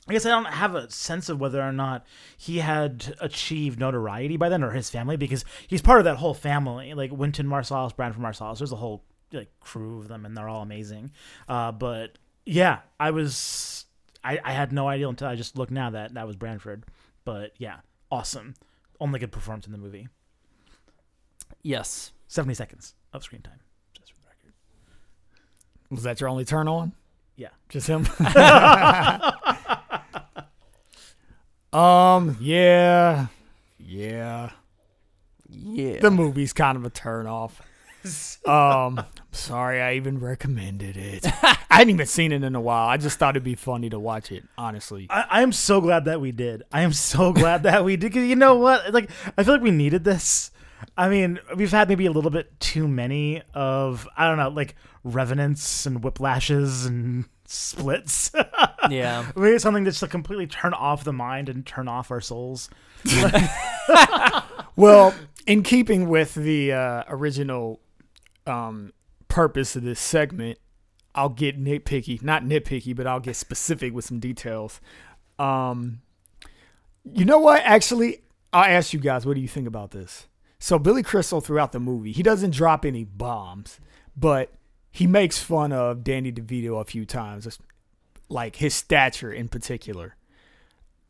I 0.09 0.13
guess 0.13 0.25
I 0.25 0.31
don't 0.31 0.47
have 0.47 0.75
a 0.75 0.91
sense 0.91 1.29
of 1.29 1.39
whether 1.39 1.61
or 1.61 1.73
not 1.73 2.07
he 2.37 2.59
had 2.59 3.15
achieved 3.21 3.79
notoriety 3.79 4.39
by 4.39 4.49
then 4.49 4.65
or 4.65 4.71
his 4.71 4.89
family 4.89 5.17
because 5.19 5.45
he's 5.67 5.83
part 5.83 5.99
of 5.99 6.05
that 6.07 6.17
whole 6.17 6.33
family. 6.33 6.95
Like 6.95 7.13
Wynton 7.13 7.47
Marsalis, 7.47 7.95
Branford 7.95 8.23
Marsalis, 8.23 8.59
there's 8.59 8.73
a 8.73 8.77
whole 8.77 9.05
like 9.33 9.51
crew 9.61 9.99
of 9.99 10.09
them 10.09 10.25
and 10.25 10.35
they're 10.35 10.49
all 10.49 10.63
amazing. 10.63 11.13
Uh, 11.47 11.73
but 11.73 12.17
yeah, 12.47 12.79
I 12.99 13.11
was 13.11 13.85
I, 14.25 14.41
I 14.45 14.53
had 14.53 14.73
no 14.73 14.89
idea 14.89 15.09
until 15.09 15.29
I 15.29 15.37
just 15.37 15.57
looked 15.57 15.73
now 15.73 15.91
that 15.91 16.15
that 16.15 16.27
was 16.27 16.37
Branford. 16.37 16.85
But 17.25 17.53
yeah, 17.59 17.77
awesome. 18.11 18.55
Only 19.01 19.21
good 19.21 19.33
performance 19.33 19.67
in 19.67 19.73
the 19.73 19.79
movie. 19.79 20.09
Yes. 21.63 22.13
70 22.29 22.55
seconds 22.55 22.95
of 23.13 23.23
screen 23.23 23.43
time. 23.43 23.61
Just 23.95 24.13
for 24.13 24.21
the 24.21 24.27
record. 24.27 24.53
Was 25.91 26.03
that 26.03 26.21
your 26.21 26.29
only 26.29 26.45
turn 26.45 26.69
on? 26.69 26.93
Yeah. 27.37 27.49
Just 27.69 27.87
him. 27.87 28.07
um. 31.73 32.37
Yeah. 32.41 33.27
Yeah. 33.79 34.51
Yeah. 35.49 36.01
The 36.01 36.11
movie's 36.11 36.53
kind 36.53 36.77
of 36.77 36.85
a 36.85 36.91
turn 36.91 37.27
off. 37.27 37.63
Um. 38.49 39.05
Sorry, 39.31 39.83
I 39.83 39.95
even 39.95 40.21
recommended 40.21 40.97
it. 40.97 41.27
I 41.43 41.59
hadn't 41.69 41.91
even 41.91 42.07
seen 42.07 42.33
it 42.33 42.43
in 42.43 42.55
a 42.55 42.61
while. 42.61 42.89
I 42.89 42.97
just 42.97 43.19
thought 43.19 43.37
it'd 43.37 43.45
be 43.45 43.57
funny 43.57 43.91
to 43.91 43.99
watch 43.99 44.33
it. 44.33 44.45
Honestly. 44.57 45.07
I, 45.11 45.27
I 45.29 45.43
am 45.43 45.53
so 45.53 45.83
glad 45.83 46.07
that 46.07 46.19
we 46.19 46.33
did. 46.33 46.63
I 46.73 46.81
am 46.81 46.95
so 46.95 47.33
glad 47.35 47.65
that 47.65 47.85
we 47.85 47.97
did. 47.97 48.15
Cause 48.15 48.23
you 48.23 48.37
know 48.37 48.55
what? 48.55 48.95
Like, 48.95 49.11
I 49.37 49.43
feel 49.43 49.53
like 49.53 49.63
we 49.63 49.71
needed 49.71 50.05
this. 50.05 50.51
I 50.97 51.11
mean, 51.11 51.41
we've 51.57 51.71
had 51.71 51.91
maybe 51.91 52.07
a 52.07 52.11
little 52.11 52.31
bit 52.31 52.59
too 52.59 52.89
many 52.89 53.43
of 53.53 54.09
I 54.17 54.27
don't 54.27 54.39
know, 54.39 54.49
like 54.49 54.75
revenants 55.05 55.85
and 55.85 56.01
whiplashes 56.01 56.87
and 56.87 57.27
splits. 57.45 58.31
yeah. 58.91 59.31
we 59.35 59.51
need 59.51 59.61
something 59.61 59.85
that's 59.85 60.01
to 60.01 60.09
completely 60.09 60.47
turn 60.47 60.73
off 60.73 61.05
the 61.05 61.13
mind 61.13 61.51
and 61.51 61.67
turn 61.67 61.87
off 61.87 62.11
our 62.11 62.23
souls. 62.23 62.71
Well, 64.79 65.13
in 65.45 65.65
keeping 65.65 66.09
with 66.09 66.37
the 66.37 66.73
uh, 66.73 67.03
original 67.09 67.81
um, 68.49 68.93
purpose 69.29 69.77
of 69.77 69.83
this 69.83 70.01
segment, 70.01 70.59
I'll 71.15 71.29
get 71.29 71.63
nitpicky. 71.63 72.23
Not 72.23 72.45
nitpicky, 72.45 72.95
but 72.95 73.07
I'll 73.07 73.21
get 73.21 73.37
specific 73.37 73.93
with 73.93 74.05
some 74.05 74.19
details. 74.19 74.81
Um, 75.39 76.01
you 77.05 77.25
know 77.25 77.39
what? 77.39 77.63
Actually, 77.65 78.23
I'll 78.53 78.65
ask 78.65 78.93
you 78.93 79.01
guys, 79.01 79.27
what 79.27 79.35
do 79.35 79.41
you 79.41 79.49
think 79.49 79.67
about 79.67 79.91
this? 79.91 80.27
So, 80.59 80.79
Billy 80.79 81.03
Crystal 81.03 81.41
throughout 81.41 81.73
the 81.73 81.81
movie, 81.81 82.13
he 82.13 82.23
doesn't 82.23 82.51
drop 82.51 82.85
any 82.85 83.05
bombs, 83.05 83.79
but 84.17 84.53
he 84.91 85.07
makes 85.07 85.39
fun 85.39 85.73
of 85.73 86.03
Danny 86.03 86.33
DeVito 86.33 86.81
a 86.81 86.85
few 86.85 87.05
times, 87.05 87.59
like 88.29 88.57
his 88.57 88.75
stature 88.75 89.33
in 89.33 89.49
particular. 89.49 90.17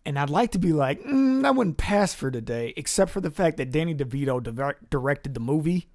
And 0.05 0.19
I'd 0.19 0.31
like 0.31 0.53
to 0.53 0.59
be 0.59 0.73
like, 0.73 1.03
mm, 1.03 1.43
that 1.43 1.55
wouldn't 1.55 1.77
pass 1.77 2.15
for 2.15 2.31
today, 2.31 2.73
except 2.77 3.11
for 3.11 3.21
the 3.21 3.31
fact 3.31 3.57
that 3.59 3.71
Danny 3.71 3.95
DeVito 3.95 4.43
direct- 4.43 4.91
directed 4.91 5.35
the 5.35 5.41
movie. 5.41 5.89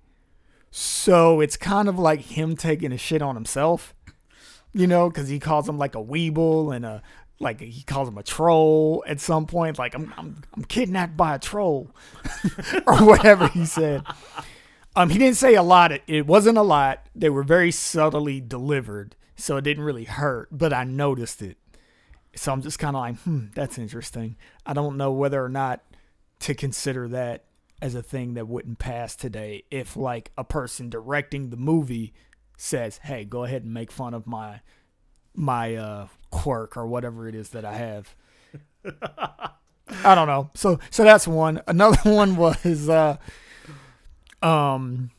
So 0.76 1.39
it's 1.39 1.55
kind 1.55 1.88
of 1.88 1.99
like 1.99 2.21
him 2.21 2.55
taking 2.55 2.91
a 2.91 2.97
shit 2.97 3.21
on 3.21 3.36
himself, 3.36 3.93
you 4.74 4.88
know, 4.88 5.07
because 5.07 5.28
he 5.28 5.38
calls 5.38 5.69
him 5.69 5.78
like 5.78 5.93
a 5.93 6.03
weeble 6.03 6.76
and 6.76 6.84
a 6.84 7.03
like 7.39 7.61
he 7.61 7.84
calls 7.84 8.07
him 8.07 8.17
a 8.17 8.24
troll 8.24 9.03
at 9.05 9.19
some 9.19 9.45
point. 9.45 9.78
Like 9.78 9.93
I'm 9.93 10.11
I'm, 10.17 10.41
I'm 10.51 10.63
kidnapped 10.63 11.15
by 11.15 11.36
a 11.36 11.39
troll, 11.39 11.91
or 12.88 13.05
whatever 13.05 13.49
he 13.49 13.65
said. 13.65 14.01
Um, 14.95 15.11
he 15.11 15.19
didn't 15.19 15.38
say 15.38 15.53
a 15.53 15.61
lot. 15.61 15.91
It, 15.91 16.01
it 16.07 16.26
wasn't 16.26 16.57
a 16.57 16.63
lot. 16.63 17.05
They 17.13 17.30
were 17.30 17.43
very 17.43 17.69
subtly 17.69 18.41
delivered, 18.41 19.15
so 19.36 19.57
it 19.57 19.61
didn't 19.61 19.84
really 19.84 20.05
hurt. 20.05 20.49
But 20.51 20.74
I 20.74 20.86
noticed 20.86 21.43
it, 21.43 21.57
so 22.36 22.51
I'm 22.51 22.63
just 22.63 22.80
kind 22.80 22.95
of 22.95 22.99
like, 22.99 23.17
hmm, 23.19 23.45
that's 23.53 23.78
interesting. 23.78 24.38
I 24.65 24.74
don't 24.74 24.97
know 24.97 25.11
whether 25.11 25.43
or 25.45 25.49
not 25.49 25.84
to 26.39 26.55
consider 26.55 27.07
that 27.09 27.43
as 27.84 27.95
a 27.95 28.01
thing 28.01 28.34
that 28.36 28.47
wouldn't 28.47 28.79
pass 28.79 29.13
today 29.13 29.65
if 29.69 29.97
like 29.97 30.31
a 30.38 30.43
person 30.45 30.89
directing 30.89 31.49
the 31.49 31.57
movie 31.57 32.13
says, 32.55 32.99
"Hey, 33.03 33.25
go 33.25 33.43
ahead 33.43 33.63
and 33.63 33.73
make 33.73 33.91
fun 33.91 34.13
of 34.13 34.25
my 34.25 34.61
my 35.36 35.75
uh 35.75 36.07
quirk 36.31 36.77
or 36.77 36.88
whatever 36.88 37.27
it 37.27 37.36
is 37.36 37.49
that 37.49 37.65
I 37.65 37.75
have." 37.75 38.15
I 40.05 40.15
don't 40.15 40.27
know. 40.27 40.49
So 40.53 40.79
so 40.91 41.03
that's 41.03 41.27
one. 41.27 41.61
Another 41.67 41.97
one 42.09 42.38
was 42.38 42.88
uh 42.88 43.17
um 44.41 45.11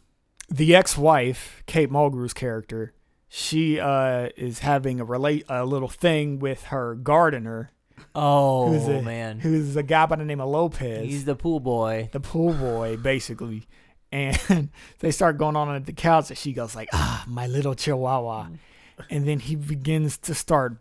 the 0.48 0.74
ex-wife, 0.74 1.62
Kate 1.66 1.90
Mulgrew's 1.90 2.32
character. 2.32 2.94
She 3.28 3.78
uh 3.78 4.30
is 4.38 4.60
having 4.60 5.00
a 5.00 5.04
relate 5.04 5.44
a 5.50 5.66
little 5.66 5.88
thing 5.88 6.38
with 6.38 6.64
her 6.64 6.94
gardener 6.94 7.72
Oh 8.14 8.68
who's 8.72 8.86
a, 8.88 9.02
man, 9.02 9.40
who's 9.40 9.76
a 9.76 9.82
guy 9.82 10.06
by 10.06 10.16
the 10.16 10.24
name 10.24 10.40
of 10.40 10.48
Lopez. 10.48 11.04
He's 11.04 11.24
the 11.24 11.34
pool 11.36 11.60
boy. 11.60 12.08
the 12.12 12.20
pool 12.20 12.52
boy 12.52 12.96
basically. 12.96 13.64
And 14.12 14.70
they 15.00 15.10
start 15.10 15.38
going 15.38 15.56
on 15.56 15.74
at 15.74 15.86
the 15.86 15.92
couch 15.92 16.30
and 16.30 16.38
she 16.38 16.52
goes 16.52 16.76
like 16.76 16.88
ah 16.92 17.24
my 17.26 17.46
little 17.46 17.74
chihuahua. 17.74 18.48
And 19.10 19.26
then 19.26 19.40
he 19.40 19.56
begins 19.56 20.18
to 20.18 20.34
start 20.34 20.76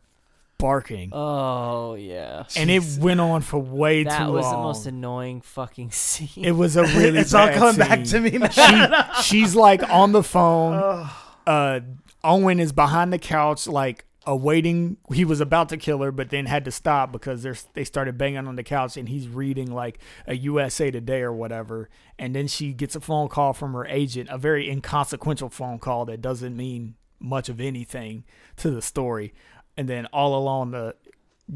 barking. 0.59 1.09
Oh 1.11 1.95
yeah, 1.95 2.43
and 2.55 2.70
it 2.70 2.84
went 2.99 3.20
on 3.20 3.41
for 3.41 3.57
way 3.57 4.03
that 4.03 4.18
too 4.18 4.24
long. 4.26 4.34
That 4.34 4.38
was 4.38 4.51
the 4.51 4.57
most 4.57 4.86
annoying 4.86 5.41
fucking 5.41 5.91
scene. 5.91 6.45
it 6.45 6.51
was 6.51 6.78
a 6.78 6.84
really 6.97 7.20
it's 7.20 7.34
all 7.34 7.49
coming 7.49 7.78
back 7.78 8.03
to 8.05 8.20
me 8.20 8.38
now. 8.38 8.49
she, 8.49 9.22
she's 9.24 9.55
like 9.55 9.82
on 9.89 10.11
the 10.11 10.24
phone 10.24 11.09
uh 11.45 11.80
owen 12.24 12.59
is 12.59 12.72
behind 12.72 13.11
the 13.11 13.20
couch 13.20 13.68
like 13.68 14.05
awaiting 14.26 14.97
he 15.11 15.26
was 15.26 15.41
about 15.41 15.69
to 15.69 15.78
kill 15.78 16.01
her 16.01 16.11
but 16.11 16.30
then 16.30 16.45
had 16.45 16.65
to 16.65 16.71
stop 16.71 17.11
because 17.11 17.43
there's 17.43 17.67
they 17.74 17.84
started 17.84 18.17
banging 18.17 18.47
on 18.47 18.55
the 18.55 18.63
couch 18.63 18.95
and 18.95 19.09
he's 19.09 19.28
reading 19.28 19.71
like 19.71 19.99
a 20.28 20.36
usa 20.36 20.91
today 20.91 21.21
or 21.21 21.34
whatever. 21.34 21.89
And 22.17 22.36
then 22.36 22.47
she 22.47 22.74
gets 22.74 22.95
a 22.95 23.01
phone 23.01 23.28
call 23.28 23.53
from 23.53 23.74
her 23.74 23.86
agent 23.86 24.30
a 24.32 24.38
very 24.38 24.69
inconsequential 24.69 25.49
phone 25.49 25.80
call 25.80 26.05
that 26.05 26.21
doesn't 26.21 26.55
mean 26.55 26.95
much 27.19 27.49
of 27.49 27.59
anything 27.59 28.24
to 28.57 28.71
the 28.71 28.82
story. 28.82 29.34
And 29.76 29.89
then 29.89 30.05
all 30.07 30.36
along 30.38 30.71
the 30.71 30.95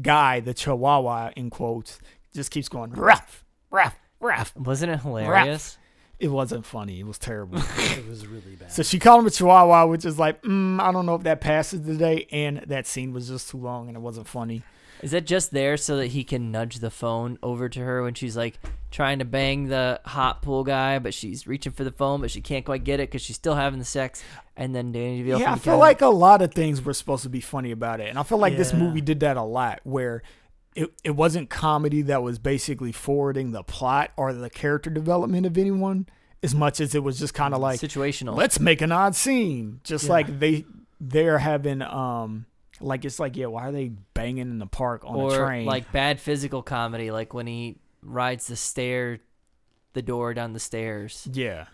guy 0.02 0.40
the 0.40 0.52
chihuahua 0.52 1.30
in 1.36 1.50
quotes 1.50 1.98
just 2.34 2.50
keeps 2.50 2.68
going 2.68 2.90
ruff 2.90 3.44
ruff 3.70 3.98
ruff 4.20 4.54
Wasn't 4.56 4.92
it 4.92 5.00
hilarious? 5.00 5.78
It 6.20 6.28
wasn't 6.28 6.64
funny 6.66 7.00
it 7.00 7.06
was 7.06 7.18
terrible 7.18 7.58
it 7.76 8.08
was 8.08 8.26
really 8.26 8.56
bad. 8.56 8.72
So 8.72 8.82
she 8.82 8.98
called 8.98 9.20
him 9.20 9.26
a 9.26 9.30
chihuahua, 9.30 9.86
which 9.86 10.04
is 10.04 10.18
like, 10.18 10.42
mm, 10.42 10.80
I 10.80 10.90
don't 10.92 11.06
know 11.06 11.14
if 11.14 11.22
that 11.22 11.40
passes 11.40 11.80
today. 11.86 12.26
And 12.32 12.58
that 12.66 12.86
scene 12.86 13.12
was 13.12 13.28
just 13.28 13.50
too 13.50 13.58
long 13.58 13.88
and 13.88 13.96
it 13.96 14.00
wasn't 14.00 14.26
funny. 14.26 14.62
Is 15.00 15.12
that 15.12 15.26
just 15.26 15.52
there 15.52 15.76
so 15.76 15.96
that 15.98 16.08
he 16.08 16.24
can 16.24 16.50
nudge 16.50 16.80
the 16.80 16.90
phone 16.90 17.38
over 17.40 17.68
to 17.68 17.78
her 17.80 18.02
when 18.02 18.14
she's 18.14 18.36
like 18.36 18.58
trying 18.90 19.20
to 19.20 19.24
bang 19.24 19.68
the 19.68 20.00
hot 20.04 20.42
pool 20.42 20.64
guy, 20.64 20.98
but 20.98 21.14
she's 21.14 21.46
reaching 21.46 21.70
for 21.70 21.84
the 21.84 21.92
phone, 21.92 22.20
but 22.20 22.32
she 22.32 22.40
can't 22.40 22.64
quite 22.64 22.82
get 22.82 22.98
it 22.98 23.08
because 23.08 23.22
she's 23.22 23.36
still 23.36 23.54
having 23.54 23.78
the 23.78 23.84
sex? 23.84 24.24
And 24.56 24.74
then 24.74 24.90
Danny 24.90 25.22
DeVito. 25.22 25.38
yeah, 25.38 25.52
I 25.52 25.54
feel 25.54 25.74
Academy- 25.74 25.78
like 25.78 26.00
a 26.00 26.08
lot 26.08 26.42
of 26.42 26.52
things 26.52 26.82
were 26.84 26.94
supposed 26.94 27.22
to 27.22 27.28
be 27.28 27.40
funny 27.40 27.70
about 27.70 28.00
it. 28.00 28.08
And 28.08 28.18
I 28.18 28.24
feel 28.24 28.38
like 28.38 28.56
this 28.56 28.72
movie 28.72 29.00
did 29.00 29.20
that 29.20 29.36
a 29.36 29.42
lot 29.42 29.78
where 29.84 30.24
it, 30.78 30.92
it 31.04 31.10
wasn't 31.10 31.50
comedy 31.50 32.02
that 32.02 32.22
was 32.22 32.38
basically 32.38 32.92
forwarding 32.92 33.50
the 33.52 33.62
plot 33.62 34.12
or 34.16 34.32
the 34.32 34.48
character 34.50 34.90
development 34.90 35.44
of 35.46 35.58
anyone 35.58 36.06
as 36.42 36.54
much 36.54 36.80
as 36.80 36.94
it 36.94 37.02
was 37.02 37.18
just 37.18 37.34
kind 37.34 37.52
of 37.52 37.60
like, 37.60 37.80
situational. 37.80 38.36
let's 38.36 38.60
make 38.60 38.80
an 38.80 38.92
odd 38.92 39.14
scene. 39.16 39.80
Just 39.82 40.04
Yeah. 40.06 40.12
like 40.12 40.38
they, 40.38 40.64
they're 41.00 41.38
having, 41.38 41.82
um, 41.82 42.46
like, 42.80 43.04
it's 43.04 43.18
like, 43.18 43.36
yeah, 43.36 43.46
why 43.46 43.68
are 43.68 43.72
they 43.72 43.88
banging 44.14 44.42
in 44.50 44.58
the 44.58 44.66
park 44.68 45.02
on 45.04 45.16
or 45.16 45.34
a 45.34 45.38
train? 45.46 45.66
like 45.66 45.90
bad 45.90 46.20
physical 46.20 46.62
comedy, 46.62 47.10
like 47.10 47.34
when 47.34 47.48
he 47.48 47.78
rides 48.02 48.46
the 48.46 48.54
stair, 48.56 49.18
the 49.94 50.02
door 50.02 50.32
down 50.32 50.52
the 50.52 50.60
stairs. 50.60 51.26
yeah, 51.32 51.66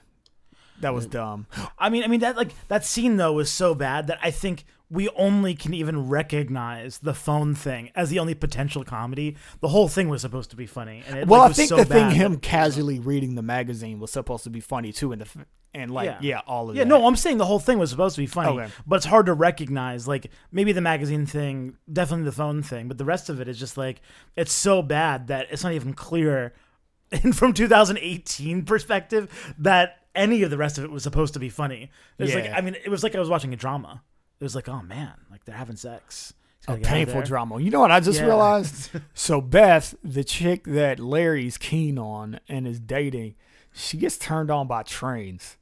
that 0.80 0.94
was 0.94 1.06
dumb. 1.06 1.46
I 1.78 1.90
mean, 1.90 2.02
I 2.04 2.06
mean 2.06 2.20
that 2.20 2.36
like 2.36 2.52
that 2.68 2.84
scene 2.86 3.16
though 3.18 3.34
was 3.34 3.50
so 3.50 3.74
bad 3.74 4.06
that 4.06 4.18
I 4.22 4.30
think 4.30 4.64
we 4.90 5.08
only 5.10 5.54
can 5.54 5.72
even 5.74 6.08
recognize 6.08 6.98
the 6.98 7.14
phone 7.14 7.54
thing 7.54 7.90
as 7.94 8.10
the 8.10 8.18
only 8.18 8.34
potential 8.34 8.84
comedy. 8.84 9.36
The 9.60 9.68
whole 9.68 9.88
thing 9.88 10.08
was 10.08 10.22
supposed 10.22 10.50
to 10.50 10.56
be 10.56 10.66
funny, 10.66 11.02
and 11.08 11.18
it 11.18 11.26
Well, 11.28 11.40
like, 11.40 11.46
I 11.46 11.48
was 11.48 11.56
think 11.56 11.68
so 11.70 11.76
the 11.76 11.84
thing 11.86 12.10
him 12.10 12.36
casually 12.38 12.98
reading 12.98 13.34
the 13.34 13.42
magazine 13.42 13.98
was 13.98 14.10
supposed 14.12 14.44
to 14.44 14.50
be 14.50 14.60
funny 14.60 14.92
too, 14.92 15.12
and 15.12 15.22
the 15.22 15.46
and 15.76 15.90
like 15.90 16.06
yeah, 16.06 16.18
Yeah. 16.20 16.40
all 16.46 16.70
of 16.70 16.76
Yeah, 16.76 16.84
that. 16.84 16.88
no, 16.88 17.06
I'm 17.06 17.16
saying 17.16 17.38
the 17.38 17.46
whole 17.46 17.58
thing 17.58 17.78
was 17.78 17.90
supposed 17.90 18.14
to 18.14 18.22
be 18.22 18.26
funny, 18.26 18.60
Okay. 18.60 18.72
but 18.86 18.96
it's 18.96 19.06
hard 19.06 19.26
to 19.26 19.34
recognize. 19.34 20.06
Like 20.06 20.30
maybe 20.52 20.70
the 20.72 20.80
magazine 20.80 21.26
thing, 21.26 21.76
definitely 21.92 22.26
the 22.26 22.32
phone 22.32 22.62
thing, 22.62 22.86
but 22.86 22.96
the 22.98 23.04
rest 23.04 23.28
of 23.28 23.40
it 23.40 23.48
is 23.48 23.58
just 23.58 23.76
like 23.76 24.00
it's 24.36 24.52
so 24.52 24.82
bad 24.82 25.26
that 25.28 25.48
it's 25.50 25.64
not 25.64 25.72
even 25.72 25.94
clear, 25.94 26.52
and 27.12 27.34
from 27.36 27.52
2018 27.54 28.64
perspective, 28.64 29.54
that 29.58 29.98
any 30.14 30.42
of 30.44 30.50
the 30.50 30.58
rest 30.58 30.78
of 30.78 30.84
it 30.84 30.90
was 30.92 31.02
supposed 31.02 31.34
to 31.34 31.40
be 31.40 31.48
funny. 31.48 31.90
It's 32.18 32.34
like 32.34 32.50
I 32.54 32.60
mean, 32.60 32.76
it 32.84 32.88
was 32.88 33.02
like 33.02 33.16
I 33.16 33.18
was 33.18 33.28
watching 33.30 33.52
a 33.52 33.56
drama. 33.56 34.02
It 34.40 34.44
was 34.44 34.54
like, 34.54 34.68
oh 34.68 34.82
man, 34.82 35.12
like 35.30 35.44
they're 35.44 35.54
having 35.56 35.76
sex. 35.76 36.34
A 36.64 36.66
gotta 36.66 36.80
get 36.80 36.86
out 36.88 36.92
of 36.92 36.96
painful 37.08 37.22
drama. 37.22 37.60
You 37.60 37.70
know 37.70 37.80
what 37.80 37.90
I 37.92 38.00
just 38.00 38.20
Yeah. 38.20 38.26
realized? 38.26 38.90
so 39.14 39.40
Beth, 39.40 39.94
the 40.02 40.24
chick 40.24 40.64
that 40.64 40.98
Larry's 40.98 41.56
keen 41.58 41.98
on 41.98 42.40
and 42.48 42.66
is 42.66 42.80
dating, 42.80 43.34
she 43.72 43.96
gets 43.98 44.16
turned 44.18 44.50
on 44.50 44.66
by 44.66 44.82
trains. 44.82 45.56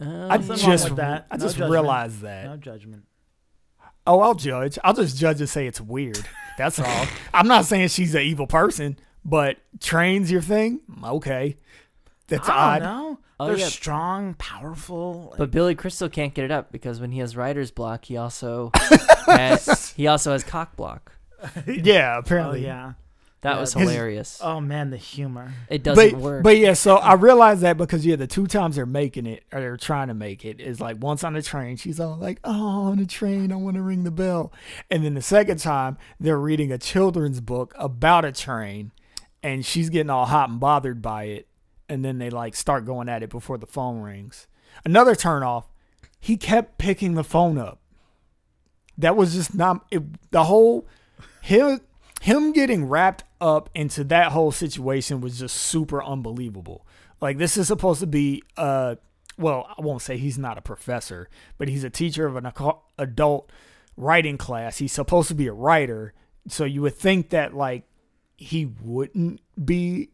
Uh, 0.00 0.28
I 0.30 0.38
just. 0.38 0.50
I 0.64 0.66
No 0.66 0.66
just 1.38 1.56
judgment. 1.56 1.70
realized 1.70 2.20
that. 2.22 2.44
No 2.46 2.56
judgment. 2.56 3.04
Oh, 4.06 4.20
I'll 4.20 4.34
judge. 4.34 4.78
I'll 4.82 4.94
just 4.94 5.16
judge 5.16 5.38
and 5.40 5.48
say 5.48 5.66
it's 5.68 5.80
weird. 5.80 6.18
That's 6.58 6.78
all. 6.80 7.06
I'm 7.32 7.46
not 7.46 7.66
saying 7.66 7.88
she's 7.88 8.14
an 8.14 8.22
evil 8.22 8.46
person, 8.48 8.98
but 9.24 9.58
trains 9.80 10.30
your 10.30 10.40
thing. 10.42 10.80
Okay, 11.04 11.56
that's 12.28 12.48
I 12.48 12.52
odd. 12.52 12.78
don't 12.80 12.88
know. 12.88 13.18
Oh, 13.42 13.46
They're 13.48 13.58
yeah. 13.58 13.68
strong, 13.68 14.34
powerful. 14.34 15.34
But 15.38 15.50
Billy 15.50 15.74
Crystal 15.74 16.08
can't 16.08 16.34
get 16.34 16.44
it 16.44 16.50
up 16.50 16.72
because 16.72 17.00
when 17.00 17.12
he 17.12 17.18
has 17.20 17.36
writer's 17.36 17.70
block, 17.70 18.04
he 18.06 18.16
also 18.16 18.70
has, 19.26 19.92
he 19.96 20.06
also 20.06 20.32
has 20.32 20.44
cock 20.44 20.76
block. 20.76 21.12
Yeah, 21.66 22.14
oh 22.16 22.18
apparently. 22.20 22.64
yeah. 22.64 22.92
That 23.40 23.54
Yeah, 23.54 23.60
was 23.60 23.74
his- 23.74 23.90
hilarious. 23.90 24.38
Oh 24.40 24.60
man, 24.60 24.90
the 24.90 24.96
humor. 24.96 25.52
it 25.68 25.82
doesn't 25.82 26.12
but, 26.12 26.20
work. 26.20 26.42
But 26.44 26.58
yeah, 26.58 26.74
so 26.74 26.96
I 26.98 27.14
realized 27.14 27.62
that 27.62 27.76
because 27.76 28.06
yeah, 28.06 28.14
the 28.14 28.28
two 28.28 28.46
times 28.46 28.76
they're 28.76 28.86
making 28.86 29.26
it 29.26 29.42
or 29.52 29.58
they're 29.60 29.76
trying 29.76 30.06
to 30.08 30.14
make 30.14 30.44
it 30.44 30.60
is 30.60 30.80
like 30.80 31.02
once 31.02 31.24
on 31.24 31.32
the 31.32 31.42
train, 31.42 31.76
she's 31.76 31.98
all 31.98 32.16
like, 32.16 32.38
"Oh, 32.44 32.84
on 32.92 32.98
the 32.98 33.06
train, 33.06 33.50
I 33.50 33.56
want 33.56 33.74
to 33.74 33.82
ring 33.82 34.04
the 34.04 34.12
bell," 34.12 34.52
and 34.92 35.04
then 35.04 35.14
the 35.14 35.22
second 35.22 35.58
time 35.58 35.98
they're 36.20 36.38
reading 36.38 36.70
a 36.70 36.78
children's 36.78 37.40
book 37.40 37.74
about 37.76 38.24
a 38.24 38.30
train, 38.30 38.92
and 39.42 39.66
she's 39.66 39.90
getting 39.90 40.10
all 40.10 40.26
hot 40.26 40.48
and 40.48 40.60
bothered 40.60 41.02
by 41.02 41.24
it, 41.24 41.48
and 41.88 42.04
then 42.04 42.18
they 42.18 42.30
like 42.30 42.54
start 42.54 42.84
going 42.84 43.08
at 43.08 43.22
it 43.22 43.30
before 43.30 43.58
the 43.58 43.66
phone 43.66 44.00
rings. 44.00 44.46
Another 44.84 45.14
turn 45.14 45.42
off, 45.42 45.66
he 46.18 46.36
kept 46.36 46.78
picking 46.78 47.14
the 47.14 47.24
phone 47.24 47.58
up. 47.58 47.80
That 48.98 49.16
was 49.16 49.34
just 49.34 49.54
not 49.54 49.84
it, 49.90 50.02
the 50.30 50.44
whole 50.44 50.86
him 51.40 51.80
him 52.20 52.52
getting 52.52 52.84
wrapped 52.84 53.24
up 53.40 53.68
into 53.74 54.04
that 54.04 54.32
whole 54.32 54.52
situation 54.52 55.20
was 55.20 55.38
just 55.38 55.56
super 55.56 56.02
unbelievable. 56.02 56.86
Like 57.20 57.38
this 57.38 57.56
is 57.56 57.68
supposed 57.68 58.00
to 58.00 58.06
be 58.06 58.42
uh 58.56 58.96
well, 59.38 59.66
I 59.76 59.80
won't 59.80 60.02
say 60.02 60.18
he's 60.18 60.38
not 60.38 60.58
a 60.58 60.62
professor, 60.62 61.28
but 61.58 61.68
he's 61.68 61.84
a 61.84 61.90
teacher 61.90 62.26
of 62.26 62.36
an 62.36 62.52
adult 62.98 63.50
writing 63.96 64.38
class. 64.38 64.78
He's 64.78 64.92
supposed 64.92 65.28
to 65.28 65.34
be 65.34 65.46
a 65.46 65.52
writer, 65.52 66.12
so 66.48 66.64
you 66.64 66.82
would 66.82 66.94
think 66.94 67.30
that 67.30 67.54
like 67.54 67.84
he 68.36 68.66
wouldn't 68.66 69.40
be 69.64 70.10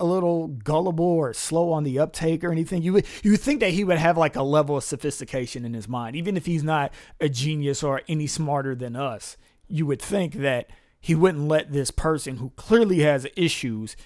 a 0.00 0.04
little 0.04 0.48
gullible 0.48 1.04
or 1.04 1.32
slow 1.32 1.72
on 1.72 1.84
the 1.84 1.98
uptake 1.98 2.44
or 2.44 2.52
anything. 2.52 2.82
You 2.82 2.92
would 2.94 3.06
you 3.22 3.32
would 3.32 3.40
think 3.40 3.60
that 3.60 3.72
he 3.72 3.84
would 3.84 3.98
have 3.98 4.16
like 4.16 4.36
a 4.36 4.42
level 4.42 4.76
of 4.76 4.84
sophistication 4.84 5.64
in 5.64 5.74
his 5.74 5.88
mind, 5.88 6.16
even 6.16 6.36
if 6.36 6.46
he's 6.46 6.62
not 6.62 6.92
a 7.20 7.28
genius 7.28 7.82
or 7.82 8.02
any 8.08 8.26
smarter 8.26 8.74
than 8.74 8.96
us. 8.96 9.36
You 9.66 9.86
would 9.86 10.00
think 10.00 10.34
that 10.34 10.70
he 11.00 11.14
wouldn't 11.14 11.48
let 11.48 11.72
this 11.72 11.90
person 11.90 12.36
who 12.36 12.50
clearly 12.50 13.00
has 13.00 13.26
issues, 13.36 13.96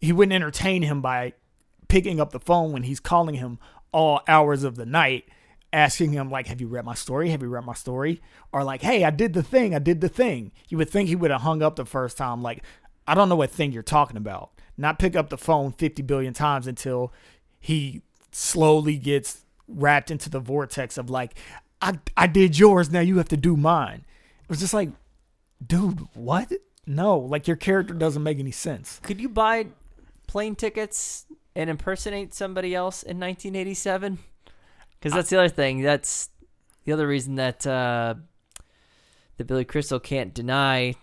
he 0.00 0.12
wouldn't 0.12 0.34
entertain 0.34 0.82
him 0.82 1.00
by 1.00 1.34
picking 1.88 2.20
up 2.20 2.32
the 2.32 2.40
phone 2.40 2.72
when 2.72 2.82
he's 2.82 3.00
calling 3.00 3.36
him 3.36 3.58
all 3.92 4.20
hours 4.26 4.64
of 4.64 4.76
the 4.76 4.86
night 4.86 5.24
asking 5.72 6.12
him 6.12 6.30
like 6.30 6.46
have 6.46 6.60
you 6.60 6.68
read 6.68 6.84
my 6.84 6.94
story 6.94 7.30
have 7.30 7.42
you 7.42 7.48
read 7.48 7.64
my 7.64 7.74
story 7.74 8.20
or 8.52 8.64
like 8.64 8.82
hey 8.82 9.04
i 9.04 9.10
did 9.10 9.32
the 9.32 9.42
thing 9.42 9.74
i 9.74 9.78
did 9.78 10.00
the 10.00 10.08
thing 10.08 10.52
you 10.68 10.78
would 10.78 10.88
think 10.88 11.08
he 11.08 11.16
would 11.16 11.30
have 11.30 11.42
hung 11.42 11.62
up 11.62 11.76
the 11.76 11.84
first 11.84 12.16
time 12.16 12.42
like 12.42 12.62
i 13.06 13.14
don't 13.14 13.28
know 13.28 13.36
what 13.36 13.50
thing 13.50 13.72
you're 13.72 13.82
talking 13.82 14.16
about 14.16 14.50
not 14.76 14.98
pick 14.98 15.16
up 15.16 15.30
the 15.30 15.38
phone 15.38 15.72
50 15.72 16.02
billion 16.02 16.34
times 16.34 16.66
until 16.66 17.12
he 17.58 18.02
slowly 18.30 18.96
gets 18.96 19.42
wrapped 19.68 20.10
into 20.10 20.28
the 20.30 20.40
vortex 20.40 20.98
of 20.98 21.10
like 21.10 21.34
i 21.80 21.98
i 22.16 22.26
did 22.26 22.58
yours 22.58 22.90
now 22.90 23.00
you 23.00 23.16
have 23.18 23.28
to 23.28 23.36
do 23.36 23.56
mine 23.56 24.04
it 24.42 24.48
was 24.48 24.60
just 24.60 24.74
like 24.74 24.90
dude, 25.64 26.00
what? 26.14 26.52
No, 26.86 27.18
like 27.18 27.48
your 27.48 27.56
character 27.56 27.94
doesn't 27.94 28.22
make 28.22 28.38
any 28.38 28.50
sense. 28.50 29.00
Could 29.02 29.20
you 29.20 29.28
buy 29.28 29.66
plane 30.26 30.54
tickets 30.54 31.26
and 31.54 31.68
impersonate 31.68 32.34
somebody 32.34 32.74
else 32.74 33.02
in 33.02 33.18
1987? 33.18 34.18
Because 34.92 35.12
that's 35.12 35.30
the 35.30 35.38
other 35.38 35.48
thing. 35.48 35.82
That's 35.82 36.30
the 36.84 36.92
other 36.92 37.06
reason 37.06 37.36
that 37.36 37.66
uh, 37.66 38.14
that 39.36 39.46
Billy 39.46 39.64
Crystal 39.64 39.98
can't 39.98 40.32
deny, 40.32 40.94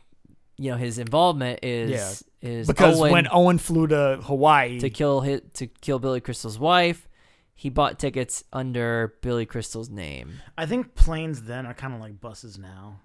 you 0.57 0.71
know, 0.71 0.77
his 0.77 0.99
involvement 0.99 1.59
is 1.63 2.23
is 2.43 2.67
Because 2.67 2.99
Owen 2.99 3.11
when 3.11 3.27
Owen 3.31 3.57
flew 3.57 3.87
to 3.87 4.19
Hawaii, 4.21 4.79
to 4.79 4.89
kill 4.89 5.21
hit 5.21 5.53
to 5.55 5.67
kill 5.67 5.97
Billy 5.97 6.19
Crystal's 6.21 6.59
wife, 6.59 7.07
he 7.55 7.69
bought 7.69 7.97
tickets 7.97 8.43
under 8.53 9.15
Billy 9.21 9.45
Crystal's 9.45 9.89
name. 9.89 10.33
I 10.57 10.65
think 10.65 10.93
planes 10.93 11.43
then 11.43 11.65
are 11.65 11.73
kind 11.73 11.93
of 11.93 11.99
like 12.01 12.19
buses 12.19 12.57
now. 12.59 12.99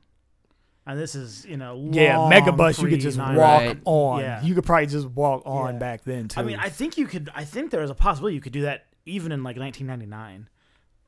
And 0.87 0.99
this 0.99 1.15
is, 1.15 1.45
you 1.45 1.59
know, 1.59 1.89
yeah, 1.93 2.17
long 2.17 2.33
megabus, 2.33 2.83
you 2.83 2.89
could 2.89 3.01
just 3.01 3.19
walk 3.19 3.37
Right. 3.37 3.79
on. 3.85 4.21
Yeah. 4.21 4.43
You 4.43 4.55
could 4.55 4.65
probably 4.65 4.87
just 4.87 5.07
walk 5.09 5.43
on 5.45 5.75
Yeah. 5.75 5.79
back 5.79 6.03
then 6.05 6.29
too. 6.29 6.41
I 6.41 6.43
mean, 6.45 6.57
I 6.59 6.71
think 6.71 6.97
you 6.97 7.07
could. 7.07 7.31
I 7.35 7.45
think 7.45 7.71
there 7.71 7.83
is 7.83 7.91
a 7.91 7.95
possibility 7.95 8.35
you 8.35 8.41
could 8.41 8.53
do 8.55 8.63
that 8.63 8.87
even 9.07 9.31
in 9.31 9.43
like 9.45 9.57
1999. 9.57 10.49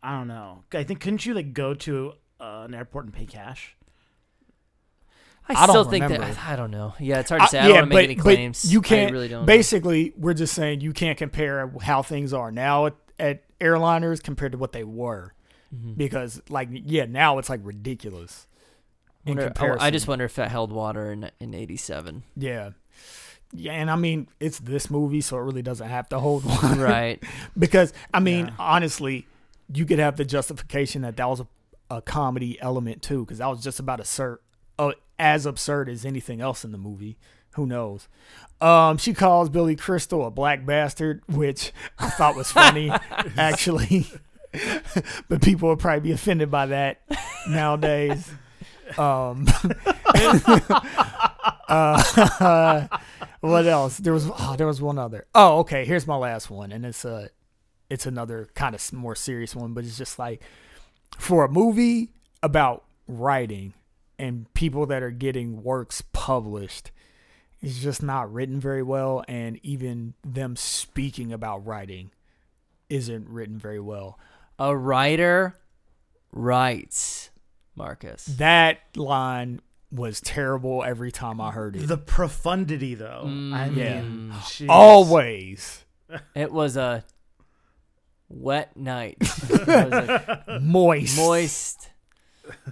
I 0.03 0.17
don't 0.19 0.29
know. 0.29 0.65
I 0.73 0.85
think 0.85 1.01
couldn't 1.01 1.25
you 1.27 1.35
like 1.35 1.53
go 1.53 1.75
to 1.75 2.13
uh, 2.39 2.63
an 2.67 2.75
airport 2.75 3.07
and 3.07 3.13
pay 3.15 3.27
cash? 3.27 3.77
I, 5.57 5.63
I 5.63 5.67
don't 5.67 5.75
still 5.75 5.85
think 5.85 6.05
remember. 6.05 6.27
that 6.27 6.45
I 6.49 6.57
don't 6.57 6.71
know. 6.71 6.95
Yeah, 7.01 7.21
it's 7.21 7.29
hard 7.31 7.43
to 7.43 7.49
say. 7.49 7.59
I, 7.59 7.65
I- 7.65 7.69
don't 7.69 7.77
want 7.77 7.91
to 7.91 7.95
make 7.97 8.05
any 8.05 8.15
claims. 8.17 8.73
you 8.73 8.81
can't. 8.83 9.13
really 9.13 9.29
don't. 9.29 9.43
know. 9.43 9.47
basically, 9.47 10.13
we're 10.17 10.35
just 10.35 10.55
saying 10.55 10.81
you 10.81 10.93
can't 10.93 11.19
compare 11.19 11.73
how 11.83 12.03
things 12.03 12.33
are 12.33 12.51
now 12.51 12.87
at, 12.87 12.95
at 13.19 13.59
airliners 13.59 14.23
compared 14.23 14.53
to 14.53 14.59
what 14.59 14.73
they 14.73 14.85
were, 14.85 15.35
Mhm. 15.75 15.97
because 15.97 16.41
like 16.49 16.69
yeah, 16.73 17.05
now 17.07 17.39
it's 17.39 17.49
like 17.51 17.61
ridiculous. 17.63 18.47
In 19.27 19.33
Wonder- 19.33 19.43
I- 19.43 19.47
comparison, 19.49 19.87
I 19.87 19.91
just 19.91 20.09
wonder 20.09 20.25
if 20.25 20.35
that 20.37 20.51
held 20.51 20.73
water 20.73 21.13
in 21.13 21.31
in 21.41 21.55
'87. 21.55 22.23
yeah, 22.37 22.71
yeah, 23.53 23.73
and 23.73 23.91
I 23.91 23.97
mean 23.97 24.29
it's 24.41 24.59
this 24.61 24.91
movie, 24.91 25.21
so 25.21 25.37
it 25.37 25.43
really 25.43 25.63
doesn't 25.63 25.89
have 25.89 26.09
to 26.11 26.19
hold 26.19 26.45
water, 26.47 26.83
right. 26.85 27.23
because 27.59 27.93
I 28.15 28.21
mean 28.21 28.47
Yeah. 28.47 28.53
honestly, 28.59 29.27
you 29.73 29.85
could 29.85 29.99
have 29.99 30.17
the 30.17 30.25
justification 30.25 31.03
that 31.03 31.17
that 31.19 31.29
was 31.29 31.41
a, 31.41 31.47
a 31.91 32.01
comedy 32.03 32.59
element 32.63 33.03
too, 33.03 33.25
because 33.25 33.39
that 33.39 33.47
was 33.49 33.63
just 33.63 33.79
about 33.79 34.01
absurd, 34.01 34.39
uh, 34.79 34.93
as 35.21 35.47
absurd 35.47 35.89
as 35.89 36.05
anything 36.05 36.41
else 36.41 36.65
in 36.65 36.73
the 36.73 36.79
movie. 36.79 37.17
Who 37.53 37.67
knows? 37.67 38.09
Um, 38.61 38.97
she 38.97 39.13
calls 39.13 39.49
Billy 39.49 39.77
Crystal 39.77 40.27
a 40.27 40.31
black 40.31 40.65
bastard, 40.67 41.23
which 41.29 41.73
I 41.99 42.11
thought 42.11 42.37
was 42.37 42.51
funny, 42.51 42.91
actually. 43.37 44.07
but 45.29 45.43
people 45.43 45.69
would 45.69 45.79
probably 45.79 46.01
be 46.01 46.13
offended 46.13 46.51
by 46.51 46.67
that 46.67 47.01
nowadays. 47.49 48.31
Um, 48.99 49.47
uh, 51.69 52.89
what 53.41 53.67
else? 53.67 53.99
There 53.99 54.13
was 54.13 54.29
oh, 54.29 54.55
there 54.57 54.67
was 54.67 54.83
one 54.83 54.99
other. 54.99 55.27
Oh, 55.35 55.61
okay. 55.61 55.85
Here's 55.85 56.07
my 56.07 56.17
last 56.17 56.51
one, 56.51 56.73
and 56.73 56.85
it's 56.85 57.05
a 57.05 57.31
it's 57.89 58.07
another 58.07 58.49
kind 58.55 58.75
of 58.75 58.93
more 58.93 59.15
serious 59.15 59.55
one, 59.55 59.75
but 59.75 59.85
it's 59.85 59.97
just 59.99 60.19
like 60.19 60.43
for 61.19 61.45
a 61.45 61.49
movie 61.49 62.11
about 62.43 62.85
writing 63.07 63.75
and 64.21 64.53
people 64.55 64.87
that 64.87 65.03
are 65.03 65.11
getting 65.11 65.63
works 65.63 66.03
published 66.13 66.91
it's 67.63 67.79
just 67.81 68.03
not 68.03 68.33
written 68.33 68.59
very 68.61 68.83
well 68.83 69.25
and 69.29 69.59
even 69.63 70.15
them 70.25 70.57
speaking 70.57 71.33
about 71.33 71.67
writing 71.67 72.11
isn't 72.89 73.29
written 73.29 73.59
very 73.59 73.81
well 73.81 74.19
A 74.59 74.77
writer 74.77 75.55
writes, 76.33 77.31
Marcus. 77.75 78.25
that 78.27 78.79
line 78.97 79.61
was 79.93 80.21
terrible 80.21 80.85
every 80.85 81.11
time 81.11 81.41
i 81.41 81.51
heard 81.51 81.75
it 81.77 81.87
The 81.89 81.97
profundity, 81.99 82.95
though. 82.95 83.23
I 83.25 83.27
Mm, 83.29 83.77
Yeah. 83.77 84.03
mean, 84.03 84.31
jeez. 84.43 84.67
always 84.69 85.85
It 86.35 86.53
was 86.53 86.77
a 86.77 87.05
wet 88.29 88.77
night. 88.77 89.17
it 89.21 89.67
was 89.67 89.93
a 89.93 90.59
moist 90.61 91.17
moist. 91.17 91.90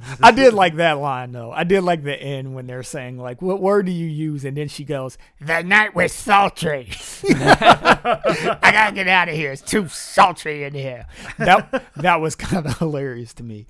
i 0.22 0.31
did 0.31 0.55
like 0.55 0.74
that 0.76 0.99
line 0.99 1.33
though. 1.33 1.51
I 1.53 1.64
did 1.64 1.83
like 1.83 2.03
the 2.03 2.14
end 2.20 2.55
when 2.55 2.66
they're 2.66 2.83
saying 2.83 3.18
like 3.18 3.41
what 3.43 3.61
word 3.61 3.87
do 3.87 3.93
you 3.93 4.07
use? 4.07 4.45
And 4.45 4.57
then 4.57 4.68
she 4.68 4.85
goes 4.85 5.18
the 5.41 5.62
night 5.62 5.95
was 5.95 6.12
sultry. 6.12 6.89
I 7.31 8.70
gotta 8.72 8.95
get 8.95 9.09
out 9.09 9.29
of 9.29 9.35
here. 9.35 9.53
It's 9.53 9.62
too 9.62 9.89
sultry 9.89 10.64
in 10.64 10.74
here. 10.74 11.07
That 11.39 11.85
that 11.97 12.20
was 12.20 12.35
kind 12.35 12.66
of 12.66 12.79
hilarious 12.79 13.35
to 13.35 13.43
me. 13.43 13.66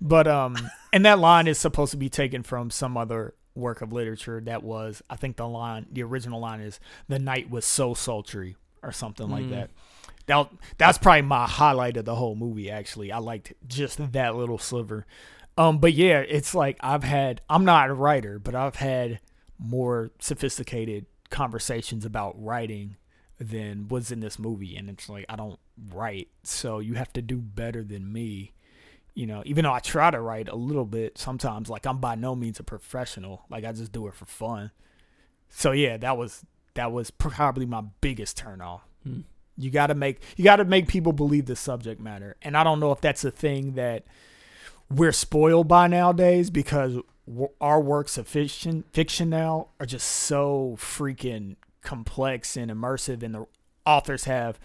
But 0.00 0.26
um 0.26 0.56
and 0.92 1.04
that 1.04 1.18
line 1.18 1.46
is 1.46 1.58
supposed 1.58 1.90
to 1.92 1.96
be 1.96 2.08
taken 2.08 2.42
from 2.42 2.70
some 2.70 2.96
other 2.96 3.34
work 3.54 3.82
of 3.82 3.92
literature 3.92 4.40
that 4.40 4.62
was 4.62 5.02
i 5.10 5.16
think 5.16 5.36
the 5.36 5.46
line 5.46 5.84
the 5.90 6.02
original 6.04 6.38
line 6.40 6.60
is 6.60 6.78
the 7.08 7.18
night 7.18 7.50
was 7.50 7.64
so 7.64 7.92
sultry 7.94 8.56
or 8.82 8.92
something 8.92 9.28
like 9.28 9.44
Mm. 9.44 9.50
that. 9.50 9.70
That 10.26 10.48
that's 10.78 10.96
probably 10.98 11.22
my 11.22 11.46
highlight 11.46 11.96
of 11.96 12.04
the 12.04 12.14
whole 12.14 12.36
movie 12.36 12.70
actually. 12.70 13.10
I 13.10 13.18
liked 13.18 13.52
just 13.66 14.12
that 14.12 14.36
little 14.36 14.58
sliver 14.58 15.04
um 15.58 15.78
but 15.78 15.92
yeah 15.92 16.18
it's 16.20 16.54
like 16.54 16.76
i've 16.80 17.04
had 17.04 17.40
i'm 17.50 17.64
not 17.64 17.90
a 17.90 17.94
writer 17.94 18.38
but 18.38 18.54
i've 18.54 18.76
had 18.76 19.20
more 19.58 20.10
sophisticated 20.18 21.06
conversations 21.30 22.04
about 22.04 22.34
writing 22.42 22.96
than 23.38 23.88
was 23.88 24.10
in 24.12 24.20
this 24.20 24.38
movie. 24.38 24.76
And 24.76 24.90
it's 24.90 25.08
like 25.08 25.24
i 25.28 25.36
don't 25.36 25.58
write 25.92 26.28
so 26.42 26.78
you 26.78 26.94
have 26.94 27.12
to 27.14 27.22
do 27.22 27.38
better 27.38 27.82
than 27.82 28.12
me. 28.12 28.52
You 29.14 29.26
know 29.26 29.42
even 29.46 29.64
though 29.64 29.72
i 29.72 29.78
try 29.80 30.10
to 30.10 30.20
write 30.20 30.48
a 30.48 30.54
little 30.56 30.84
bit 30.84 31.16
sometimes 31.18 31.68
like 31.70 31.86
i'm 31.86 31.98
by 31.98 32.14
no 32.16 32.34
means 32.34 32.58
a 32.60 32.62
professional. 32.62 33.42
Like 33.48 33.64
i 33.64 33.72
just 33.72 33.92
do 33.92 34.06
it 34.08 34.14
for 34.14 34.26
fun. 34.26 34.70
So 35.48 35.72
yeah 35.72 35.96
that 35.98 36.16
was 36.18 36.44
that 36.74 36.92
was 36.92 37.10
probably 37.10 37.66
my 37.66 37.82
biggest 38.00 38.36
turn 38.36 38.60
off 38.60 38.82
Hmm. 39.04 39.20
you 39.56 39.70
got 39.70 39.86
to 39.86 39.94
make 39.94 40.20
you 40.36 40.44
got 40.44 40.56
to 40.56 40.64
make 40.66 40.86
people 40.86 41.12
believe 41.14 41.46
the 41.46 41.56
subject 41.56 42.00
matter. 42.00 42.36
And 42.42 42.56
i 42.56 42.64
don't 42.64 42.80
know 42.80 42.92
if 42.92 43.00
that's 43.00 43.24
a 43.24 43.30
thing 43.30 43.72
that 43.74 44.04
we're 44.90 45.12
spoiled 45.12 45.68
by 45.68 45.86
nowadays 45.86 46.50
because 46.50 46.98
our 47.60 47.80
works 47.80 48.18
of 48.18 48.26
fiction 48.26 48.84
fiction 48.92 49.30
now 49.30 49.68
are 49.78 49.86
just 49.86 50.06
so 50.06 50.76
freaking 50.78 51.56
complex 51.82 52.56
and 52.56 52.70
immersive 52.70 53.22
and 53.22 53.34
the 53.34 53.46
authors 53.86 54.24
have 54.24 54.58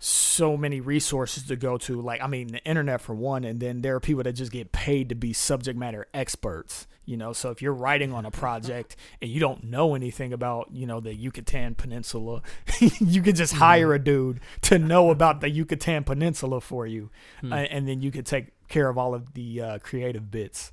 so 0.00 0.56
many 0.56 0.80
resources 0.80 1.44
to 1.44 1.56
go 1.56 1.78
to. 1.78 2.00
Like 2.00 2.20
i 2.20 2.26
mean 2.26 2.48
the 2.48 2.64
internet 2.64 3.00
for 3.00 3.14
one 3.14 3.44
and 3.44 3.60
then 3.60 3.82
there 3.82 3.94
are 3.94 4.00
people 4.00 4.24
that 4.24 4.32
just 4.32 4.52
get 4.52 4.72
paid 4.72 5.08
to 5.10 5.14
be 5.14 5.32
subject 5.32 5.78
matter 5.78 6.06
experts 6.12 6.86
you 7.04 7.16
know? 7.16 7.32
So 7.32 7.48
if 7.48 7.62
you're 7.62 7.72
writing 7.72 8.12
on 8.12 8.26
a 8.26 8.30
project 8.30 8.94
and 9.22 9.30
you 9.30 9.40
don't 9.40 9.64
know 9.64 9.94
anything 9.94 10.32
about 10.32 10.70
you 10.72 10.86
know 10.86 11.00
the 11.00 11.14
yucatan 11.14 11.74
peninsula 11.74 12.42
you 12.80 13.22
could 13.22 13.36
just 13.36 13.54
hire 13.54 13.94
a 13.94 13.98
dude 13.98 14.40
to 14.62 14.78
know 14.78 15.10
about 15.10 15.40
the 15.40 15.48
yucatan 15.48 16.04
peninsula 16.04 16.60
for 16.60 16.86
you 16.86 17.10
Hmm. 17.40 17.52
uh, 17.52 17.56
and 17.56 17.86
then 17.88 18.02
you 18.02 18.10
could 18.10 18.26
take 18.26 18.48
care 18.68 18.88
of 18.88 18.98
all 18.98 19.14
of 19.14 19.34
the 19.34 19.60
uh, 19.60 19.78
creative 19.78 20.30
bits 20.30 20.70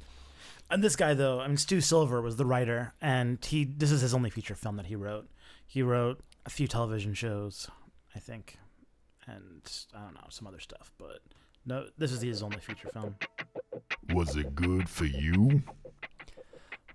And 0.69 0.83
this 0.83 0.95
guy, 0.95 1.13
though, 1.13 1.39
I 1.39 1.47
mean, 1.47 1.57
Stu 1.57 1.79
Silver 1.81 2.21
was 2.21 2.37
the 2.37 2.45
writer, 2.45 2.93
and 3.01 3.43
he 3.43 3.65
this 3.65 3.91
is 3.91 4.01
his 4.01 4.13
only 4.13 4.29
feature 4.29 4.55
film 4.55 4.77
that 4.77 4.87
he 4.87 4.95
wrote. 4.95 5.29
He 5.65 5.81
wrote 5.83 6.19
a 6.45 6.49
few 6.49 6.67
television 6.67 7.13
shows, 7.13 7.69
I 8.15 8.19
think, 8.19 8.57
and 9.27 9.61
I 9.93 10.01
don't 10.01 10.15
know 10.15 10.27
some 10.29 10.47
other 10.47 10.59
stuff, 10.59 10.91
but 10.97 11.19
no, 11.65 11.85
this 11.97 12.11
is 12.11 12.21
his 12.21 12.41
only 12.43 12.59
feature 12.59 12.89
film. 12.93 13.15
Was 14.13 14.35
it 14.35 14.55
good 14.55 14.89
for 14.89 15.05
you? 15.05 15.63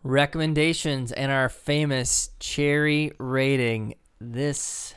Recommendations 0.03 1.12
and 1.12 1.30
our 1.30 1.48
famous 1.48 2.30
cherry 2.40 3.12
rating. 3.18 3.94
This 4.20 4.94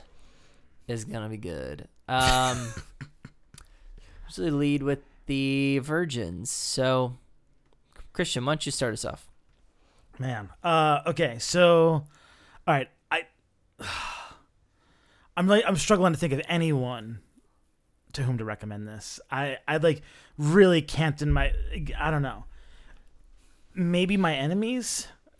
is 0.87 1.05
gonna 1.05 1.29
be 1.29 1.37
good. 1.37 1.87
Um, 2.07 2.73
usually 4.27 4.51
lead 4.51 4.83
with 4.83 4.99
the 5.25 5.79
virgins. 5.79 6.49
So, 6.49 7.17
Christian, 8.11 8.45
why 8.45 8.53
don't 8.53 8.65
you 8.65 8.71
start 8.71 8.93
us 8.93 9.05
off? 9.05 9.29
Man. 10.19 10.49
Uh 10.63 11.01
okay, 11.07 11.37
so 11.39 12.05
all 12.67 12.73
right, 12.73 12.89
I 13.11 13.23
I'm 15.37 15.47
like 15.47 15.63
I'm 15.67 15.75
struggling 15.75 16.13
to 16.13 16.19
think 16.19 16.33
of 16.33 16.41
anyone 16.47 17.19
to 18.13 18.23
whom 18.23 18.37
to 18.37 18.45
recommend 18.45 18.87
this. 18.87 19.19
I 19.31 19.57
I 19.67 19.77
like 19.77 20.01
really 20.37 20.81
can't 20.81 21.21
in 21.21 21.31
my 21.31 21.53
I 21.97 22.11
don't 22.11 22.21
know. 22.21 22.45
Maybe 23.75 24.17
my 24.17 24.35
enemies? 24.35 25.07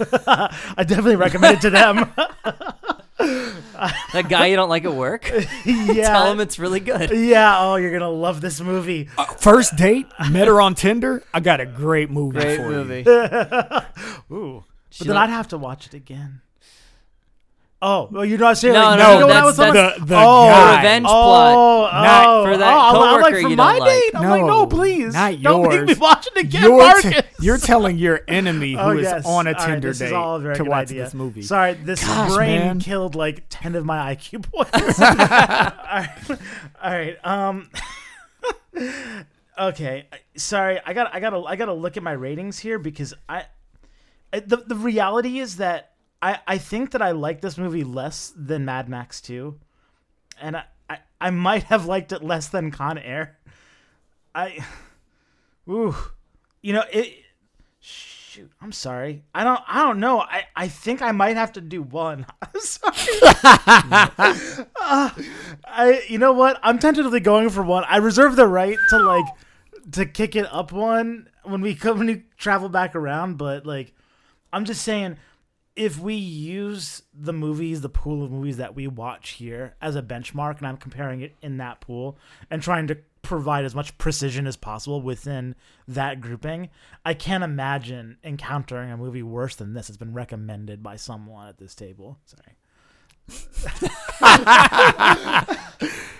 I 0.00 0.84
definitely 0.86 1.16
recommend 1.16 1.58
it 1.58 1.60
to 1.62 1.70
them. 1.70 2.12
That 4.12 4.28
guy 4.28 4.46
you 4.46 4.56
don't 4.56 4.68
like 4.68 4.84
at 4.84 4.94
work? 4.94 5.30
yeah. 5.64 6.08
Tell 6.08 6.32
him 6.32 6.40
it's 6.40 6.58
really 6.58 6.80
good. 6.80 7.10
yeah, 7.10 7.56
oh, 7.60 7.76
you're 7.76 7.90
going 7.90 8.00
to 8.02 8.08
love 8.08 8.40
this 8.40 8.60
movie. 8.60 9.08
Uh, 9.16 9.24
first 9.24 9.76
date 9.76 10.06
met 10.30 10.48
her 10.48 10.60
on 10.60 10.74
tinder 10.74 11.22
i 11.32 11.40
got 11.40 11.60
a 11.60 11.66
great 11.66 12.10
movie 12.10 12.40
Great 12.40 12.56
for 12.56 12.68
movie. 12.68 13.04
you 13.06 14.36
Ooh. 14.36 14.64
She 14.90 15.04
But 15.04 15.08
then 15.08 15.14
don't- 15.14 15.24
I'd 15.24 15.30
have 15.30 15.48
to 15.48 15.58
watch 15.58 15.86
it 15.86 15.94
again. 15.94 16.40
Oh, 17.80 18.08
well, 18.10 18.24
you're 18.24 18.38
not 18.40 18.58
saying 18.58 18.74
No, 18.74 18.80
like, 18.80 18.98
no, 18.98 19.12
you 19.12 19.18
know 19.20 19.26
what 19.28 19.36
I 19.36 19.40
that's- 19.40 19.44
was 19.46 19.56
that's 19.74 19.98
the- 20.00 20.04
the 20.06 20.16
oh, 20.18 20.48
guy. 20.48 20.76
Revenge 20.78 21.06
oh, 21.08 21.10
plot. 21.12 21.54
Oh, 21.54 22.02
Not 22.02 22.44
for 22.52 22.56
that 22.56 22.74
oh, 22.74 22.78
I'm- 22.80 22.96
I'm 22.96 23.00
like 23.00 23.20
coworker 23.22 23.40
for 23.42 23.48
you 23.50 23.56
my 23.56 23.70
don't 23.72 23.80
like. 23.80 23.88
date. 24.02 24.10
I'm 24.16 24.28
like, 24.30 24.40
no, 24.40 24.46
No, 24.48 24.66
please, 24.66 25.14
not 25.14 25.42
don't 25.42 25.62
make 25.68 25.80
me 25.82 25.86
yours. 25.86 25.98
watch 26.00 26.26
it 26.26 26.36
again, 26.38 26.62
You're, 26.64 26.76
Marcus. 26.76 27.10
t- 27.14 27.20
you're 27.40 27.58
telling 27.58 27.96
your 27.98 28.20
enemy 28.26 28.72
who 28.74 28.78
Oh, 28.80 28.90
is 28.96 29.02
yes. 29.04 29.24
on 29.24 29.46
a 29.46 29.50
All 29.50 29.54
right, 29.56 29.66
Tinder 29.66 29.88
this 29.88 30.00
is 30.00 30.10
date 30.10 30.12
all 30.16 30.34
a 30.36 30.40
very 30.40 30.56
to 30.56 30.64
watch 30.64 30.88
idea. 30.90 31.04
this 31.04 31.14
movie. 31.14 31.42
Sorry, 31.42 31.74
this 31.74 32.04
Gosh, 32.04 32.34
brain 32.34 32.58
man. 32.58 32.80
killed 32.80 33.14
like 33.14 33.44
ten 33.48 33.76
of 33.76 33.84
my 33.84 34.12
IQ 34.16 34.42
points. 34.52 35.00
all 35.00 35.14
right, 35.14 36.10
all 36.82 36.90
right. 36.90 37.16
Um, 37.24 37.70
okay. 39.58 40.08
Sorry, 40.36 40.80
I 40.84 40.92
got, 40.92 41.14
I 41.14 41.20
got 41.20 41.30
to, 41.30 41.44
I 41.44 41.54
got 41.56 41.66
to 41.66 41.74
look 41.74 41.96
at 41.96 42.02
my 42.02 42.12
ratings 42.12 42.58
here 42.58 42.78
because 42.80 43.14
I, 43.28 43.44
I- 44.32 44.40
the 44.40 44.56
the 44.58 44.74
reality 44.76 45.38
is 45.38 45.56
that 45.58 45.92
I, 46.20 46.38
I 46.46 46.58
think 46.58 46.92
that 46.92 47.02
I 47.02 47.12
like 47.12 47.40
this 47.40 47.58
movie 47.58 47.84
less 47.84 48.32
than 48.36 48.64
Mad 48.64 48.88
Max 48.88 49.20
Two, 49.20 49.58
and 50.40 50.56
I, 50.56 50.64
I, 50.90 50.98
I 51.20 51.30
might 51.30 51.64
have 51.64 51.86
liked 51.86 52.12
it 52.12 52.22
less 52.22 52.48
than 52.48 52.70
Con 52.70 52.98
Air. 52.98 53.38
I, 54.34 54.58
ooh, 55.68 55.94
you 56.62 56.72
know 56.72 56.84
it 56.92 57.14
shoot 57.80 58.50
i'm 58.60 58.72
sorry. 58.72 59.22
I 59.34 59.44
don't 59.44 59.60
i 59.68 59.82
don't 59.82 60.00
know. 60.00 60.20
I 60.20 60.44
i 60.56 60.68
think 60.68 61.02
i 61.02 61.12
might 61.12 61.36
have 61.36 61.52
to 61.52 61.60
do 61.60 61.82
one. 61.82 62.26
I'm 62.42 62.60
sorry. 62.60 64.66
Uh, 64.80 65.10
i 65.64 66.02
you 66.08 66.18
know 66.18 66.32
what? 66.32 66.58
I'm 66.62 66.78
tentatively 66.78 67.20
going 67.20 67.50
for 67.50 67.62
one. 67.62 67.84
I 67.84 67.98
reserve 67.98 68.36
the 68.36 68.46
right 68.46 68.78
to 68.90 68.98
like 68.98 69.26
to 69.92 70.06
kick 70.06 70.36
it 70.36 70.46
up 70.52 70.72
one 70.72 71.28
when 71.44 71.60
we 71.60 71.74
come 71.74 71.98
when 71.98 72.06
we 72.06 72.24
travel 72.36 72.68
back 72.68 72.94
around 72.94 73.38
but 73.38 73.66
like 73.66 73.92
i'm 74.52 74.64
just 74.64 74.82
saying 74.82 75.16
if 75.78 75.98
we 75.98 76.14
use 76.14 77.02
the 77.14 77.32
movies 77.32 77.80
the 77.80 77.88
pool 77.88 78.24
of 78.24 78.30
movies 78.30 78.56
that 78.56 78.74
we 78.74 78.86
watch 78.86 79.30
here 79.30 79.74
as 79.80 79.96
a 79.96 80.02
benchmark 80.02 80.58
and 80.58 80.66
i'm 80.66 80.76
comparing 80.76 81.20
it 81.20 81.34
in 81.40 81.56
that 81.56 81.80
pool 81.80 82.18
and 82.50 82.62
trying 82.62 82.86
to 82.86 82.98
provide 83.22 83.64
as 83.64 83.74
much 83.74 83.96
precision 83.98 84.46
as 84.46 84.56
possible 84.56 85.00
within 85.00 85.54
that 85.86 86.20
grouping 86.20 86.68
i 87.04 87.14
can't 87.14 87.44
imagine 87.44 88.16
encountering 88.24 88.90
a 88.90 88.96
movie 88.96 89.22
worse 89.22 89.56
than 89.56 89.72
this 89.72 89.88
it's 89.88 89.96
been 89.96 90.12
recommended 90.12 90.82
by 90.82 90.96
someone 90.96 91.48
at 91.48 91.58
this 91.58 91.74
table 91.74 92.18
sorry 92.24 92.56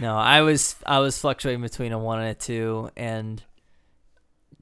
No, 0.01 0.17
I 0.17 0.43
was 0.43 0.77
I 0.87 1.01
was 1.01 1.19
fluctuating 1.19 1.61
between 1.61 1.93
a 1.93 1.99
one 1.99 2.21
and 2.21 2.29
a 2.29 2.35
two, 2.35 2.91
and 2.97 3.43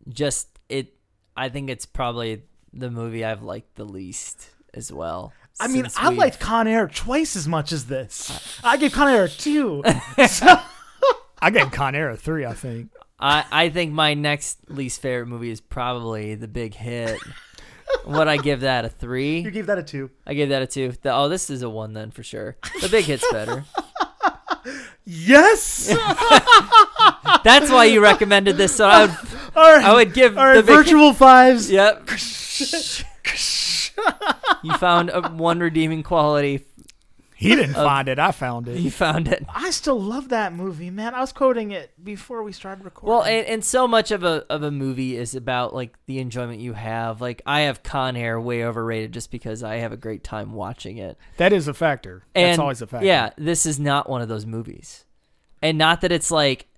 just 0.09 0.49
it. 0.69 0.95
I 1.37 1.51
think 1.51 1.69
it's 1.69 1.85
probably 1.85 2.43
the 2.73 2.91
movie 2.91 3.25
I've 3.25 3.43
liked 3.43 3.75
the 3.75 3.85
least 3.85 4.51
as 4.77 4.93
well. 4.93 5.33
i 5.61 5.67
mean 5.69 5.87
i 5.97 6.09
we've- 6.11 6.19
liked 6.21 6.39
con 6.41 6.69
air 6.69 6.87
twice 6.87 7.35
as 7.37 7.49
much 7.49 7.73
as 7.73 7.87
this 7.87 8.61
i 8.63 8.77
gave 8.77 8.93
con 8.93 9.09
air 9.09 9.25
a 9.25 9.29
two 9.29 9.83
so, 10.29 10.61
I 11.39 11.51
gave 11.51 11.71
Con 11.71 11.95
Air 11.95 12.09
a 12.11 12.17
three, 12.17 12.47
I 12.47 12.55
think. 12.55 12.89
I 13.21 13.45
I 13.53 13.69
think 13.69 13.93
my 13.93 14.15
next 14.15 14.71
least 14.71 15.03
favorite 15.03 15.27
movie 15.27 15.51
is 15.51 15.61
probably 15.61 16.35
The 16.35 16.49
Big 16.49 16.73
Hit. 16.75 17.21
What 18.05 18.27
I 18.27 18.39
give 18.39 18.61
that 18.63 18.87
a 18.87 18.89
three? 18.89 19.41
you 19.41 19.51
gave 19.51 19.67
that 19.67 19.77
a 19.77 19.83
two 19.83 20.11
I 20.27 20.33
gave 20.33 20.49
that 20.49 20.63
a 20.63 20.67
two. 20.67 20.93
The, 21.03 21.13
oh, 21.15 21.29
this 21.29 21.51
is 21.51 21.61
a 21.63 21.69
one 21.69 21.93
then 21.93 22.11
for 22.11 22.23
sure. 22.23 22.57
The 22.81 22.89
Big 22.89 23.05
Hit's 23.05 23.25
better. 23.31 23.65
yes 25.05 25.89
That's 27.45 27.71
why 27.71 27.85
you 27.85 28.03
recommended 28.03 28.57
this. 28.57 28.75
So 28.75 28.87
I 28.89 29.03
would 29.03 29.11
all 29.55 29.77
right 29.77 29.85
I 29.85 29.93
would 29.95 30.15
give 30.15 30.39
all 30.39 30.45
right 30.47 30.57
The 30.57 30.63
Big 30.63 30.75
virtual 30.75 31.13
fives 31.13 31.71
Yep. 31.71 32.09
You 34.63 34.77
found 34.79 35.11
a 35.11 35.29
one 35.31 35.61
redeeming 35.61 36.03
quality. 36.03 36.65
He 37.39 37.55
didn't 37.55 37.75
find 37.75 38.09
it. 38.09 38.19
I 38.19 38.31
found 38.33 38.67
it. 38.67 38.79
You 38.81 38.91
found 38.91 39.29
it. 39.29 39.45
I 39.55 39.69
still 39.71 40.01
love 40.01 40.31
that 40.31 40.55
movie, 40.55 40.89
man. 40.89 41.15
I 41.15 41.21
was 41.21 41.33
quoting 41.33 41.71
it 41.71 41.93
before 42.03 42.43
we 42.43 42.51
started 42.51 42.83
recording. 42.83 43.11
Well, 43.11 43.25
and, 43.25 43.47
and 43.47 43.65
so 43.65 43.87
much 43.87 44.11
of 44.11 44.25
a 44.25 44.47
of 44.49 44.63
a 44.63 44.71
movie 44.71 45.19
is 45.19 45.35
about 45.35 45.75
like 45.75 45.95
the 46.07 46.19
enjoyment 46.19 46.61
you 46.61 46.73
have. 46.73 47.21
Like 47.21 47.43
I 47.45 47.63
have 47.63 47.83
Con 47.83 48.17
Air 48.17 48.41
way 48.41 48.65
overrated 48.65 49.13
just 49.13 49.31
because 49.31 49.63
I 49.63 49.77
have 49.77 49.93
a 49.93 49.99
great 49.99 50.25
time 50.25 50.53
watching 50.53 50.97
it. 50.97 51.19
That 51.37 51.53
is 51.53 51.69
a 51.69 51.75
factor. 51.75 52.25
And 52.35 52.53
That's 52.53 52.59
always 52.59 52.81
a 52.81 52.87
factor. 52.87 53.07
Yeah, 53.07 53.31
this 53.37 53.67
is 53.67 53.79
not 53.79 54.09
one 54.09 54.23
of 54.23 54.29
those 54.29 54.47
movies. 54.47 55.05
And 55.61 55.77
not 55.77 56.01
that 56.01 56.13
it's 56.13 56.31
like 56.31 56.69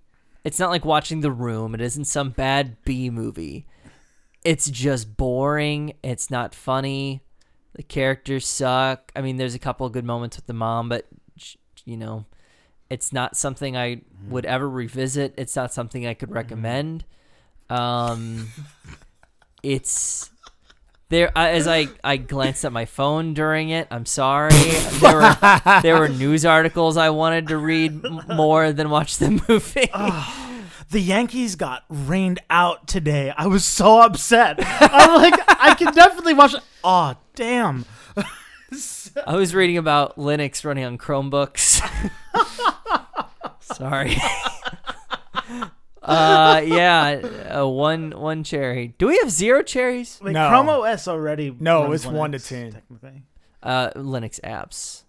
it's 0.42 0.58
not 0.58 0.70
like 0.70 0.84
watching 0.84 1.20
The 1.20 1.30
Room. 1.30 1.72
It 1.72 1.80
isn't 1.80 2.06
some 2.06 2.30
bad 2.30 2.82
B 2.82 3.10
movie. 3.10 3.66
It's 4.48 4.70
just 4.70 5.14
boring. 5.18 5.92
It's 6.02 6.30
not 6.30 6.54
funny. 6.54 7.20
The 7.74 7.82
characters 7.82 8.46
suck. 8.46 9.12
I 9.14 9.20
mean, 9.20 9.36
there's 9.36 9.54
a 9.54 9.58
couple 9.58 9.86
of 9.86 9.92
good 9.92 10.06
moments 10.06 10.38
with 10.38 10.46
the 10.46 10.54
mom, 10.54 10.88
but 10.88 11.06
you 11.84 11.98
know, 11.98 12.24
it's 12.88 13.12
not 13.12 13.36
something 13.36 13.76
I 13.76 14.00
would 14.30 14.46
ever 14.46 14.66
revisit. 14.66 15.34
It's 15.36 15.54
not 15.54 15.74
something 15.74 16.06
I 16.06 16.14
could 16.14 16.30
recommend. 16.30 17.04
Um, 17.68 18.48
it's 19.62 20.30
there 21.10 21.30
as 21.36 21.68
I 21.68 21.88
I 22.02 22.16
glanced 22.16 22.64
at 22.64 22.72
my 22.72 22.86
phone 22.86 23.34
during 23.34 23.68
it. 23.68 23.86
I'm 23.90 24.06
sorry. 24.06 24.54
There 25.00 25.16
were 25.16 25.80
there 25.82 25.98
were 25.98 26.08
news 26.24 26.46
articles 26.46 26.96
I 26.96 27.10
wanted 27.10 27.48
to 27.48 27.58
read 27.58 28.02
m- 28.02 28.22
more 28.34 28.72
than 28.72 28.88
watch 28.88 29.18
the 29.18 29.42
movie. 29.46 29.90
The 30.90 31.00
Yankees 31.00 31.56
got 31.56 31.84
rained 31.88 32.40
out 32.48 32.86
today. 32.86 33.32
I 33.36 33.46
was 33.46 33.64
so 33.64 34.00
upset. 34.00 34.56
I'm 34.58 35.14
like, 35.22 35.34
I 35.48 35.74
can 35.74 35.92
definitely 35.92 36.34
watch. 36.34 36.54
it. 36.54 36.60
Oh, 36.82 37.14
damn. 37.34 37.84
I 39.26 39.36
was 39.36 39.54
reading 39.54 39.78
about 39.78 40.16
Linux 40.16 40.64
running 40.64 40.84
on 40.84 40.98
Chromebooks. 40.98 41.80
Sorry. 43.60 44.16
uh, 46.02 46.62
yeah, 46.64 47.58
uh, 47.58 47.66
one 47.66 48.10
one 48.10 48.44
cherry. 48.44 48.94
Do 48.98 49.08
we 49.08 49.18
have 49.18 49.30
zero 49.30 49.62
cherries? 49.62 50.18
Like 50.22 50.34
No. 50.34 50.48
Chrome 50.48 50.68
OS 50.68 51.08
already. 51.08 51.54
No, 51.58 51.84
runs 51.84 51.94
it's 51.94 52.06
one 52.06 52.32
to 52.32 52.38
Linux, 52.38 52.48
10. 52.48 52.72
Technically. 52.72 53.22
Uh, 53.62 53.90
Linux 53.90 54.40
apps. 54.40 55.04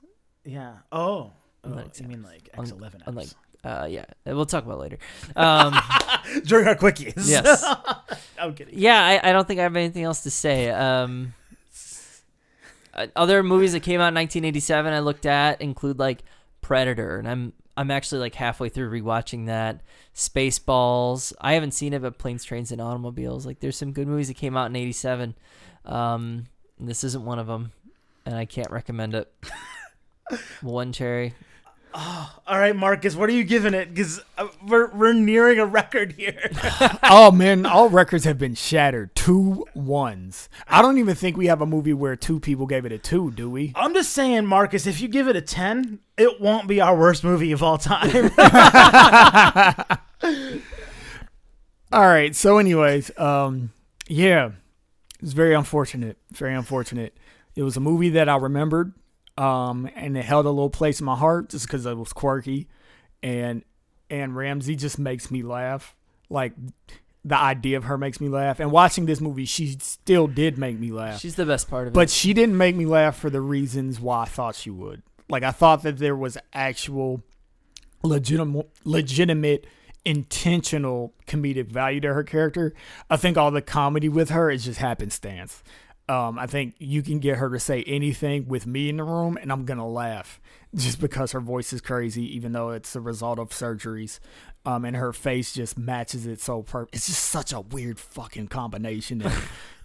Yeah. 0.46 0.78
Oh. 0.92 1.34
oh 1.64 1.70
Linux 1.70 2.02
you 2.02 2.08
mean 2.08 2.24
like 2.24 2.50
X11 2.56 2.80
apps. 2.80 3.04
Unlike, 3.08 3.30
uh, 3.64 3.88
yeah, 3.90 4.06
we'll 4.26 4.46
talk 4.46 4.66
about 4.66 4.76
it 4.76 4.82
later. 4.82 4.98
Um, 5.36 5.74
during 6.46 6.68
our 6.68 6.76
quickies. 6.76 7.28
yes. 7.28 7.64
I'm 8.40 8.54
kidding. 8.54 8.76
Yeah, 8.78 9.00
I, 9.24 9.30
I 9.30 9.34
don't 9.34 9.48
think 9.48 9.60
I 9.60 9.64
have 9.64 9.76
anything 9.76 10.04
else 10.04 10.24
to 10.24 10.32
say. 10.32 10.70
Um, 10.70 11.34
uh, 12.94 13.08
other 13.16 13.44
movies 13.44 13.74
that 13.74 13.82
came 13.82 14.02
out 14.02 14.10
in 14.10 14.16
1987 14.16 14.94
I 14.94 15.00
looked 15.00 15.26
at 15.26 15.62
include 15.62 16.00
like 16.00 16.24
Predator, 16.62 17.18
and 17.18 17.28
I'm 17.28 17.54
I'm 17.76 17.92
actually 17.92 18.20
like 18.20 18.36
halfway 18.36 18.70
through 18.70 18.90
rewatching 18.92 19.46
that. 19.48 19.82
Spaceballs. 20.16 21.32
I 21.40 21.54
haven't 21.54 21.72
seen 21.72 21.94
it, 21.94 22.02
but 22.02 22.18
Planes, 22.18 22.44
Trains, 22.44 22.74
and 22.74 22.82
Automobiles. 22.82 23.46
Like, 23.46 23.62
there's 23.62 23.78
some 23.78 23.94
good 23.94 24.06
movies 24.06 24.28
that 24.28 24.34
came 24.34 24.58
out 24.58 24.66
in 24.66 24.76
'87. 24.76 25.34
Um, 25.86 26.48
this 26.78 27.06
isn't 27.06 27.24
one 27.24 27.40
of 27.40 27.48
them, 27.48 27.72
and 28.26 28.36
I 28.36 28.44
can't 28.44 28.70
recommend 28.70 29.16
it. 29.16 29.34
one 30.62 30.92
cherry. 30.92 31.34
All 31.94 32.58
right, 32.60 32.76
Marcus, 32.76 33.16
what 33.16 33.30
are 33.30 33.34
you 33.34 33.44
giving 33.44 33.74
it? 33.74 33.94
Because 33.94 34.22
we're, 34.66 34.92
we're 34.92 35.14
nearing 35.14 35.60
a 35.60 35.66
record 35.66 36.14
here. 36.14 36.50
oh 37.04 37.32
man, 37.32 37.66
all 37.66 37.90
records 37.90 38.26
have 38.26 38.38
been 38.38 38.56
shattered. 38.56 39.16
Two 39.16 39.66
ones. 39.74 40.50
I 40.68 40.82
don't 40.82 40.98
even 40.98 41.16
think 41.16 41.36
we 41.38 41.48
have 41.48 41.62
a 41.62 41.66
movie 41.66 41.94
where 41.94 42.16
two 42.16 42.40
people 42.40 42.68
gave 42.68 42.86
it 42.86 42.92
a 42.92 42.98
two, 42.98 43.32
do 43.32 43.50
we? 43.50 43.74
I'm 43.76 43.94
just 43.94 44.12
saying, 44.12 44.46
Marcus, 44.46 44.86
if 44.88 45.02
you 45.02 45.08
give 45.08 45.28
it 45.28 45.36
a 45.36 45.42
10, 45.42 46.00
it 46.18 46.40
won't 46.40 46.68
be 46.68 46.80
our 46.82 46.96
worst 46.96 47.24
movie 47.24 47.52
of 47.52 47.64
all 47.64 47.78
time. 47.78 48.32
All 51.92 52.06
right. 52.06 52.36
So, 52.36 52.60
anyways, 52.60 53.18
um, 53.18 53.72
yeah, 54.08 54.52
it's 55.22 55.34
very 55.34 55.56
unfortunate. 55.56 56.18
Very 56.32 56.54
unfortunate. 56.54 57.18
It 57.56 57.64
was 57.64 57.78
a 57.78 57.80
movie 57.80 58.10
that 58.10 58.30
I 58.30 58.36
remembered, 58.38 58.94
um, 59.40 59.90
and 59.96 60.18
it 60.18 60.26
held 60.26 60.46
a 60.46 60.50
little 60.50 60.70
place 60.70 61.00
in 61.00 61.06
my 61.06 61.16
heart 61.16 61.50
just 61.50 61.66
because 61.66 61.86
it 61.86 61.98
was 61.98 62.12
quirky, 62.12 62.68
and 63.24 63.64
Anne 64.10 64.34
Ramsey 64.34 64.76
just 64.76 65.00
makes 65.00 65.32
me 65.32 65.44
laugh. 65.44 65.96
Like 66.30 66.54
the 67.24 67.38
idea 67.38 67.78
of 67.78 67.86
her 67.86 67.98
makes 67.98 68.20
me 68.20 68.28
laugh, 68.28 68.60
and 68.60 68.70
watching 68.70 69.06
this 69.06 69.22
movie, 69.22 69.46
she 69.46 69.78
still 69.80 70.28
did 70.28 70.58
make 70.58 70.78
me 70.78 70.92
laugh. 70.92 71.22
She's 71.22 71.36
the 71.36 71.46
best 71.46 71.70
part 71.70 71.88
of 71.88 71.94
it. 71.94 71.96
But 71.96 72.10
she 72.10 72.34
didn't 72.34 72.58
make 72.58 72.76
me 72.76 72.86
laugh 72.86 73.18
for 73.18 73.30
the 73.30 73.40
reasons 73.40 74.00
why 74.00 74.24
I 74.24 74.26
thought 74.26 74.56
she 74.56 74.70
would. 74.70 75.04
Like 75.30 75.44
I 75.44 75.52
thought 75.52 75.84
that 75.84 76.00
there 76.00 76.18
was 76.18 76.38
actual 76.52 77.24
legitimate 78.04 78.70
legitimate 78.84 79.66
intentional 80.04 81.14
comedic 81.28 81.72
value 81.72 82.02
to 82.02 82.14
her 82.14 82.24
character. 82.24 82.74
I 83.10 83.16
think 83.16 83.38
all 83.38 83.52
the 83.52 83.62
comedy 83.62 84.10
with 84.10 84.32
her 84.32 84.52
is 84.52 84.66
just 84.66 84.80
happenstance. 84.80 85.64
Um, 86.10 86.40
I 86.40 86.48
think 86.48 86.74
you 86.80 87.04
can 87.04 87.20
get 87.20 87.38
her 87.38 87.52
to 87.52 87.60
say 87.60 87.84
anything 87.84 88.48
with 88.48 88.66
me 88.66 88.90
in 88.90 88.98
the 88.98 89.04
room, 89.04 89.38
and 89.40 89.52
I'm 89.52 89.64
gonna 89.64 89.88
laugh 89.88 90.42
just 90.76 91.00
because 91.00 91.34
her 91.34 91.40
voice 91.40 91.72
is 91.72 91.82
crazy, 91.82 92.24
even 92.36 92.52
though 92.52 92.72
it's 92.72 92.96
a 92.96 93.00
result 93.00 93.38
of 93.38 93.50
surgeries. 93.50 94.20
Um, 94.66 94.84
and 94.86 94.96
her 94.98 95.14
face 95.14 95.54
just 95.54 95.78
matches 95.78 96.26
it 96.26 96.42
so 96.42 96.64
perfect. 96.64 96.96
It's 96.96 97.08
just 97.08 97.24
such 97.24 97.54
a 97.54 97.62
weird 97.62 98.00
fucking 98.00 98.48
combination. 98.48 99.24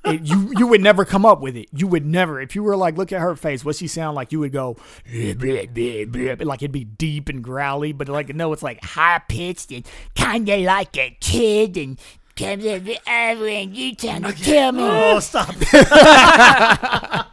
It, 0.07 0.21
you 0.27 0.53
you 0.55 0.67
would 0.67 0.83
never 0.83 1.07
come 1.07 1.25
up 1.25 1.41
with 1.41 1.57
it. 1.57 1.71
You 1.73 1.87
would 1.87 2.05
never. 2.05 2.39
If 2.39 2.55
you 2.55 2.63
were 2.63 2.77
like, 2.77 2.99
look 2.99 3.11
at 3.11 3.23
her 3.23 3.35
face, 3.37 3.65
what 3.65 3.77
she 3.77 3.87
sound 3.87 4.15
like? 4.15 4.33
You 4.33 4.41
would 4.41 4.53
go, 4.53 4.77
"Bleh, 5.11 5.35
bleh, 5.35 5.73
bleh, 5.73 6.07
bleh," 6.07 6.45
like 6.45 6.61
it'd 6.61 6.73
be 6.73 6.85
deep 6.85 7.31
and 7.31 7.43
growly, 7.43 7.93
but 7.93 8.11
like 8.11 8.35
no, 8.35 8.53
it's 8.53 8.63
like 8.63 8.85
high 8.85 9.23
pitched 9.27 9.73
and 9.73 9.87
kind 10.15 10.47
of 10.47 10.61
like 10.61 10.99
a 10.99 11.17
kid 11.21 11.79
and. 11.79 11.99
Comes 12.37 12.65
over 12.67 12.93
and 13.07 13.77
you 13.77 13.95
trying 13.95 14.23
to 14.25 14.33
tell 14.33 14.73
me, 14.73 14.83
Oh, 14.83 15.21
stop. 15.21 15.55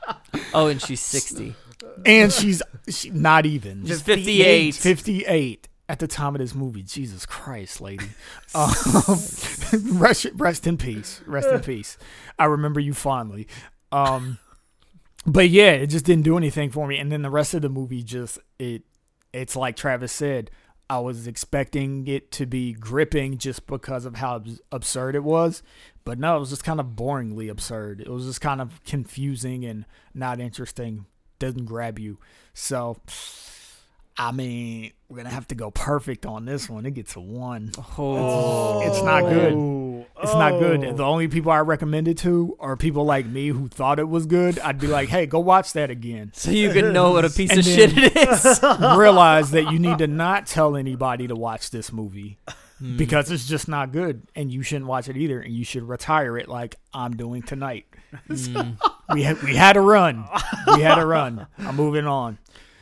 Oh, 0.53 0.67
and 0.67 0.81
she's 0.81 1.01
60. 1.01 1.55
and 2.05 2.31
she's 2.31 2.61
she, 2.89 3.09
not 3.09 3.45
even 3.45 3.85
She's 3.85 4.01
58. 4.01 4.75
58 4.75 5.67
at 5.89 5.99
the 5.99 6.07
time 6.07 6.35
of 6.35 6.39
this 6.39 6.53
movie. 6.55 6.83
Jesus 6.83 7.25
Christ, 7.25 7.81
lady. 7.81 8.05
Um, 8.55 8.73
rest, 9.99 10.27
rest 10.35 10.67
in 10.67 10.77
peace. 10.77 11.21
Rest 11.25 11.49
in 11.49 11.59
peace. 11.61 11.97
I 12.39 12.45
remember 12.45 12.79
you 12.79 12.93
fondly. 12.93 13.47
Um, 13.91 14.37
but 15.25 15.49
yeah, 15.49 15.71
it 15.71 15.87
just 15.87 16.05
didn't 16.05 16.23
do 16.23 16.37
anything 16.37 16.69
for 16.69 16.87
me. 16.87 16.97
And 16.97 17.11
then 17.11 17.21
the 17.21 17.29
rest 17.29 17.53
of 17.53 17.61
the 17.61 17.69
movie 17.69 18.03
just 18.03 18.39
it 18.59 18.83
it's 19.33 19.55
like 19.55 19.75
Travis 19.75 20.11
said. 20.11 20.51
I 20.91 20.99
was 20.99 21.25
expecting 21.25 22.05
it 22.05 22.33
to 22.33 22.45
be 22.45 22.73
gripping 22.73 23.37
just 23.37 23.65
because 23.65 24.03
of 24.03 24.15
how 24.15 24.43
absurd 24.73 25.15
it 25.15 25.23
was, 25.23 25.63
but 26.03 26.19
no, 26.19 26.35
it 26.35 26.39
was 26.41 26.49
just 26.49 26.65
kind 26.65 26.81
of 26.81 26.87
boringly 26.87 27.49
absurd. 27.49 28.01
It 28.01 28.09
was 28.09 28.25
just 28.25 28.41
kind 28.41 28.59
of 28.59 28.83
confusing 28.83 29.63
and 29.63 29.85
not 30.13 30.41
interesting. 30.41 31.05
Doesn't 31.39 31.63
grab 31.63 31.97
you. 31.97 32.17
So, 32.53 32.97
I 34.17 34.31
mean, 34.31 34.91
we're 35.09 35.17
gonna 35.17 35.29
have 35.29 35.47
to 35.47 35.55
go 35.55 35.71
perfect 35.71 36.25
on 36.25 36.45
this 36.45 36.69
one. 36.69 36.85
It 36.85 36.91
gets 36.93 37.15
a 37.15 37.19
one. 37.21 37.71
Oh. 37.97 38.81
It's 38.87 39.01
not 39.01 39.21
good. 39.23 39.53
Oh. 39.53 40.05
It's 40.21 40.33
not 40.33 40.59
good. 40.59 40.83
Oh. 40.83 40.93
The 40.93 41.03
only 41.03 41.27
people 41.27 41.51
I 41.51 41.59
recommend 41.59 42.07
it 42.07 42.17
to 42.19 42.55
are 42.59 42.75
people 42.77 43.05
like 43.05 43.25
me 43.25 43.47
who 43.47 43.67
thought 43.67 43.99
it 43.99 44.07
was 44.09 44.25
good. 44.25 44.59
I'd 44.59 44.79
be 44.79 44.87
like, 44.87 45.09
hey, 45.09 45.25
go 45.25 45.39
watch 45.39 45.73
that 45.73 45.89
again. 45.89 46.31
So 46.35 46.51
you 46.51 46.71
can 46.71 46.93
know 46.93 47.11
what 47.11 47.25
a 47.25 47.29
piece 47.35 47.49
And 47.51 47.59
of 47.59 47.65
shit 47.65 47.91
it 47.97 48.15
is. 48.15 48.59
Realize 48.97 49.51
that 49.51 49.71
you 49.71 49.79
need 49.79 49.97
to 49.99 50.07
not 50.07 50.45
tell 50.45 50.75
anybody 50.75 51.27
to 51.27 51.35
watch 51.35 51.71
this 51.71 51.91
movie 51.91 52.37
Hmm. 52.79 52.97
because 52.97 53.29
it's 53.29 53.47
just 53.47 53.67
not 53.67 53.91
good, 53.91 54.23
and 54.35 54.51
you 54.51 54.63
shouldn't 54.63 54.87
watch 54.87 55.07
it 55.07 55.15
either. 55.15 55.39
And 55.39 55.53
you 55.53 55.63
should 55.63 55.83
retire 55.83 56.35
it 56.39 56.47
like 56.49 56.75
I'm 56.93 57.15
doing 57.15 57.43
tonight. 57.43 57.85
Hmm. 58.27 58.71
we 59.13 59.21
had 59.21 59.39
we 59.43 59.55
had 59.55 59.77
a 59.77 59.81
run. 59.81 60.25
We 60.75 60.81
had 60.81 60.97
a 60.97 61.05
run. 61.05 61.45
I'm 61.59 61.75
moving 61.75 62.07
on. 62.07 62.39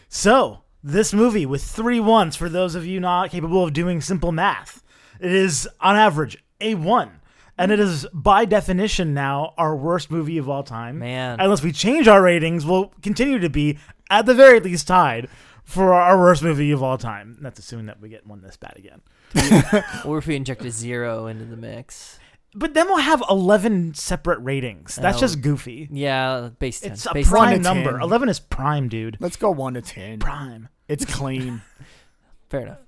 So, 0.07 0.61
this 0.83 1.13
movie 1.13 1.45
with 1.45 1.63
three 1.63 1.99
ones 1.99 2.35
for 2.35 2.49
those 2.49 2.75
of 2.75 2.85
you 2.85 2.99
not 2.99 3.31
capable 3.31 3.63
of 3.63 3.73
doing 3.73 4.01
simple 4.01 4.31
math, 4.31 4.83
it 5.19 5.31
is 5.31 5.67
on 5.79 5.95
average 5.95 6.43
a 6.61 6.75
one. 6.75 7.19
And 7.57 7.73
it 7.73 7.79
is 7.79 8.07
by 8.13 8.45
definition 8.45 9.13
now 9.13 9.53
our 9.57 9.75
worst 9.75 10.09
movie 10.09 10.37
of 10.37 10.47
all 10.47 10.63
time. 10.63 10.99
Man. 10.99 11.41
Unless 11.41 11.61
we 11.61 11.73
change 11.73 12.07
our 12.07 12.21
ratings, 12.21 12.65
we'll 12.65 12.93
continue 13.01 13.37
to 13.39 13.49
be 13.49 13.77
at 14.09 14.25
the 14.25 14.33
very 14.33 14.61
least 14.61 14.87
tied 14.87 15.27
for 15.65 15.93
our 15.93 16.17
worst 16.17 16.41
movie 16.41 16.71
of 16.71 16.81
all 16.81 16.97
time. 16.97 17.37
That's 17.41 17.59
assuming 17.59 17.87
that 17.87 17.99
we 17.99 18.07
get 18.07 18.25
one 18.25 18.41
this 18.41 18.55
bad 18.55 18.77
again. 18.77 19.01
or 20.05 20.17
if 20.17 20.25
we 20.25 20.37
inject 20.37 20.63
a 20.63 20.71
zero 20.71 21.27
into 21.27 21.43
the 21.43 21.57
mix. 21.57 22.17
But 22.55 22.73
then 22.73 22.87
we'll 22.87 22.97
have 22.97 23.23
11 23.29 23.93
separate 23.93 24.39
ratings. 24.39 24.95
That's 24.95 25.17
Oh. 25.17 25.21
just 25.21 25.41
goofy. 25.41 25.87
Yeah, 25.91 26.49
base 26.57 26.79
10. 26.81 26.91
It's 26.93 27.05
a 27.05 27.13
base 27.13 27.29
prime 27.29 27.57
to 27.57 27.63
number. 27.63 27.91
10. 27.91 28.01
11 28.01 28.29
is 28.29 28.39
prime, 28.39 28.89
dude. 28.89 29.17
Let's 29.19 29.35
go 29.37 29.51
one 29.51 29.75
to 29.75 29.81
ten. 29.81 30.19
Prime. 30.19 30.69
It's 30.87 31.05
clean. 31.05 31.61
Fair 32.49 32.61
enough. 32.61 32.79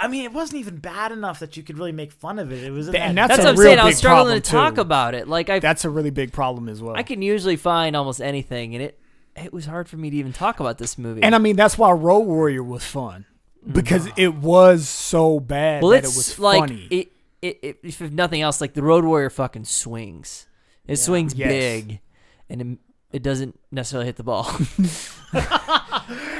I 0.00 0.08
mean, 0.08 0.24
it 0.24 0.32
wasn't 0.32 0.58
even 0.58 0.78
bad 0.78 1.12
enough 1.12 1.38
that 1.38 1.56
you 1.56 1.62
could 1.62 1.78
really 1.78 1.92
make 1.92 2.10
fun 2.10 2.40
of 2.40 2.50
it. 2.50 2.64
It 2.64 2.72
was 2.72 2.88
in 2.88 2.96
And 2.96 3.16
that- 3.16 3.28
That's 3.28 3.44
That's, 3.44 3.44
a 3.44 3.52
what 3.52 3.52
I'm 3.52 3.58
real 3.58 3.68
saying. 3.68 3.78
I 3.78 3.84
was 3.84 3.92
big 3.92 3.98
struggling 3.98 4.42
to 4.42 4.50
problem, 4.50 4.66
talk 4.66 4.74
too. 4.74 4.80
about 4.80 5.14
it. 5.14 5.28
Like 5.28 5.48
I, 5.48 5.58
That's 5.60 5.84
a 5.84 5.90
really 5.90 6.10
big 6.10 6.32
problem 6.32 6.68
as 6.68 6.82
well. 6.82 6.96
I 6.96 7.04
can 7.04 7.22
usually 7.22 7.54
find 7.54 7.94
almost 7.94 8.20
anything, 8.20 8.74
and 8.74 8.82
it 8.82 8.98
it 9.36 9.52
was 9.52 9.66
hard 9.66 9.88
for 9.88 9.96
me 9.96 10.10
to 10.10 10.16
even 10.16 10.32
talk 10.32 10.58
about 10.58 10.78
this 10.78 10.98
movie. 10.98 11.22
And 11.22 11.36
I 11.36 11.38
mean, 11.38 11.54
that's 11.54 11.78
why 11.78 11.92
Road 11.92 12.20
Warrior 12.20 12.64
was 12.64 12.84
fun 12.84 13.26
because 13.70 14.08
mm. 14.08 14.12
it 14.16 14.34
was 14.34 14.88
so 14.88 15.38
bad 15.40 15.82
well, 15.82 15.92
that 15.92 15.98
it 15.98 16.04
it's 16.04 16.16
was 16.16 16.38
like 16.38 16.60
funny. 16.60 16.88
it, 16.90 17.12
it, 17.42 17.58
it. 17.62 17.78
If 17.82 18.00
nothing 18.00 18.40
else, 18.42 18.60
like 18.60 18.74
the 18.74 18.82
Road 18.82 19.04
Warrior 19.04 19.30
fucking 19.30 19.64
swings. 19.64 20.46
It 20.86 20.96
swings 20.96 21.34
Yes. 21.34 21.48
big, 21.48 22.00
and 22.48 22.60
it, 22.62 22.78
it 23.18 23.22
doesn't 23.22 23.58
necessarily 23.70 24.06
hit 24.06 24.16
the 24.16 24.24
ball. 24.24 24.50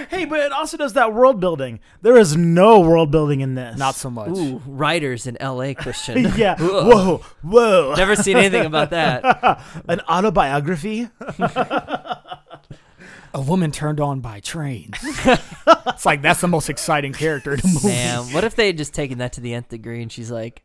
Hey, 0.08 0.24
but 0.24 0.40
it 0.40 0.50
also 0.50 0.78
does 0.78 0.94
that 0.94 1.12
world 1.12 1.38
building. 1.40 1.80
There 2.00 2.16
is 2.16 2.34
no 2.34 2.80
world 2.80 3.10
building 3.10 3.42
in 3.42 3.54
this. 3.54 3.76
Not 3.78 3.94
so 3.94 4.08
much. 4.08 4.30
Ooh, 4.30 4.62
writers 4.66 5.26
in 5.26 5.36
L.A. 5.40 5.74
Christian. 5.82 6.32
yeah. 6.36 6.52
Ugh. 6.58 6.58
Whoa, 6.86 7.16
whoa. 7.42 7.94
Never 7.96 8.16
seen 8.16 8.38
anything 8.38 8.64
about 8.64 8.88
that. 8.90 9.62
An 9.86 10.00
autobiography? 10.08 11.08
A 13.34 13.40
woman 13.42 13.70
turned 13.70 14.00
on 14.00 14.20
by 14.20 14.40
trains. 14.40 14.94
it's 15.02 16.06
like 16.06 16.22
that's 16.22 16.40
the 16.40 16.48
most 16.48 16.70
exciting 16.70 17.12
character 17.12 17.52
in 17.52 17.60
the 17.60 17.68
movie. 17.68 17.88
Man, 17.88 18.22
what 18.32 18.44
if 18.44 18.56
they 18.56 18.68
had 18.68 18.78
just 18.78 18.94
taken 18.94 19.18
that 19.18 19.34
to 19.34 19.42
the 19.42 19.52
nth 19.52 19.68
degree 19.68 20.00
and 20.00 20.10
she's 20.10 20.30
like, 20.30 20.62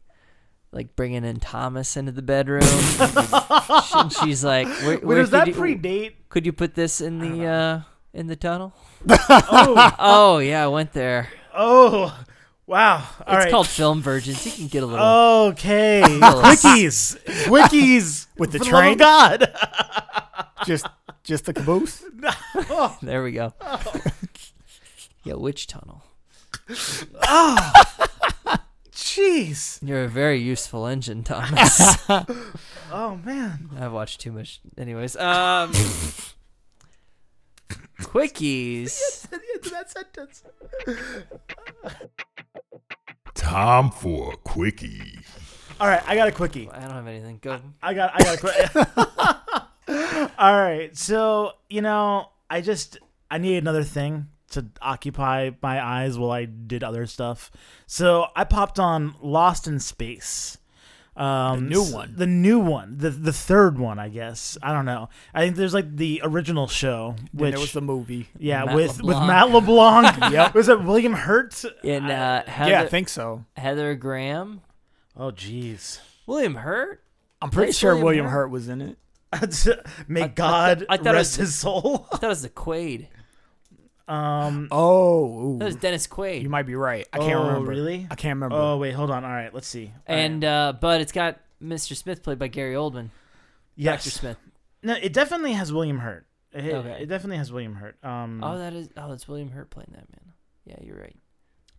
like 0.73 0.95
bringing 0.95 1.23
in 1.23 1.39
Thomas 1.39 1.95
into 1.95 2.11
the 2.11 2.21
bedroom, 2.23 2.63
and 2.63 4.11
she's 4.21 4.43
like, 4.43 4.67
where, 4.67 4.89
Wait, 4.89 5.03
where 5.03 5.17
does 5.19 5.29
that 5.29 5.47
you, 5.47 5.53
predate? 5.53 6.13
Could 6.29 6.45
you 6.45 6.51
put 6.51 6.73
this 6.75 6.99
in 6.99 7.19
the 7.19 7.45
uh 7.45 7.81
in 8.13 8.27
the 8.27 8.35
tunnel? 8.35 8.73
Oh, 9.09 9.93
Oh 9.99 10.37
yeah, 10.39 10.63
I 10.63 10.67
went 10.67 10.93
there. 10.93 11.29
oh, 11.55 12.17
wow. 12.65 12.95
All 12.95 13.35
it's 13.35 13.45
right. 13.45 13.51
called 13.51 13.67
Film 13.67 14.01
Virgins. 14.01 14.45
You 14.45 14.51
can 14.51 14.67
get 14.67 14.83
a 14.83 14.85
little. 14.87 15.05
Okay. 15.51 16.01
Quickies. 16.07 17.23
Quickies. 17.45 18.27
With 18.37 18.51
the 18.51 18.59
For 18.59 18.65
love 18.65 18.71
train? 18.71 18.97
God. 18.97 19.53
Just, 20.65 20.87
just 21.23 21.45
the 21.45 21.53
caboose. 21.53 22.03
There 23.01 23.21
we 23.23 23.31
go. 23.33 23.53
yeah, 25.23 25.33
which 25.33 25.67
tunnel? 25.67 26.03
Jeez. 29.03 29.79
You're 29.85 30.05
a 30.05 30.07
very 30.07 30.39
useful 30.39 30.87
engine, 30.87 31.23
Thomas. 31.23 31.97
Oh, 32.95 33.15
man. 33.25 33.71
I've 33.79 33.91
watched 33.91 34.21
too 34.21 34.31
much. 34.31 34.61
Anyways, 34.77 35.15
um, 35.15 35.71
quickies. 37.99 39.27
that 39.71 39.89
sentence. 39.89 40.43
Time 43.33 43.89
for 43.89 44.33
a 44.33 44.37
quickie. 44.37 45.17
All 45.79 45.87
right, 45.87 46.03
I 46.07 46.15
got 46.15 46.27
a 46.27 46.31
quickie. 46.31 46.69
I 46.69 46.81
don't 46.81 46.91
have 46.91 47.07
anything. 47.07 47.39
Go. 47.41 47.59
I 47.81 47.95
got 47.95 48.11
I 48.13 48.19
got 48.23 48.35
a 48.35 48.39
quit. 48.39 48.69
All 50.37 50.61
right. 50.61 50.95
So, 50.95 51.53
you 51.67 51.81
know, 51.81 52.29
I 52.47 52.61
just 52.61 52.99
I 53.31 53.39
need 53.39 53.57
another 53.57 53.83
thing 53.83 54.27
to 54.53 54.65
occupy 54.81 55.51
my 55.61 55.83
eyes 55.83 56.17
while 56.17 56.31
I 56.31 56.45
did 56.45 56.83
other 56.83 57.05
stuff. 57.05 57.51
So, 57.85 58.27
I 58.35 58.43
popped 58.43 58.79
on 58.79 59.15
Lost 59.21 59.67
in 59.67 59.79
Space. 59.79 60.57
Um, 61.15 61.69
The 61.69 61.75
new 61.75 61.83
one. 61.83 62.13
The 62.17 62.25
new 62.25 62.57
one. 62.59 62.97
The 62.97 63.11
the 63.11 63.31
third 63.33 63.77
one, 63.77 63.99
I 63.99 64.09
guess. 64.09 64.57
I 64.63 64.73
don't 64.73 64.85
know. 64.85 65.09
I 65.31 65.41
think 65.41 65.57
there's 65.57 65.73
like 65.73 65.95
the 65.95 66.21
original 66.23 66.67
show 66.67 67.13
Then 67.17 67.27
which 67.33 67.51
there 67.51 67.59
was 67.59 67.71
the 67.73 67.81
movie. 67.81 68.29
yeah, 68.39 68.65
Matt 68.65 68.75
with 68.75 69.03
with 69.03 69.17
Matt 69.17 69.51
LeBlanc. 69.51 70.17
Yep. 70.31 70.55
Was 70.55 70.69
it 70.69 70.81
William 70.83 71.13
Hurt? 71.13 71.63
And 71.83 72.09
uh, 72.09 72.41
Heather, 72.47 72.71
yeah, 72.71 72.81
I 72.81 72.87
think 72.87 73.09
so. 73.09 73.45
Heather 73.55 73.93
Graham, 73.93 74.61
Oh 75.15 75.29
jeez. 75.29 75.99
William 76.25 76.55
Hurt. 76.55 77.03
I'm 77.43 77.51
pretty 77.51 77.67
Nice 77.69 77.77
sure 77.77 77.91
William 77.91 78.05
William 78.05 78.25
Hurt. 78.25 78.31
Hurt 78.31 78.49
was 78.49 78.67
in 78.69 78.81
it. 78.81 78.97
May 80.07 80.23
I 80.23 80.27
God 80.29 80.79
thought- 80.79 80.87
I 80.89 80.97
thought 80.97 81.13
it 81.13 81.17
rest 81.17 81.37
was- 81.37 81.47
his 81.49 81.55
soul. 81.59 82.07
I 82.11 82.15
thought 82.17 82.23
it 82.23 82.27
was 82.27 82.41
the 82.41 82.49
Quaid. 82.49 83.07
Um. 84.13 84.67
Oh, 84.71 85.57
That 85.57 85.65
was. 85.65 85.75
Dennis 85.77 86.07
Quaid. 86.07 86.41
you 86.41 86.49
might 86.49 86.65
be 86.65 86.75
right. 86.75 87.07
I 87.13 87.17
can't 87.19 87.39
Oh, 87.39 87.47
remember. 87.47 87.69
really? 87.71 88.07
I 88.11 88.15
can't 88.15 88.35
remember. 88.37 88.55
Oh 88.55 88.77
wait, 88.77 88.91
hold 88.93 89.09
on. 89.11 89.23
All 89.23 89.31
right, 89.31 89.53
let's 89.53 89.67
see. 89.67 89.91
All 90.07 90.15
right. 90.15 90.21
and 90.23 90.43
uh, 90.43 90.73
but 90.79 91.01
it's 91.01 91.11
got 91.11 91.39
Mr. 91.61 91.95
Smith 91.95 92.21
played 92.23 92.37
by 92.39 92.47
Gary 92.47 92.75
Oldman. 92.75 93.09
yes, 93.75 94.03
Dr. 94.03 94.09
Smith. 94.11 94.37
no, 94.83 94.95
it 95.01 95.13
definitely 95.13 95.53
has 95.53 95.71
William 95.73 95.99
Hurt. 95.99 96.25
It, 96.51 96.71
Okay. 96.73 96.97
it 97.01 97.05
definitely 97.07 97.37
has 97.37 97.51
William 97.51 97.73
Hurt. 97.75 97.97
Um. 98.03 98.43
Oh, 98.43 98.57
that 98.57 98.73
is. 98.73 98.89
Oh, 98.97 99.11
it's 99.13 99.27
William 99.27 99.49
Hurt 99.51 99.69
playing 99.69 99.89
that 99.91 100.07
man. 100.11 100.33
Yeah, 100.65 100.77
you're 100.81 100.99
right. 100.99 101.15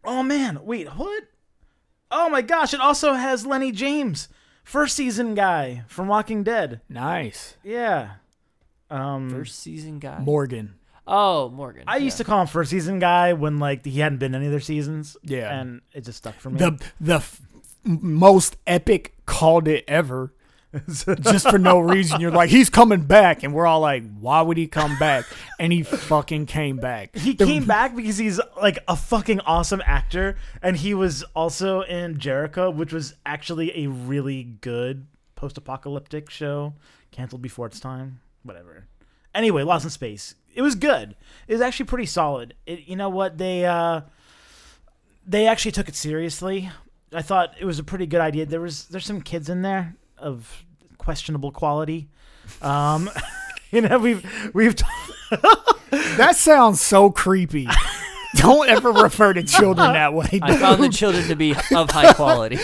oh 0.05 0.23
man, 0.23 0.59
wait, 0.65 0.89
what? 0.89 1.25
Oh 2.11 2.29
my 2.29 2.43
gosh! 2.43 2.75
It 2.75 2.81
also 2.81 3.13
has 3.15 3.47
Lenny 3.47 3.71
James, 3.73 4.29
first 4.65 4.97
season 4.97 5.35
guy 5.35 5.85
from 5.89 6.09
Walking 6.09 6.43
Dead. 6.43 6.81
nice. 6.89 7.57
Yeah. 7.63 8.15
Um. 8.91 9.31
First 9.31 9.61
season 9.61 9.99
guy. 10.01 10.19
Morgan. 10.21 10.75
Oh, 11.07 11.49
Morgan. 11.51 11.85
I 11.87 11.99
used 11.99 12.17
to 12.19 12.25
call 12.25 12.41
him 12.41 12.47
first 12.47 12.71
season 12.71 12.99
guy 12.99 13.33
when 13.35 13.59
like 13.59 13.85
he 13.85 14.01
hadn't 14.01 14.19
been 14.19 14.35
in 14.35 14.41
any 14.43 14.49
other 14.49 14.61
seasons. 14.61 15.17
Yeah. 15.23 15.59
And 15.59 15.81
it 15.93 16.05
just 16.05 16.19
stuck 16.19 16.35
for 16.37 16.51
me. 16.51 16.59
The 16.59 16.83
the 17.01 17.15
f- 17.17 17.41
most 17.85 18.57
epic 18.67 19.15
called 19.27 19.69
it 19.69 19.85
ever. 19.89 20.33
Just 21.21 21.49
for 21.49 21.57
no 21.57 21.79
reason, 21.79 22.21
you're 22.21 22.33
like, 22.33 22.51
he's 22.51 22.69
coming 22.69 23.03
back, 23.03 23.45
and 23.45 23.55
we're 23.55 23.65
all 23.65 23.79
like, 23.79 24.03
why 24.19 24.43
would 24.43 24.57
he 24.57 24.67
come 24.67 24.99
back? 24.99 25.25
And 25.61 25.73
he 25.73 25.85
fucking 25.85 26.47
came 26.47 26.79
back. 26.79 27.15
He 27.15 27.35
The- 27.35 27.47
came 27.47 27.65
back 27.65 27.95
because 27.95 28.19
he's 28.19 28.41
like 28.61 28.81
a 28.89 28.97
fucking 28.97 29.39
awesome 29.43 29.81
actor, 29.87 30.37
and 30.63 30.77
he 30.77 30.93
was 30.93 31.23
also 31.37 31.83
in 31.83 32.19
Jericho, 32.19 32.71
which 32.71 32.93
was 32.93 33.15
actually 33.25 33.85
a 33.85 33.87
really 33.89 34.43
good 34.43 35.07
post-apocalyptic 35.37 36.29
show 36.29 36.75
canceled 37.13 37.41
before 37.43 37.67
its 37.69 37.79
time. 37.79 38.19
Whatever. 38.43 38.89
Anyway, 39.35 39.63
Lost 39.63 39.85
in 39.85 39.91
Space. 39.91 40.35
It 40.55 40.63
was 40.63 40.75
good. 40.77 41.17
It 41.49 41.53
was 41.53 41.61
actually 41.61 41.87
pretty 41.87 42.07
solid. 42.07 42.55
It, 42.67 42.87
you 42.87 42.97
know 42.97 43.09
what 43.09 43.39
they 43.39 43.65
uh, 43.67 44.03
they 45.27 45.47
actually 45.47 45.73
took 45.73 45.89
it 45.89 45.97
seriously. 45.97 46.71
I 47.13 47.23
thought 47.23 47.55
it 47.59 47.65
was 47.65 47.79
a 47.79 47.85
pretty 47.85 48.07
good 48.07 48.21
idea. 48.21 48.47
There 48.47 48.61
was 48.61 48.87
there's 48.87 49.07
some 49.07 49.21
kids 49.21 49.49
in 49.49 49.63
there 49.63 49.97
of 50.19 50.65
questionable 50.99 51.51
quality. 51.51 52.09
Um, 52.63 53.11
you 53.71 53.81
know 53.81 53.99
we've 53.99 54.25
we've. 54.55 54.77
T- 54.77 54.85
That 56.17 56.35
sounds 56.37 56.81
so 56.81 57.11
creepy. 57.11 57.69
Don't 58.35 58.69
ever 58.69 58.91
refer 58.91 59.33
to 59.33 59.45
children 59.45 59.93
that 59.93 60.13
way. 60.13 60.41
I 60.43 60.57
found 60.57 60.83
the 60.83 60.89
children 60.89 61.29
to 61.29 61.37
be 61.37 61.53
of 61.53 61.89
high 61.91 62.13
quality. 62.15 62.57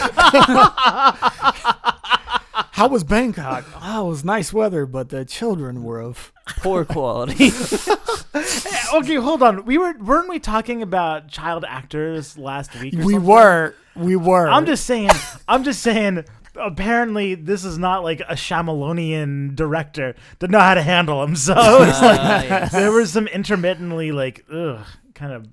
How 2.72 2.88
was 2.88 3.04
Bangkok? 3.04 3.64
Oh, 3.80 4.06
it 4.06 4.08
was 4.08 4.24
nice 4.24 4.52
weather, 4.52 4.84
but 4.84 5.10
the 5.10 5.24
children 5.24 5.84
were 5.84 6.00
of. 6.00 6.32
Poor 6.59 6.84
quality. 6.84 7.46
okay, 8.94 9.14
hold 9.16 9.42
on. 9.42 9.64
We 9.64 9.78
were 9.78 9.94
weren't 9.98 10.28
we 10.28 10.38
talking 10.38 10.82
about 10.82 11.28
child 11.28 11.64
actors 11.66 12.36
last 12.38 12.78
week? 12.80 12.94
or 12.94 12.98
We 13.05 13.14
something? 13.14 13.24
were. 13.28 13.74
We 13.96 14.16
were. 14.16 14.48
I'm 14.48 14.66
just 14.66 14.84
saying. 14.86 15.11
I'm 15.48 15.64
just 15.64 15.82
saying. 15.82 16.24
Apparently, 16.57 17.36
this 17.36 17.64
is 17.64 17.78
not 17.78 18.03
like 18.03 18.20
a 18.20 18.34
Shyamalonian 18.34 19.55
director 19.55 20.14
to 20.40 20.48
know 20.48 20.59
how 20.59 20.74
to 20.74 20.82
handle 20.82 21.22
him. 21.22 21.36
So 21.36 21.55
it's 21.57 22.03
like 22.03 22.20
Uh, 22.20 22.42
yes. 22.48 22.72
there 22.72 22.90
was 22.92 23.12
some 23.12 23.28
intermittently 23.28 24.11
like 24.12 24.44
ugh 24.53 24.80
kind 25.14 25.32
of 25.32 25.46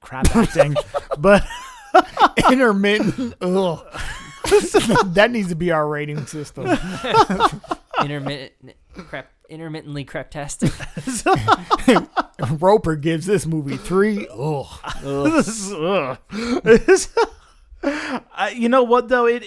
crap 0.00 0.34
acting, 0.36 0.76
but 1.18 1.44
intermittent. 2.50 3.34
Ugh. 3.40 3.84
that 5.14 5.30
needs 5.30 5.48
to 5.48 5.54
be 5.56 5.70
our 5.72 5.86
rating 5.86 6.24
system. 6.26 6.66
Intermittent 8.00 8.52
crap 9.04 9.30
intermittently 9.48 10.04
craptastic. 10.04 10.72
Roper 12.60 12.96
gives 12.96 13.26
this 13.26 13.46
movie 13.46 13.76
three. 13.76 14.28
Ugh. 14.28 14.66
This 15.02 15.72
ugh. 15.72 16.18
Uh, 17.80 18.50
you 18.52 18.68
know 18.68 18.82
what 18.82 19.08
though? 19.08 19.26
It 19.26 19.44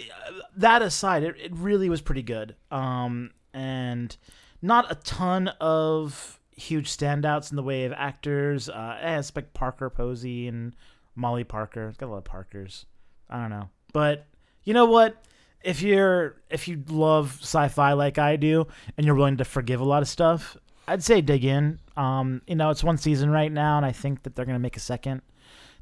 that 0.55 0.81
aside, 0.81 1.23
it, 1.23 1.35
it 1.37 1.53
really 1.53 1.89
was 1.89 1.99
pretty 1.99 2.21
good. 2.21 2.55
Um, 2.71 3.31
and 3.53 4.15
not 4.61 4.89
a 4.89 4.95
ton 4.95 5.49
of 5.59 6.39
huge 6.55 6.89
standouts 6.89 7.51
in 7.51 7.57
the 7.57 7.63
way 7.63 7.83
of 7.83 7.91
actors. 7.91 8.69
Uh, 8.69 8.99
I 9.01 9.17
expect 9.17 9.53
Parker 9.53 9.89
Posey 9.89 10.47
and 10.47 10.73
Molly 11.13 11.43
Parker. 11.43 11.89
It's 11.89 11.97
got 11.97 12.07
a 12.07 12.11
lot 12.11 12.19
of 12.19 12.23
Parkers. 12.23 12.85
I 13.29 13.41
don't 13.41 13.49
know, 13.49 13.69
but 13.91 14.25
you 14.63 14.73
know 14.73 14.85
what? 14.85 15.21
If 15.63 15.81
you're 15.81 16.37
if 16.49 16.67
you 16.67 16.83
love 16.87 17.37
sci-fi 17.41 17.93
like 17.93 18.17
I 18.17 18.35
do, 18.35 18.67
and 18.97 19.05
you're 19.05 19.15
willing 19.15 19.37
to 19.37 19.45
forgive 19.45 19.79
a 19.79 19.85
lot 19.85 20.01
of 20.01 20.07
stuff, 20.07 20.57
I'd 20.87 21.03
say 21.03 21.21
dig 21.21 21.45
in. 21.45 21.79
Um, 21.95 22.41
you 22.47 22.55
know, 22.55 22.69
it's 22.69 22.83
one 22.83 22.97
season 22.97 23.29
right 23.29 23.51
now, 23.51 23.77
and 23.77 23.85
I 23.85 23.91
think 23.91 24.23
that 24.23 24.35
they're 24.35 24.45
gonna 24.45 24.59
make 24.59 24.77
a 24.77 24.81
second, 24.81 25.21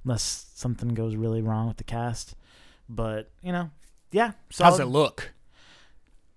unless 0.03 0.47
something 0.55 0.89
goes 0.89 1.15
really 1.15 1.41
wrong 1.41 1.67
with 1.67 1.77
the 1.77 1.83
cast. 1.83 2.35
But 2.89 3.31
you 3.41 3.51
know, 3.51 3.69
yeah. 4.11 4.31
So 4.49 4.63
How's 4.63 4.79
it 4.79 4.85
look? 4.85 5.31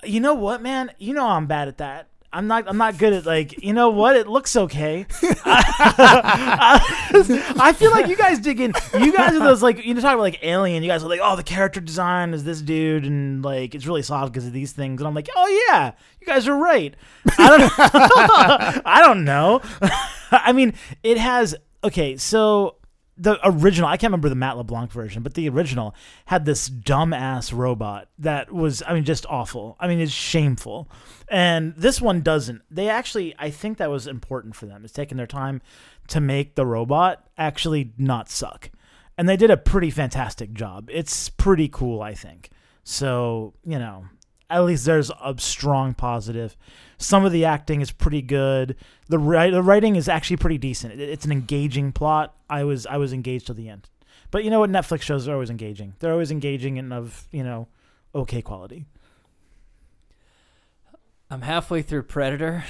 you 0.05 0.21
know 0.21 0.35
what, 0.35 0.63
man? 0.63 0.91
You 0.99 1.15
know 1.15 1.27
I'm 1.27 1.47
bad 1.47 1.69
at 1.69 1.79
that. 1.79 2.09
I'm 2.35 2.47
not. 2.47 2.65
I'm 2.67 2.79
not 2.79 2.97
good 2.97 3.13
at 3.13 3.27
like. 3.27 3.63
You 3.63 3.75
know 3.75 3.91
what? 3.91 4.17
It 4.17 4.27
looks 4.27 4.57
okay. 4.57 5.05
I 7.63 7.75
feel 7.77 7.91
like 7.91 8.07
you 8.07 8.17
guys 8.17 8.39
dig 8.39 8.59
in. 8.59 8.73
You 8.99 9.13
guys 9.13 9.35
are 9.35 9.41
those 9.41 9.63
like 9.63 9.85
you 9.85 9.93
know 9.93 10.01
talk 10.01 10.15
about 10.15 10.23
like 10.23 10.39
Alien. 10.43 10.83
You 10.83 10.89
guys 10.89 11.05
are 11.05 11.09
like, 11.09 11.21
oh, 11.23 11.37
the 11.37 11.43
character 11.43 11.81
design 11.81 12.33
is 12.33 12.45
this 12.45 12.63
dude, 12.63 13.05
and 13.05 13.45
like 13.45 13.75
it's 13.75 13.87
really 13.87 14.01
solid 14.03 14.33
because 14.33 14.47
of 14.47 14.55
these 14.55 14.73
things. 14.73 15.01
And 15.01 15.09
I'm 15.09 15.15
like, 15.15 15.29
oh 15.37 15.67
yeah, 15.69 15.93
you 16.21 16.27
guys 16.27 16.49
are 16.49 16.57
right. 16.57 16.95
I 17.39 17.59
don't. 17.59 17.73
I 18.87 19.03
don't 19.03 19.25
know. 19.25 19.61
I 20.31 20.53
mean, 20.53 20.73
it 21.03 21.19
has. 21.19 21.55
Okay, 21.85 22.17
so 22.17 22.77
the 23.23 23.39
original 23.45 23.89
I 23.89 23.97
can't 23.97 24.11
remember 24.11 24.29
the 24.29 24.35
Matt 24.35 24.57
LeBlanc 24.57 24.91
version, 24.91 25.23
but 25.23 25.35
the 25.35 25.49
original 25.49 25.95
had 26.27 26.45
this 26.45 26.69
dumbass 26.69 27.53
robot 27.57 28.09
that 28.19 28.53
was 28.53 28.83
I 28.87 28.95
mean 28.95 29.05
just 29.05 29.25
awful. 29.29 29.77
I 29.79 29.87
mean 29.89 30.01
it's 30.01 30.13
shameful. 30.13 30.91
And 31.29 31.75
this 31.77 32.01
one 32.01 32.21
doesn't. 32.21 32.63
They 32.71 32.89
actually 32.89 33.35
I 33.39 33.51
think 33.51 33.79
that 33.79 33.91
was 33.91 34.07
important 34.07 34.57
for 34.57 34.67
them. 34.67 34.85
It's 34.85 34.93
taking 34.93 35.17
their 35.17 35.27
time 35.27 35.63
to 36.09 36.21
make 36.21 36.57
the 36.57 36.67
robot 36.67 37.25
actually 37.39 37.93
not 37.97 38.29
suck. 38.29 38.71
And 39.17 39.29
they 39.29 39.37
did 39.37 39.51
a 39.51 39.57
pretty 39.57 39.91
fantastic 39.91 40.53
job. 40.53 40.89
It's 40.91 41.29
pretty 41.29 41.69
cool, 41.69 42.03
I 42.03 42.15
think. 42.15 42.51
So, 42.83 43.55
you 43.65 43.79
know, 43.79 44.07
at 44.53 44.65
least 44.65 44.85
there's 44.85 45.11
a 45.11 45.35
strong 45.39 45.95
positive. 45.95 46.57
Some 46.99 47.25
of 47.25 47.33
the 47.33 47.45
acting 47.45 47.81
is 47.81 47.91
pretty 47.91 48.23
good. 48.23 48.77
The 49.09 49.19
ri- 49.19 49.51
the 49.51 49.63
writing 49.63 49.97
is 49.97 50.09
actually 50.09 50.37
pretty 50.37 50.59
decent. 50.59 50.95
It- 50.95 51.09
It's 51.09 51.25
an 51.25 51.33
engaging 51.33 51.93
plot. 51.93 52.35
I 52.49 52.65
was 52.65 52.87
I 52.87 52.97
was 52.99 53.13
engaged 53.13 53.47
till 53.47 53.55
the 53.55 53.69
end. 53.69 53.89
But 54.31 54.45
you 54.45 54.51
know 54.51 54.61
what? 54.61 54.71
Netflix 54.71 55.03
shows 55.03 55.27
are 55.29 55.33
always 55.35 55.51
engaging. 55.51 55.95
They're 55.99 56.13
always 56.13 56.31
engaging 56.31 56.79
and 56.79 56.93
of 56.93 57.27
you 57.33 57.43
know 57.43 57.69
okay 58.15 58.41
quality. 58.43 58.87
I'm 61.31 61.43
halfway 61.43 61.83
through 61.83 62.05
Predator. 62.05 62.65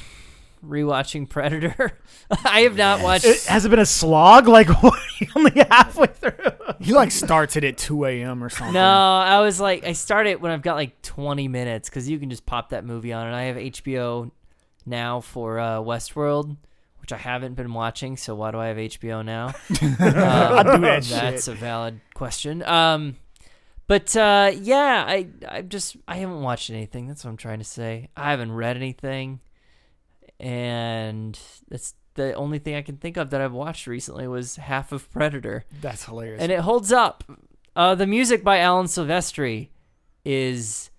Rewatching 0.65 1.29
Predator. 1.29 1.99
I 2.45 2.61
have 2.61 2.77
not 2.77 3.01
watched 3.03 3.25
It, 3.25 3.43
has 3.45 3.65
it 3.65 3.69
been 3.71 3.79
a 3.79 3.87
slog? 3.87 4.47
Like 4.49 4.69
only 5.37 5.53
halfway 5.71 6.07
through? 6.07 6.33
He 6.81 6.93
like 6.93 7.11
starts 7.11 7.57
it 7.57 7.65
at 7.65 7.77
2 7.79 8.05
a.m. 8.07 8.43
or 8.45 8.49
something. 8.49 8.75
No, 8.75 8.81
I 8.81 9.41
was 9.41 9.61
like, 9.61 9.85
I 9.85 9.93
started 9.93 10.41
when 10.41 10.53
I've 10.53 10.63
got 10.63 10.75
like 10.77 11.01
20 11.03 11.49
minutes 11.49 11.89
because 11.89 12.09
you 12.09 12.19
can 12.19 12.31
just 12.31 12.47
pop 12.47 12.71
that 12.71 12.85
movie 12.85 13.13
on, 13.13 13.27
and 13.27 13.35
I 13.37 13.43
have 13.45 13.57
HBO 13.57 14.31
now 14.87 15.21
for 15.21 15.59
uh, 15.59 15.79
Westworld, 15.79 16.57
which 17.01 17.13
I 17.13 17.17
haven't 17.19 17.55
been 17.55 17.73
watching. 17.75 18.17
So 18.17 18.35
why 18.35 18.51
do 18.53 18.59
I 18.59 18.69
have 18.69 18.77
HBO 18.77 19.25
now? 19.25 19.49
I 19.71 20.63
do 20.63 20.81
that 20.83 21.03
That's 21.05 21.45
shit. 21.47 21.55
a 21.55 21.57
valid 21.57 22.01
question. 22.15 22.63
Um, 22.63 23.17
but 23.89 24.17
uh, 24.17 24.53
yeah, 24.61 25.05
I 25.07 25.27
I 25.49 25.63
just 25.63 25.97
I 26.07 26.17
haven't 26.17 26.41
watched 26.41 26.71
anything. 26.71 27.09
That's 27.09 27.25
what 27.25 27.31
I'm 27.31 27.37
trying 27.37 27.59
to 27.59 27.65
say. 27.65 28.09
I 28.17 28.31
haven't 28.31 28.53
read 28.53 28.77
anything, 28.77 29.41
and 30.41 31.39
that's 31.69 31.95
the 32.15 32.35
only 32.35 32.59
thing 32.59 32.75
I 32.75 32.83
can 32.83 32.97
think 32.97 33.17
of 33.17 33.31
that 33.31 33.41
I've 33.41 33.53
watched 33.53 33.87
recently 33.87 34.27
was 34.29 34.57
half 34.57 34.93
of 34.93 35.11
Predator 35.11 35.65
That's 35.81 36.05
hilarious. 36.05 36.43
and 36.43 36.53
it 36.53 36.61
holds 36.61 36.93
up. 36.93 37.25
Uh, 37.75 37.95
the 37.95 38.07
music 38.07 38.45
by 38.45 38.59
Alan 38.59 38.85
Silvestri 38.87 39.69
is, 40.27 40.91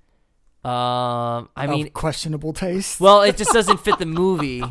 um, 0.65 1.49
I 1.55 1.65
Of 1.65 1.69
mean, 1.69 1.89
questionable 1.91 2.51
taste. 2.53 2.99
well, 2.99 3.21
it 3.21 3.37
just 3.37 3.51
doesn't 3.53 3.79
fit 3.81 3.99
the 3.99 4.05
movie. 4.07 4.63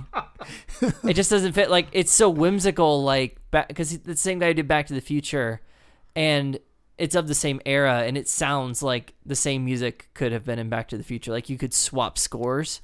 it 1.05 1.15
just 1.15 1.31
doesn't 1.31 1.53
fit. 1.53 1.71
Like 1.71 1.89
it's 1.93 2.13
so 2.13 2.29
whimsical, 2.29 3.05
like 3.05 3.37
because 3.51 3.99
the 4.01 4.17
same 4.17 4.39
guy 4.41 4.53
did 4.53 4.67
Back 4.67 4.87
to 4.89 4.95
the 4.95 5.01
Future, 5.01 5.61
and 6.17 6.59
it's 6.99 7.15
of 7.15 7.29
the 7.29 7.35
same 7.37 7.61
era, 7.67 8.03
and 8.03 8.17
it 8.19 8.29
sounds 8.29 8.83
like 8.83 9.15
the 9.25 9.37
same 9.37 9.65
music 9.65 10.09
could 10.15 10.33
have 10.33 10.45
been 10.45 10.59
in 10.59 10.69
Back 10.69 10.89
to 10.89 10.97
the 10.99 11.05
Future. 11.05 11.31
Like 11.31 11.49
you 11.49 11.57
could 11.59 11.73
swap 11.75 12.19
scores. 12.19 12.81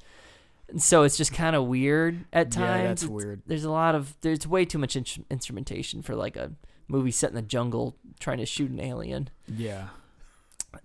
And 0.71 0.81
so 0.81 1.03
it's 1.03 1.17
just 1.17 1.33
kind 1.33 1.55
of 1.55 1.65
weird 1.65 2.25
at 2.31 2.51
times. 2.51 2.81
Yeah, 2.81 2.87
that's 2.87 3.03
It's- 3.03 3.23
weird. 3.23 3.41
There's 3.45 3.63
a 3.63 3.71
lot 3.71 3.95
of 3.95 4.15
there's 4.21 4.45
way 4.47 4.65
too 4.65 4.77
much 4.77 4.95
in- 4.95 5.25
instrumentation 5.31 6.01
for 6.01 6.15
like 6.15 6.35
a 6.37 6.51
movie 6.87 7.11
set 7.11 7.29
in 7.31 7.35
the 7.35 7.41
jungle 7.41 7.95
trying 8.19 8.37
to 8.37 8.45
shoot 8.45 8.69
an 8.71 8.79
alien. 8.79 9.29
yeah. 9.47 9.87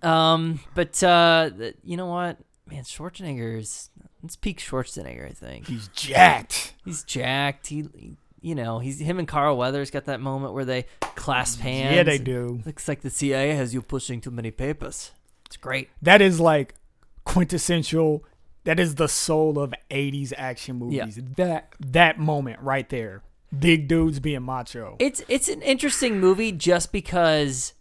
Um, 0.01 0.59
but 0.73 1.01
uh, 1.03 1.51
you 1.83 1.95
know 1.97 2.07
what, 2.07 2.37
man, 2.69 2.83
Schwarzenegger 2.83 3.59
is 3.59 3.89
it's 4.23 4.35
peak 4.35 4.59
Schwarzenegger. 4.59 5.29
I 5.29 5.33
think 5.33 5.67
He's 5.67 5.87
jacked. 5.89 6.73
he's 6.83 7.03
jacked. 7.03 7.67
He, 7.67 7.85
he- 7.95 8.17
you 8.41 8.53
know, 8.53 8.77
he's 8.77 8.99
him 8.99 9.17
and 9.17 9.27
Carl 9.27 9.57
Weathers 9.57 9.89
got 9.89 10.05
that 10.05 10.21
moment 10.21 10.53
where 10.53 10.65
they 10.65 10.85
clasp 11.15 11.59
hands. 11.61 11.95
Yeah, 11.95 12.03
they 12.03 12.19
do. 12.19 12.61
Looks 12.63 12.87
like 12.87 13.01
the 13.01 13.09
CIA 13.09 13.55
has 13.55 13.73
you 13.73 13.81
pushing 13.81 14.21
too 14.21 14.29
many 14.29 14.51
papers. 14.51 15.11
It's 15.47 15.57
great. 15.57 15.89
That 16.03 16.21
is 16.21 16.39
like 16.39 16.75
quintessential. 17.23 18.23
That 18.65 18.79
is 18.79 18.95
the 18.95 19.07
soul 19.07 19.59
of 19.59 19.73
80s 19.89 20.33
action 20.35 20.77
movies. 20.77 21.17
Yeah. 21.17 21.23
That 21.37 21.73
that 21.79 22.19
moment 22.19 22.59
right 22.61 22.87
there. 22.89 23.21
Big 23.57 23.87
dudes 23.87 24.19
being 24.19 24.41
macho. 24.41 24.97
It's 24.99 25.23
it's 25.27 25.47
an 25.47 25.61
interesting 25.61 26.19
movie 26.19 26.51
just 26.51 26.91
because, 26.91 27.73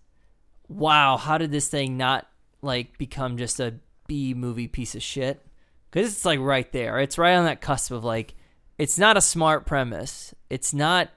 wow, 0.69 1.17
how 1.17 1.39
did 1.39 1.51
this 1.51 1.69
thing 1.69 1.97
not 1.97 2.29
like 2.63 2.97
become 2.99 3.37
just 3.39 3.59
a 3.61 3.75
B 4.07 4.35
movie 4.35 4.69
piece 4.69 4.95
of 4.95 5.03
shit? 5.03 5.45
Because 5.91 6.13
it's 6.13 6.25
like 6.25 6.39
right 6.39 6.71
there. 6.73 7.01
It's 7.01 7.17
right 7.19 7.35
on 7.35 7.47
that 7.47 7.61
cusp 7.61 7.91
of 7.91 8.05
like, 8.05 8.35
it's 8.79 8.99
not 8.99 9.17
a 9.17 9.21
smart 9.21 9.65
premise. 9.65 10.35
It's 10.51 10.75
not 10.75 11.09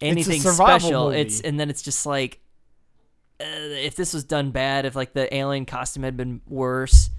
anything 0.00 0.40
survival 0.40 0.80
special. 0.80 1.04
movie. 1.06 1.20
It's 1.20 1.40
and 1.40 1.60
then 1.60 1.70
it's 1.70 1.82
just 1.82 2.06
like, 2.06 2.40
uh, 3.40 3.44
if 3.44 3.94
this 3.94 4.12
was 4.12 4.24
done 4.24 4.50
bad, 4.50 4.84
if 4.84 4.96
like 4.96 5.12
the 5.12 5.32
alien 5.34 5.64
costume 5.64 6.02
had 6.02 6.16
been 6.16 6.40
worse. 6.48 7.10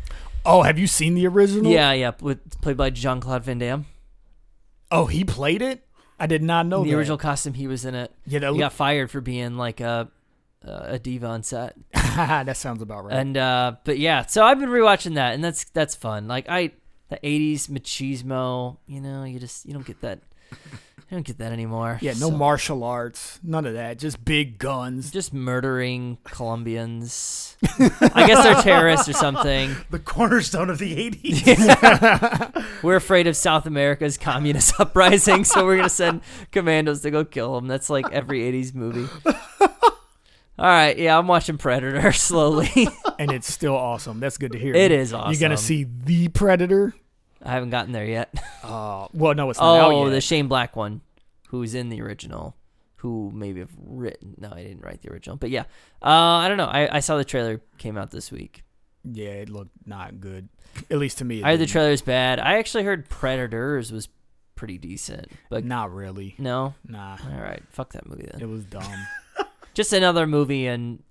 Oh, 0.45 0.63
have 0.63 0.77
you 0.79 0.87
seen 0.87 1.15
the 1.15 1.27
original? 1.27 1.71
Yeah, 1.71 1.91
yeah, 1.93 2.11
with 2.19 2.61
played 2.61 2.77
by 2.77 2.89
Jean 2.89 3.19
Claude 3.19 3.43
Van 3.43 3.59
Damme. 3.59 3.85
Oh, 4.91 5.05
he 5.05 5.23
played 5.23 5.61
it? 5.61 5.85
I 6.19 6.27
did 6.27 6.41
not 6.43 6.65
know 6.65 6.83
the 6.83 6.91
that. 6.91 6.97
original 6.97 7.17
costume, 7.17 7.53
he 7.53 7.67
was 7.67 7.85
in 7.85 7.95
it. 7.95 8.11
Yeah, 8.25 8.39
that 8.39 8.47
he 8.47 8.51
look- 8.51 8.59
got 8.59 8.73
fired 8.73 9.09
for 9.11 9.21
being 9.21 9.57
like 9.57 9.79
a 9.79 10.09
a 10.61 10.99
diva 10.99 11.27
on 11.27 11.43
set. 11.43 11.75
that 11.93 12.57
sounds 12.57 12.81
about 12.81 13.05
right. 13.05 13.13
And 13.15 13.37
uh, 13.37 13.75
but 13.85 13.97
yeah, 13.97 14.25
so 14.25 14.43
I've 14.43 14.59
been 14.59 14.69
rewatching 14.69 15.15
that, 15.15 15.33
and 15.33 15.43
that's 15.43 15.63
that's 15.65 15.95
fun. 15.95 16.27
Like 16.27 16.49
I, 16.49 16.71
the 17.09 17.17
'80s 17.23 17.67
machismo, 17.69 18.77
you 18.85 18.99
know, 19.01 19.23
you 19.23 19.39
just 19.39 19.65
you 19.65 19.73
don't 19.73 19.85
get 19.85 20.01
that, 20.01 20.19
you 21.09 21.15
don't 21.17 21.25
get 21.25 21.39
that 21.39 21.51
anymore. 21.51 21.97
yeah, 22.01 22.11
no 22.11 22.29
So- 22.29 22.31
martial 22.31 22.83
arts, 22.83 23.39
none 23.43 23.65
of 23.65 23.73
that. 23.73 23.97
Just 23.99 24.23
big 24.23 24.57
guns. 24.59 25.09
just 25.11 25.33
murdering 25.33 26.17
Colombians. 26.23 27.57
I 27.79 28.25
guess 28.27 28.43
they're 28.43 28.61
terrorists 28.61 29.09
or 29.09 29.13
something. 29.13 29.75
The 29.89 29.99
cornerstone 29.99 30.69
of 30.69 30.77
the 30.77 31.09
80s. 31.11 32.65
We're 32.83 32.95
afraid 32.95 33.25
of 33.27 33.35
South 33.35 33.65
America's 33.65 34.17
communist 34.17 34.73
uprising, 34.79 35.43
so 35.43 35.65
we're 35.65 35.77
gonna 35.77 35.89
send 35.89 36.21
commandos 36.51 37.01
to 37.01 37.11
go 37.11 37.25
kill 37.25 37.55
them. 37.55 37.67
That's 37.67 37.89
like 37.89 38.05
every 38.11 38.41
'80s 38.41 38.73
movie. 38.73 39.07
All 39.25 40.65
right, 40.65 40.97
yeah, 40.97 41.17
I'm 41.17 41.27
watching 41.27 41.57
Predator 41.57 42.11
slowly. 42.11 42.87
and 43.17 43.31
it's 43.31 43.51
still 43.51 43.75
awesome. 43.75 44.19
That's 44.19 44.37
good 44.37 44.51
to 44.53 44.59
hear. 44.59 44.73
It 44.75 44.91
is 44.91 45.13
awesome. 45.13 45.31
You're 45.31 45.39
gonna 45.41 45.57
see 45.57 45.85
the 46.05 46.27
Predator. 46.29 46.93
I 47.43 47.51
haven't 47.51 47.69
gotten 47.69 47.91
there 47.93 48.05
yet. 48.05 48.33
Uh, 48.61 49.07
well, 49.13 49.33
no, 49.33 49.49
it's 49.49 49.59
not 49.59 49.79
out 49.79 49.91
Oh, 49.91 50.05
yet. 50.05 50.11
the 50.11 50.21
Shane 50.21 50.47
Black 50.47 50.75
one, 50.75 51.01
who's 51.47 51.73
in 51.73 51.89
the 51.89 52.01
original, 52.01 52.55
who 52.97 53.31
maybe 53.33 53.61
have 53.61 53.71
written. 53.83 54.35
No, 54.37 54.51
I 54.53 54.61
didn't 54.63 54.83
write 54.83 55.01
the 55.01 55.09
original, 55.11 55.37
but 55.37 55.49
yeah, 55.49 55.61
uh, 56.03 56.05
I 56.09 56.47
don't 56.49 56.57
know. 56.57 56.65
I, 56.65 56.97
I 56.97 56.99
saw 56.99 57.17
the 57.17 57.23
trailer 57.25 57.61
came 57.79 57.97
out 57.97 58.11
this 58.11 58.31
week. 58.31 58.63
yeah, 59.03 59.29
it 59.29 59.49
looked 59.49 59.71
not 59.87 60.19
good. 60.19 60.49
At 60.91 60.97
least 60.99 61.17
to 61.19 61.25
me. 61.25 61.39
it 61.39 61.45
I 61.45 61.51
heard 61.51 61.53
the 61.55 61.65
didn't. 61.65 61.71
trailer's 61.71 62.01
bad. 62.01 62.39
I 62.39 62.57
actually 62.59 62.83
heard 62.83 63.09
Predators 63.09 63.91
was 63.91 64.09
pretty 64.55 64.77
decent, 64.77 65.31
but 65.49 65.63
Not 65.65 65.91
really. 65.93 66.35
no. 66.37 66.75
Nah, 66.87 67.17
All 67.33 67.41
right, 67.41 67.63
fuck 67.71 67.93
that 67.93 68.07
movie 68.07 68.27
then. 68.31 68.41
it 68.41 68.47
was 68.49 68.65
dumb. 68.65 69.07
Just 69.73 69.93
another 69.93 70.27
movie 70.27 70.67
and 70.67 71.01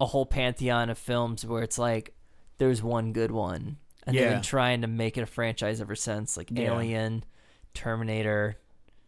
a 0.00 0.06
whole 0.06 0.26
pantheon 0.26 0.90
of 0.90 0.98
films 0.98 1.46
where 1.46 1.62
it's 1.62 1.78
like 1.78 2.12
there's 2.58 2.82
one 2.82 3.12
good 3.12 3.30
one, 3.30 3.76
and 4.08 4.16
they've 4.16 4.24
Yeah. 4.24 4.32
been 4.34 4.42
trying 4.42 4.80
to 4.80 4.86
make 4.88 5.16
it 5.16 5.22
a 5.22 5.26
franchise 5.26 5.80
ever 5.80 5.94
since, 5.94 6.36
like 6.36 6.48
Yeah. 6.50 6.72
Alien, 6.72 7.24
Terminator. 7.74 8.56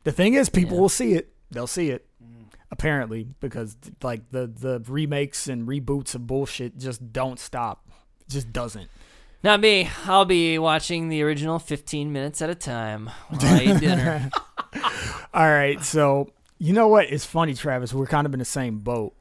The 0.04 0.12
thing 0.12 0.34
is, 0.34 0.48
people 0.48 0.76
Yeah. 0.76 0.80
will 0.80 0.88
see 0.88 1.14
it. 1.14 1.32
They'll 1.50 1.66
see 1.66 1.90
it. 1.90 2.06
Mm. 2.22 2.44
Apparently, 2.70 3.26
because 3.40 3.76
like 4.02 4.30
the 4.30 4.46
the 4.46 4.82
remakes 4.86 5.48
and 5.48 5.66
reboots 5.66 6.14
of 6.14 6.26
bullshit 6.26 6.78
just 6.78 7.12
don't 7.12 7.38
stop. 7.40 7.88
It 8.20 8.28
just 8.28 8.52
doesn't. 8.52 8.88
Not 9.42 9.60
me. 9.60 9.88
I'll 10.04 10.26
be 10.26 10.58
watching 10.58 11.08
the 11.08 11.22
original 11.22 11.58
15 11.58 12.12
minutes 12.12 12.42
at 12.42 12.50
a 12.50 12.54
time 12.54 13.10
while 13.30 13.40
I 13.42 13.62
eat 13.64 13.80
dinner. 13.80 14.30
All 15.32 15.48
right, 15.48 15.82
so 15.82 16.28
you 16.58 16.72
know 16.74 16.88
what? 16.88 17.06
It's 17.06 17.24
funny, 17.24 17.54
Travis. 17.54 17.92
We're 17.94 18.06
kind 18.06 18.26
of 18.26 18.32
in 18.34 18.38
the 18.38 18.44
same 18.44 18.78
boat, 18.78 19.14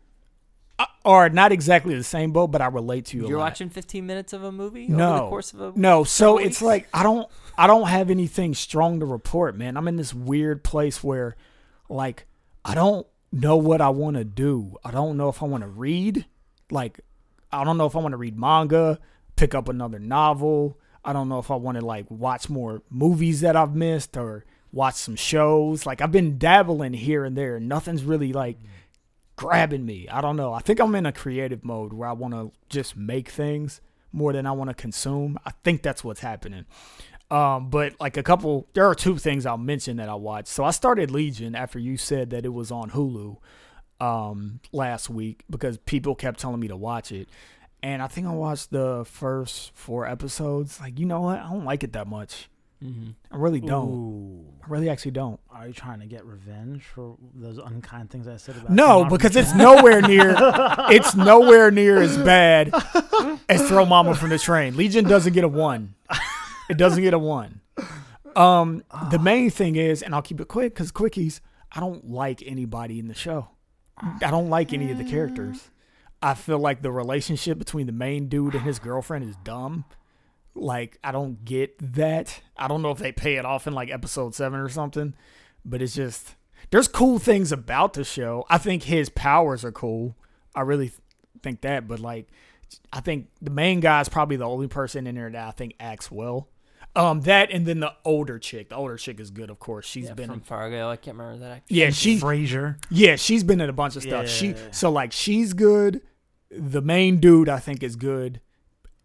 or 1.05 1.29
not 1.29 1.51
exactly 1.51 1.95
the 1.95 2.03
same 2.03 2.31
boat, 2.31 2.47
but 2.47 2.61
I 2.61 2.67
relate 2.67 3.05
to 3.07 3.17
you. 3.17 3.27
You're 3.27 3.37
lot. 3.37 3.45
watching 3.45 3.69
15 3.69 4.05
minutes 4.05 4.33
of 4.33 4.43
a 4.43 4.51
movie 4.51 4.87
No. 4.87 5.09
over 5.13 5.17
the 5.23 5.29
course 5.29 5.53
of 5.53 5.59
a 5.61 5.71
No, 5.75 6.03
so 6.03 6.35
several 6.37 6.47
it's 6.47 6.61
like 6.61 6.87
I 6.93 7.03
don't 7.03 7.27
I 7.57 7.67
don't 7.67 7.87
have 7.87 8.09
anything 8.09 8.53
strong 8.53 8.99
to 8.99 9.05
report, 9.05 9.57
man. 9.57 9.75
I'm 9.77 9.87
in 9.87 9.95
this 9.97 10.13
weird 10.13 10.63
place 10.63 11.03
where 11.03 11.35
like 11.89 12.25
I 12.63 12.75
don't 12.75 13.05
know 13.31 13.57
what 13.57 13.81
I 13.81 13.89
want 13.89 14.17
to 14.17 14.23
do. 14.25 14.75
I 14.83 14.91
don't 14.91 15.17
know 15.17 15.29
if 15.29 15.41
I 15.41 15.45
want 15.45 15.63
to 15.63 15.69
read. 15.69 16.25
Like 16.71 16.99
I 17.51 17.63
don't 17.63 17.77
know 17.77 17.85
if 17.85 17.95
I 17.95 17.99
want 17.99 18.13
to 18.13 18.17
read 18.17 18.37
manga, 18.37 18.99
pick 19.35 19.55
up 19.55 19.67
another 19.69 19.99
novel. 19.99 20.77
I 21.03 21.13
don't 21.13 21.29
know 21.29 21.39
if 21.39 21.49
I 21.49 21.55
want 21.55 21.79
to 21.79 21.85
like 21.85 22.05
watch 22.09 22.49
more 22.49 22.81
movies 22.89 23.41
that 23.41 23.55
I've 23.55 23.73
missed 23.75 24.15
or 24.17 24.45
watch 24.71 24.95
some 24.95 25.15
shows. 25.15 25.85
Like 25.85 26.01
I've 26.01 26.11
been 26.11 26.37
dabbling 26.37 26.93
here 26.93 27.23
and 27.25 27.35
there. 27.37 27.59
Nothing's 27.59 28.03
really 28.03 28.33
like 28.33 28.57
grabbing 29.39 29.85
me. 29.85 30.05
I 30.09 30.19
don't 30.19 30.35
know. 30.35 30.51
I 30.51 30.59
think 30.59 30.81
I'm 30.81 30.93
in 30.95 31.05
a 31.05 31.13
creative 31.13 31.63
mode 31.63 31.93
where 31.93 32.09
I 32.09 32.11
want 32.11 32.33
to 32.33 32.51
just 32.67 32.97
make 32.97 33.29
things 33.29 33.79
more 34.11 34.33
than 34.33 34.45
I 34.45 34.51
want 34.51 34.69
to 34.69 34.73
consume. 34.73 35.39
I 35.45 35.51
think 35.63 35.81
that's 35.81 36.03
what's 36.03 36.19
happening. 36.19 36.65
Um, 37.31 37.69
but 37.69 37.93
like 38.01 38.17
a 38.17 38.23
couple, 38.23 38.67
there 38.73 38.85
are 38.85 38.93
two 38.93 39.17
things 39.17 39.45
I'll 39.45 39.57
mention 39.57 39.95
that 39.95 40.09
I 40.09 40.15
watched. 40.15 40.49
So 40.49 40.65
I 40.65 40.71
started 40.71 41.09
Legion 41.09 41.55
after 41.55 41.79
you 41.79 41.95
said 41.95 42.31
that 42.31 42.43
it 42.43 42.49
was 42.49 42.69
on 42.69 42.89
Hulu 42.89 43.37
um, 44.01 44.59
last 44.73 45.09
week 45.09 45.45
because 45.49 45.77
people 45.77 46.15
kept 46.15 46.41
telling 46.41 46.59
me 46.59 46.67
to 46.67 46.75
watch 46.75 47.13
it. 47.13 47.29
And 47.81 48.01
I 48.01 48.07
think 48.07 48.27
I 48.27 48.33
watched 48.33 48.71
the 48.71 49.05
first 49.05 49.71
four 49.73 50.05
episodes. 50.05 50.81
Like, 50.81 50.99
you 50.99 51.05
know 51.05 51.21
what? 51.21 51.39
I 51.39 51.49
don't 51.49 51.63
like 51.63 51.85
it 51.85 51.93
that 51.93 52.07
much. 52.07 52.49
Mhm. 52.83 53.15
I 53.31 53.35
really 53.37 53.59
don't. 53.59 53.89
Ooh. 53.89 54.45
I 54.63 54.67
really 54.69 54.89
actually 54.89 55.11
don't. 55.11 55.39
Are 55.49 55.67
you 55.67 55.73
trying 55.73 55.99
to 55.99 56.05
get 56.05 56.25
revenge 56.25 56.83
for 56.83 57.17
those 57.35 57.57
unkind 57.57 58.09
things 58.09 58.27
I 58.27 58.37
said 58.37 58.55
about 58.55 58.69
No, 58.71 59.05
because 59.05 59.35
it's 59.35 59.53
nowhere 59.53 60.01
near 60.01 60.33
it's 60.89 61.15
nowhere 61.15 61.71
near 61.71 62.01
as 62.01 62.17
bad 62.17 62.71
as 63.49 63.67
Throw 63.67 63.85
Mama 63.85 64.15
from 64.15 64.29
the 64.29 64.39
Train. 64.39 64.77
Legion 64.77 65.05
doesn't 65.05 65.33
get 65.33 65.43
a 65.43 65.47
one. 65.49 65.95
It 66.69 66.77
doesn't 66.77 67.01
get 67.03 67.13
a 67.13 67.19
one. 67.19 67.61
Um, 68.35 68.83
the 69.11 69.19
main 69.19 69.49
thing 69.49 69.75
is, 69.75 70.01
and 70.01 70.13
I'll 70.15 70.21
keep 70.21 70.39
it 70.39 70.47
quick 70.47 70.73
because 70.73 70.91
quickies. 70.91 71.41
I 71.71 71.79
don't 71.79 72.09
like 72.09 72.41
anybody 72.45 72.99
in 72.99 73.07
the 73.07 73.13
show. 73.13 73.49
I 73.97 74.31
don't 74.31 74.49
like 74.49 74.71
any 74.71 74.91
of 74.91 74.97
the 74.97 75.03
characters. 75.03 75.69
I 76.21 76.33
feel 76.33 76.59
like 76.59 76.81
the 76.81 76.91
relationship 76.91 77.57
between 77.57 77.85
the 77.87 77.91
main 77.91 78.27
dude 78.27 78.53
and 78.55 78.63
his 78.63 78.79
girlfriend 78.79 79.27
is 79.27 79.35
dumb. 79.43 79.85
Like 80.55 80.97
I 81.03 81.11
don't 81.11 81.43
get 81.45 81.75
that. 81.93 82.41
I 82.57 82.67
don't 82.67 82.81
know 82.81 82.91
if 82.91 82.97
they 82.97 83.11
pay 83.11 83.35
it 83.35 83.45
off 83.45 83.67
in 83.67 83.73
like 83.73 83.89
episode 83.89 84.35
seven 84.35 84.59
or 84.59 84.69
something, 84.69 85.13
but 85.63 85.81
it's 85.81 85.95
just 85.95 86.35
there's 86.71 86.87
cool 86.87 87.19
things 87.19 87.51
about 87.51 87.93
the 87.93 88.03
show. 88.03 88.45
I 88.49 88.57
think 88.57 88.83
his 88.83 89.09
powers 89.09 89.63
are 89.63 89.71
cool. 89.71 90.15
I 90.55 90.61
really 90.61 90.89
th- 90.89 90.99
think 91.43 91.61
that, 91.61 91.87
but 91.87 91.99
like 91.99 92.27
I 92.91 92.99
think 92.99 93.27
the 93.41 93.51
main 93.51 93.79
guy 93.79 94.01
is 94.01 94.09
probably 94.09 94.35
the 94.35 94.45
only 94.47 94.67
person 94.67 95.07
in 95.07 95.15
there 95.15 95.29
that 95.29 95.47
I 95.47 95.51
think 95.51 95.75
acts 95.79 96.11
well. 96.11 96.49
Um, 96.95 97.21
that 97.21 97.51
and 97.51 97.65
then 97.67 97.79
the 97.79 97.93
older 98.03 98.39
chick. 98.39 98.69
The 98.69 98.75
older 98.75 98.97
chick 98.97 99.19
is 99.19 99.29
good, 99.29 99.49
of 99.51 99.59
course. 99.59 99.85
She's 99.85 100.05
Yeah, 100.07 100.15
been 100.15 100.29
from 100.29 100.41
Fargo. 100.41 100.89
I 100.89 100.95
can't 100.97 101.15
remember 101.17 101.39
that. 101.45 101.51
Actor. 101.57 101.73
yeah, 101.73 101.91
she 101.91 102.19
Frasier. 102.19 102.83
yeah, 102.89 103.15
she's 103.15 103.43
been 103.43 103.61
in 103.61 103.69
a 103.69 103.73
bunch 103.73 103.95
of 103.95 104.01
stuff. 104.01 104.27
She 104.27 104.49
Yeah. 104.49 104.55
so 104.71 104.91
like 104.91 105.11
she's 105.11 105.53
good. 105.53 106.01
The 106.51 106.81
main 106.81 107.19
dude 107.19 107.47
I 107.47 107.59
think 107.59 107.83
is 107.83 107.95
good. 107.95 108.41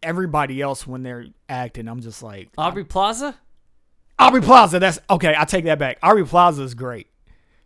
Everybody 0.04 0.60
else 0.60 0.86
when 0.86 1.02
they're 1.02 1.26
acting, 1.48 1.88
I'm 1.88 2.00
just 2.00 2.22
like 2.22 2.50
Aubrey 2.58 2.84
Plaza. 2.84 3.34
Aubrey 4.18 4.42
Plaza. 4.42 4.78
That's 4.78 4.98
okay. 5.10 5.34
I 5.36 5.44
take 5.44 5.64
that 5.64 5.78
back. 5.78 5.98
Aubrey 6.02 6.24
Plaza 6.24 6.62
is 6.62 6.74
great. 6.74 7.08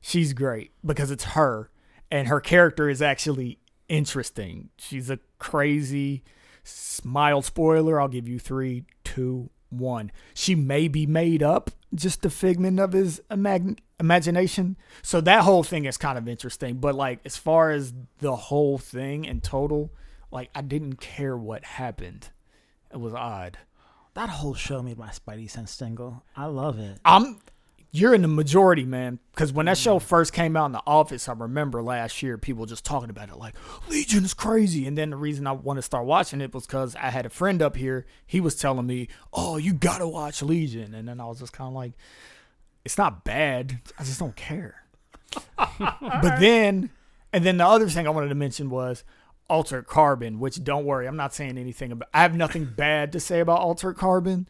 She's 0.00 0.32
great 0.32 0.70
because 0.84 1.10
it's 1.10 1.24
her, 1.24 1.70
and 2.10 2.28
her 2.28 2.40
character 2.40 2.88
is 2.88 3.02
actually 3.02 3.58
interesting. 3.88 4.70
She's 4.78 5.10
a 5.10 5.18
crazy, 5.38 6.22
s- 6.64 7.00
mild 7.04 7.44
spoiler. 7.44 8.00
I'll 8.00 8.08
give 8.08 8.28
you 8.28 8.38
three, 8.38 8.84
two, 9.04 9.50
one. 9.70 10.10
She 10.34 10.54
may 10.54 10.88
be 10.88 11.04
made 11.06 11.42
up, 11.42 11.70
just 11.94 12.24
a 12.24 12.30
figment 12.30 12.78
of 12.80 12.92
his 12.92 13.20
imag- 13.30 13.80
imagination. 14.00 14.76
So 15.02 15.20
that 15.22 15.42
whole 15.42 15.62
thing 15.64 15.84
is 15.84 15.96
kind 15.98 16.16
of 16.16 16.28
interesting. 16.28 16.76
But 16.76 16.94
like 16.94 17.18
as 17.24 17.36
far 17.36 17.70
as 17.72 17.92
the 18.20 18.36
whole 18.36 18.78
thing 18.78 19.24
in 19.24 19.40
total, 19.40 19.90
like 20.30 20.50
I 20.54 20.62
didn't 20.62 21.00
care 21.00 21.36
what 21.36 21.64
happened. 21.64 22.30
It 22.92 23.00
was 23.00 23.14
odd. 23.14 23.58
That 24.14 24.28
whole 24.28 24.54
show 24.54 24.82
made 24.82 24.98
my 24.98 25.10
spidey 25.10 25.48
sense 25.50 25.76
tingle. 25.76 26.24
I 26.36 26.46
love 26.46 26.78
it. 26.78 26.98
I'm 27.04 27.38
you're 27.90 28.14
in 28.14 28.22
the 28.22 28.28
majority, 28.28 28.84
man. 28.84 29.18
Because 29.32 29.52
when 29.52 29.66
that 29.66 29.78
show 29.78 29.98
mm. 29.98 30.02
first 30.02 30.32
came 30.32 30.56
out 30.56 30.66
in 30.66 30.72
the 30.72 30.82
office, 30.86 31.28
I 31.28 31.32
remember 31.32 31.82
last 31.82 32.22
year 32.22 32.36
people 32.36 32.66
just 32.66 32.84
talking 32.84 33.10
about 33.10 33.30
it 33.30 33.36
like 33.36 33.54
Legion 33.88 34.24
is 34.24 34.34
crazy. 34.34 34.86
And 34.86 34.96
then 34.96 35.10
the 35.10 35.16
reason 35.16 35.46
I 35.46 35.52
want 35.52 35.78
to 35.78 35.82
start 35.82 36.04
watching 36.04 36.40
it 36.40 36.52
was 36.52 36.66
because 36.66 36.94
I 36.96 37.10
had 37.10 37.26
a 37.26 37.30
friend 37.30 37.62
up 37.62 37.76
here. 37.76 38.06
He 38.26 38.40
was 38.40 38.56
telling 38.56 38.86
me, 38.86 39.08
"Oh, 39.32 39.56
you 39.56 39.72
gotta 39.72 40.06
watch 40.06 40.42
Legion," 40.42 40.94
and 40.94 41.08
then 41.08 41.20
I 41.20 41.26
was 41.26 41.40
just 41.40 41.52
kind 41.52 41.68
of 41.68 41.74
like, 41.74 41.92
"It's 42.84 42.98
not 42.98 43.24
bad. 43.24 43.80
I 43.98 44.04
just 44.04 44.20
don't 44.20 44.36
care." 44.36 44.84
but 45.56 46.40
then, 46.40 46.90
and 47.32 47.44
then 47.44 47.58
the 47.58 47.66
other 47.66 47.88
thing 47.88 48.06
I 48.06 48.10
wanted 48.10 48.28
to 48.28 48.34
mention 48.34 48.70
was 48.70 49.04
Altered 49.48 49.86
Carbon, 49.86 50.38
which 50.38 50.62
don't 50.62 50.84
worry, 50.84 51.06
I'm 51.06 51.16
not 51.16 51.34
saying 51.34 51.56
anything 51.58 51.92
about. 51.92 52.08
I 52.12 52.22
have 52.22 52.34
nothing 52.36 52.64
bad 52.76 53.12
to 53.12 53.20
say 53.20 53.40
about 53.40 53.60
Altered 53.60 53.96
Carbon. 53.96 54.48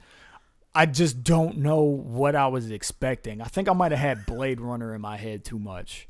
I 0.74 0.86
just 0.86 1.22
don't 1.24 1.58
know 1.58 1.80
what 1.82 2.36
I 2.36 2.46
was 2.48 2.70
expecting. 2.70 3.40
I 3.40 3.46
think 3.46 3.68
I 3.68 3.72
might 3.72 3.92
have 3.92 4.00
had 4.00 4.26
Blade 4.26 4.60
Runner 4.60 4.94
in 4.94 5.00
my 5.00 5.16
head 5.16 5.44
too 5.44 5.58
much. 5.58 6.08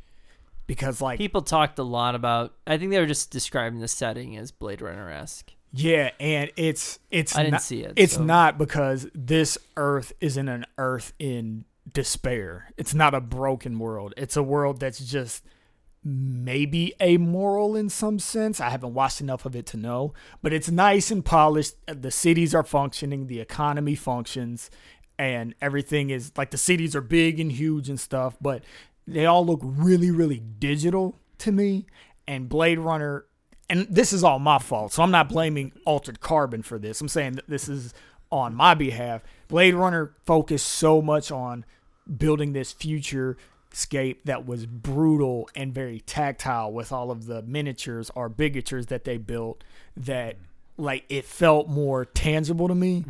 Because 0.67 1.01
like 1.01 1.17
People 1.19 1.41
talked 1.43 1.79
a 1.79 1.83
lot 1.83 2.15
about. 2.15 2.55
I 2.67 2.77
think 2.77 2.91
they 2.91 2.99
were 3.01 3.07
just 3.07 3.31
describing 3.31 3.81
the 3.81 3.89
setting 3.89 4.37
as 4.37 4.51
Blade 4.51 4.83
Runner 4.83 5.11
esque. 5.11 5.53
yeah, 5.73 6.11
and 6.21 6.51
it's 6.57 6.99
it's 7.11 7.35
I 7.37 7.41
didn't 7.45 7.53
not, 7.53 7.63
see 7.63 7.83
it, 7.85 7.95
It's 7.97 8.15
so- 8.15 8.25
not 8.25 8.59
because 8.59 9.07
this 9.15 9.57
earth 9.79 10.13
isn't 10.21 10.49
an 10.49 10.67
earth 10.77 11.15
in 11.19 11.65
despair. 11.91 12.69
It's 12.77 12.93
not 12.93 13.15
a 13.15 13.21
broken 13.23 13.79
world. 13.79 14.13
It's 14.19 14.37
a 14.37 14.43
world 14.43 14.79
that's 14.81 14.99
just 14.99 15.43
maybe 16.05 16.95
amoral 17.03 17.77
in 17.77 17.89
some 17.89 18.19
sense. 18.19 18.61
I 18.61 18.71
haven't 18.71 18.95
watched 18.95 19.21
enough 19.21 19.45
of 19.45 19.57
it 19.57 19.67
to 19.67 19.77
know, 19.77 20.15
but 20.43 20.53
it's 20.53 20.71
nice 20.71 21.11
and 21.11 21.25
polished. 21.25 21.75
The 21.87 22.11
cities 22.11 22.55
are 22.55 22.63
functioning, 22.63 23.27
the 23.27 23.41
economy 23.41 23.95
functions, 23.95 24.71
and 25.19 25.55
everything 25.61 26.11
is 26.11 26.33
like 26.37 26.51
the 26.51 26.59
cities 26.59 26.95
are 26.95 27.01
big 27.01 27.41
and 27.41 27.51
huge 27.53 27.89
and 27.89 27.99
stuff, 27.99 28.37
but 28.41 28.65
they 29.07 29.27
all 29.27 29.45
look 29.45 29.61
really, 29.63 30.11
really 30.11 30.39
digital 30.39 31.19
to 31.39 31.53
me. 31.53 31.87
And 32.27 32.49
Blade 32.49 32.79
Runner 32.79 33.25
and 33.71 33.87
this 33.91 34.13
is 34.13 34.25
all 34.25 34.39
my 34.39 34.59
fault, 34.59 34.93
so 34.93 35.03
I'm 35.03 35.11
not 35.11 35.29
blaming 35.29 35.73
Altered 35.85 36.21
Carbon 36.21 36.63
for 36.63 36.79
this. 36.79 37.01
I'm 37.01 37.09
saying 37.09 37.35
that 37.35 37.49
this 37.49 37.69
is 37.69 37.93
on 38.31 38.55
my 38.55 38.75
behalf. 38.75 39.23
Blade 39.49 39.75
Runner 39.75 40.15
focused 40.25 40.69
so 40.69 41.03
much 41.03 41.31
on 41.31 41.65
building 42.17 42.53
this 42.53 42.73
future 42.73 43.37
scape 43.73 44.25
that 44.25 44.47
was 44.47 44.67
brutal 44.67 45.49
and 45.55 45.75
very 45.75 46.01
tactile 46.01 46.73
with 46.73 46.93
all 46.93 47.11
of 47.11 47.27
the 47.27 47.43
miniatures 47.43 48.11
or 48.15 48.31
bigatures 48.31 48.87
that 48.87 49.05
they 49.05 49.19
built 49.19 49.63
that 49.97 50.37
like 50.77 51.05
it 51.09 51.25
felt 51.25 51.69
more 51.69 52.05
tangible 52.05 52.69
to 52.69 52.75
me. 52.75 53.05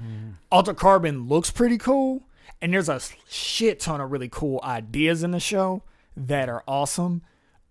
Altered 0.50 0.76
Carbon 0.76 1.28
looks 1.28 1.50
pretty 1.50 1.78
cool 1.78 2.22
and 2.60 2.72
there's 2.72 2.88
a 2.88 3.00
shit 3.28 3.80
ton 3.80 4.00
of 4.00 4.10
really 4.10 4.28
cool 4.28 4.60
ideas 4.64 5.22
in 5.22 5.30
the 5.30 5.40
show 5.40 5.82
that 6.16 6.48
are 6.48 6.64
awesome. 6.66 7.22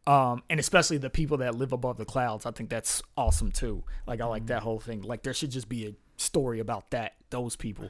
Um, 0.05 0.43
and 0.49 0.59
especially 0.59 0.97
the 0.97 1.09
people 1.09 1.38
that 1.38 1.55
live 1.55 1.73
above 1.73 1.97
the 1.97 2.05
clouds, 2.05 2.45
I 2.45 2.51
think 2.51 2.69
that's 2.69 3.01
awesome 3.18 3.51
too. 3.51 3.84
Like 4.05 4.22
I 4.22 4.26
like 4.26 4.45
that 4.47 4.64
whole 4.64 4.80
thing. 4.80 5.01
Like 5.01 5.23
there 5.23 5.34
should 5.34 5.51
just 5.51 5.68
be 5.68 5.88
a 5.88 5.93
story 6.15 6.59
about 6.59 6.91
that, 6.91 7.15
those 7.30 7.55
people. 7.55 7.89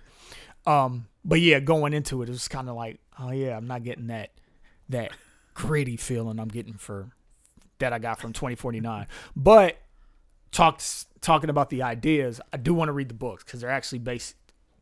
Um, 0.66 1.08
but 1.24 1.40
yeah, 1.40 1.60
going 1.60 1.94
into 1.94 2.22
it, 2.24 2.30
it 2.30 2.32
was 2.32 2.48
kind 2.48 2.70
of 2.70 2.76
like, 2.76 3.00
oh 3.20 3.32
yeah, 3.32 3.56
I'm 3.56 3.68
not 3.68 3.84
getting 3.84 4.08
that 4.08 4.32
that 4.90 5.12
gritty 5.54 5.98
feeling 5.98 6.40
I'm 6.40 6.48
getting 6.48 6.76
for 6.76 7.12
that 7.80 7.94
I 7.94 8.00
got 8.00 8.20
from 8.20 8.34
2049. 8.34 9.08
But 9.36 9.78
talks 10.52 11.08
talking 11.22 11.50
about 11.50 11.70
the 11.70 11.84
ideas, 11.84 12.42
I 12.54 12.58
do 12.58 12.74
want 12.74 12.90
to 12.90 12.94
read 12.94 13.10
the 13.10 13.16
books 13.16 13.44
because 13.44 13.62
they're 13.62 13.70
actually 13.70 14.00
based. 14.00 14.36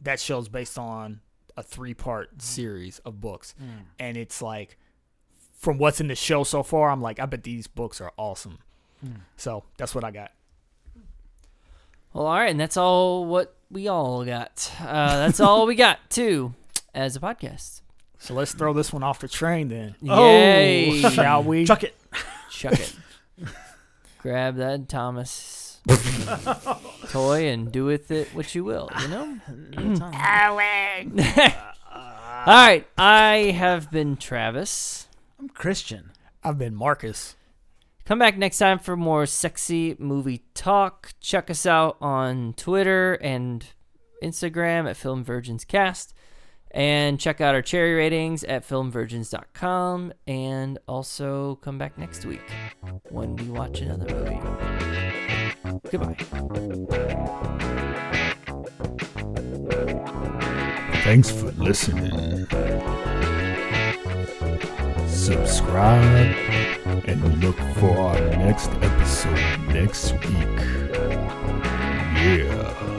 That 0.03 0.19
show's 0.19 0.49
based 0.49 0.77
on 0.77 1.21
a 1.57 1.63
three 1.63 1.93
part 1.93 2.37
mm. 2.37 2.41
series 2.41 2.99
of 2.99 3.21
books, 3.21 3.55
mm. 3.61 3.85
and 3.99 4.17
it's 4.17 4.41
like 4.41 4.77
from 5.53 5.77
what's 5.77 5.99
in 5.99 6.07
the 6.07 6.15
show 6.15 6.43
so 6.43 6.61
far, 6.63 6.89
I'm 6.89 7.01
like, 7.01 7.19
I 7.19 7.25
bet 7.25 7.43
these 7.43 7.67
books 7.67 8.01
are 8.01 8.11
awesome. 8.17 8.59
Hmm. 9.01 9.21
So 9.35 9.63
that's 9.77 9.95
what 9.95 10.03
I 10.03 10.11
got. 10.11 10.31
Well, 12.13 12.27
all 12.27 12.35
right, 12.35 12.51
and 12.51 12.59
that's 12.59 12.77
all 12.77 13.25
what 13.25 13.55
we 13.71 13.87
all 13.87 14.23
got. 14.23 14.71
Uh, 14.79 15.17
that's 15.17 15.39
all 15.39 15.65
we 15.65 15.75
got 15.75 16.09
too 16.09 16.53
as 16.93 17.15
a 17.15 17.19
podcast. 17.19 17.81
So 18.19 18.33
let's 18.33 18.53
throw 18.53 18.73
this 18.73 18.91
one 18.91 19.03
off 19.03 19.19
the 19.19 19.27
train 19.27 19.69
then. 19.69 19.95
Oh. 20.07 20.25
Yay! 20.27 21.01
Shall 21.11 21.43
we? 21.43 21.65
Chuck 21.65 21.83
it. 21.83 21.95
Chuck 22.49 22.73
it. 22.73 22.95
Grab 24.19 24.55
that 24.55 24.89
Thomas 24.89 25.79
toy 27.09 27.47
and 27.47 27.71
do 27.71 27.85
with 27.85 28.09
it 28.09 28.33
what 28.33 28.55
you 28.55 28.63
will. 28.63 28.89
You 29.01 29.07
know. 29.07 29.39
all 31.93 32.45
right, 32.47 32.87
I 32.97 33.53
have 33.55 33.91
been 33.91 34.17
Travis. 34.17 35.07
I'm 35.39 35.49
Christian. 35.49 36.11
I've 36.43 36.57
been 36.57 36.75
Marcus. 36.75 37.35
Come 38.05 38.19
back 38.19 38.37
next 38.37 38.57
time 38.59 38.79
for 38.79 38.95
more 38.95 39.25
sexy 39.25 39.95
movie 39.99 40.43
talk. 40.53 41.13
Check 41.19 41.49
us 41.49 41.65
out 41.65 41.97
on 41.99 42.53
Twitter 42.53 43.15
and 43.15 43.65
Instagram 44.23 44.89
at 44.89 44.97
Film 44.97 45.23
Virgins 45.23 45.65
Cast. 45.65 46.13
And 46.71 47.19
check 47.19 47.39
out 47.39 47.55
our 47.55 47.61
cherry 47.61 47.93
ratings 47.93 48.43
at 48.43 48.67
filmvirgins.com. 48.67 50.13
And 50.27 50.77
also 50.87 51.55
come 51.55 51.77
back 51.77 51.97
next 51.97 52.25
week 52.25 52.41
when 53.09 53.35
we 53.35 53.45
watch 53.45 53.81
another 53.81 54.13
movie. 54.13 54.41
Goodbye. 55.89 56.17
Thanks 61.03 61.29
for 61.29 61.51
listening. 61.51 62.47
Subscribe 65.07 66.35
and 67.07 67.43
look 67.43 67.57
for 67.77 67.97
our 67.97 68.19
next 68.37 68.69
episode 68.81 69.59
next 69.69 70.11
week. 70.13 70.59
Yeah. 72.15 72.94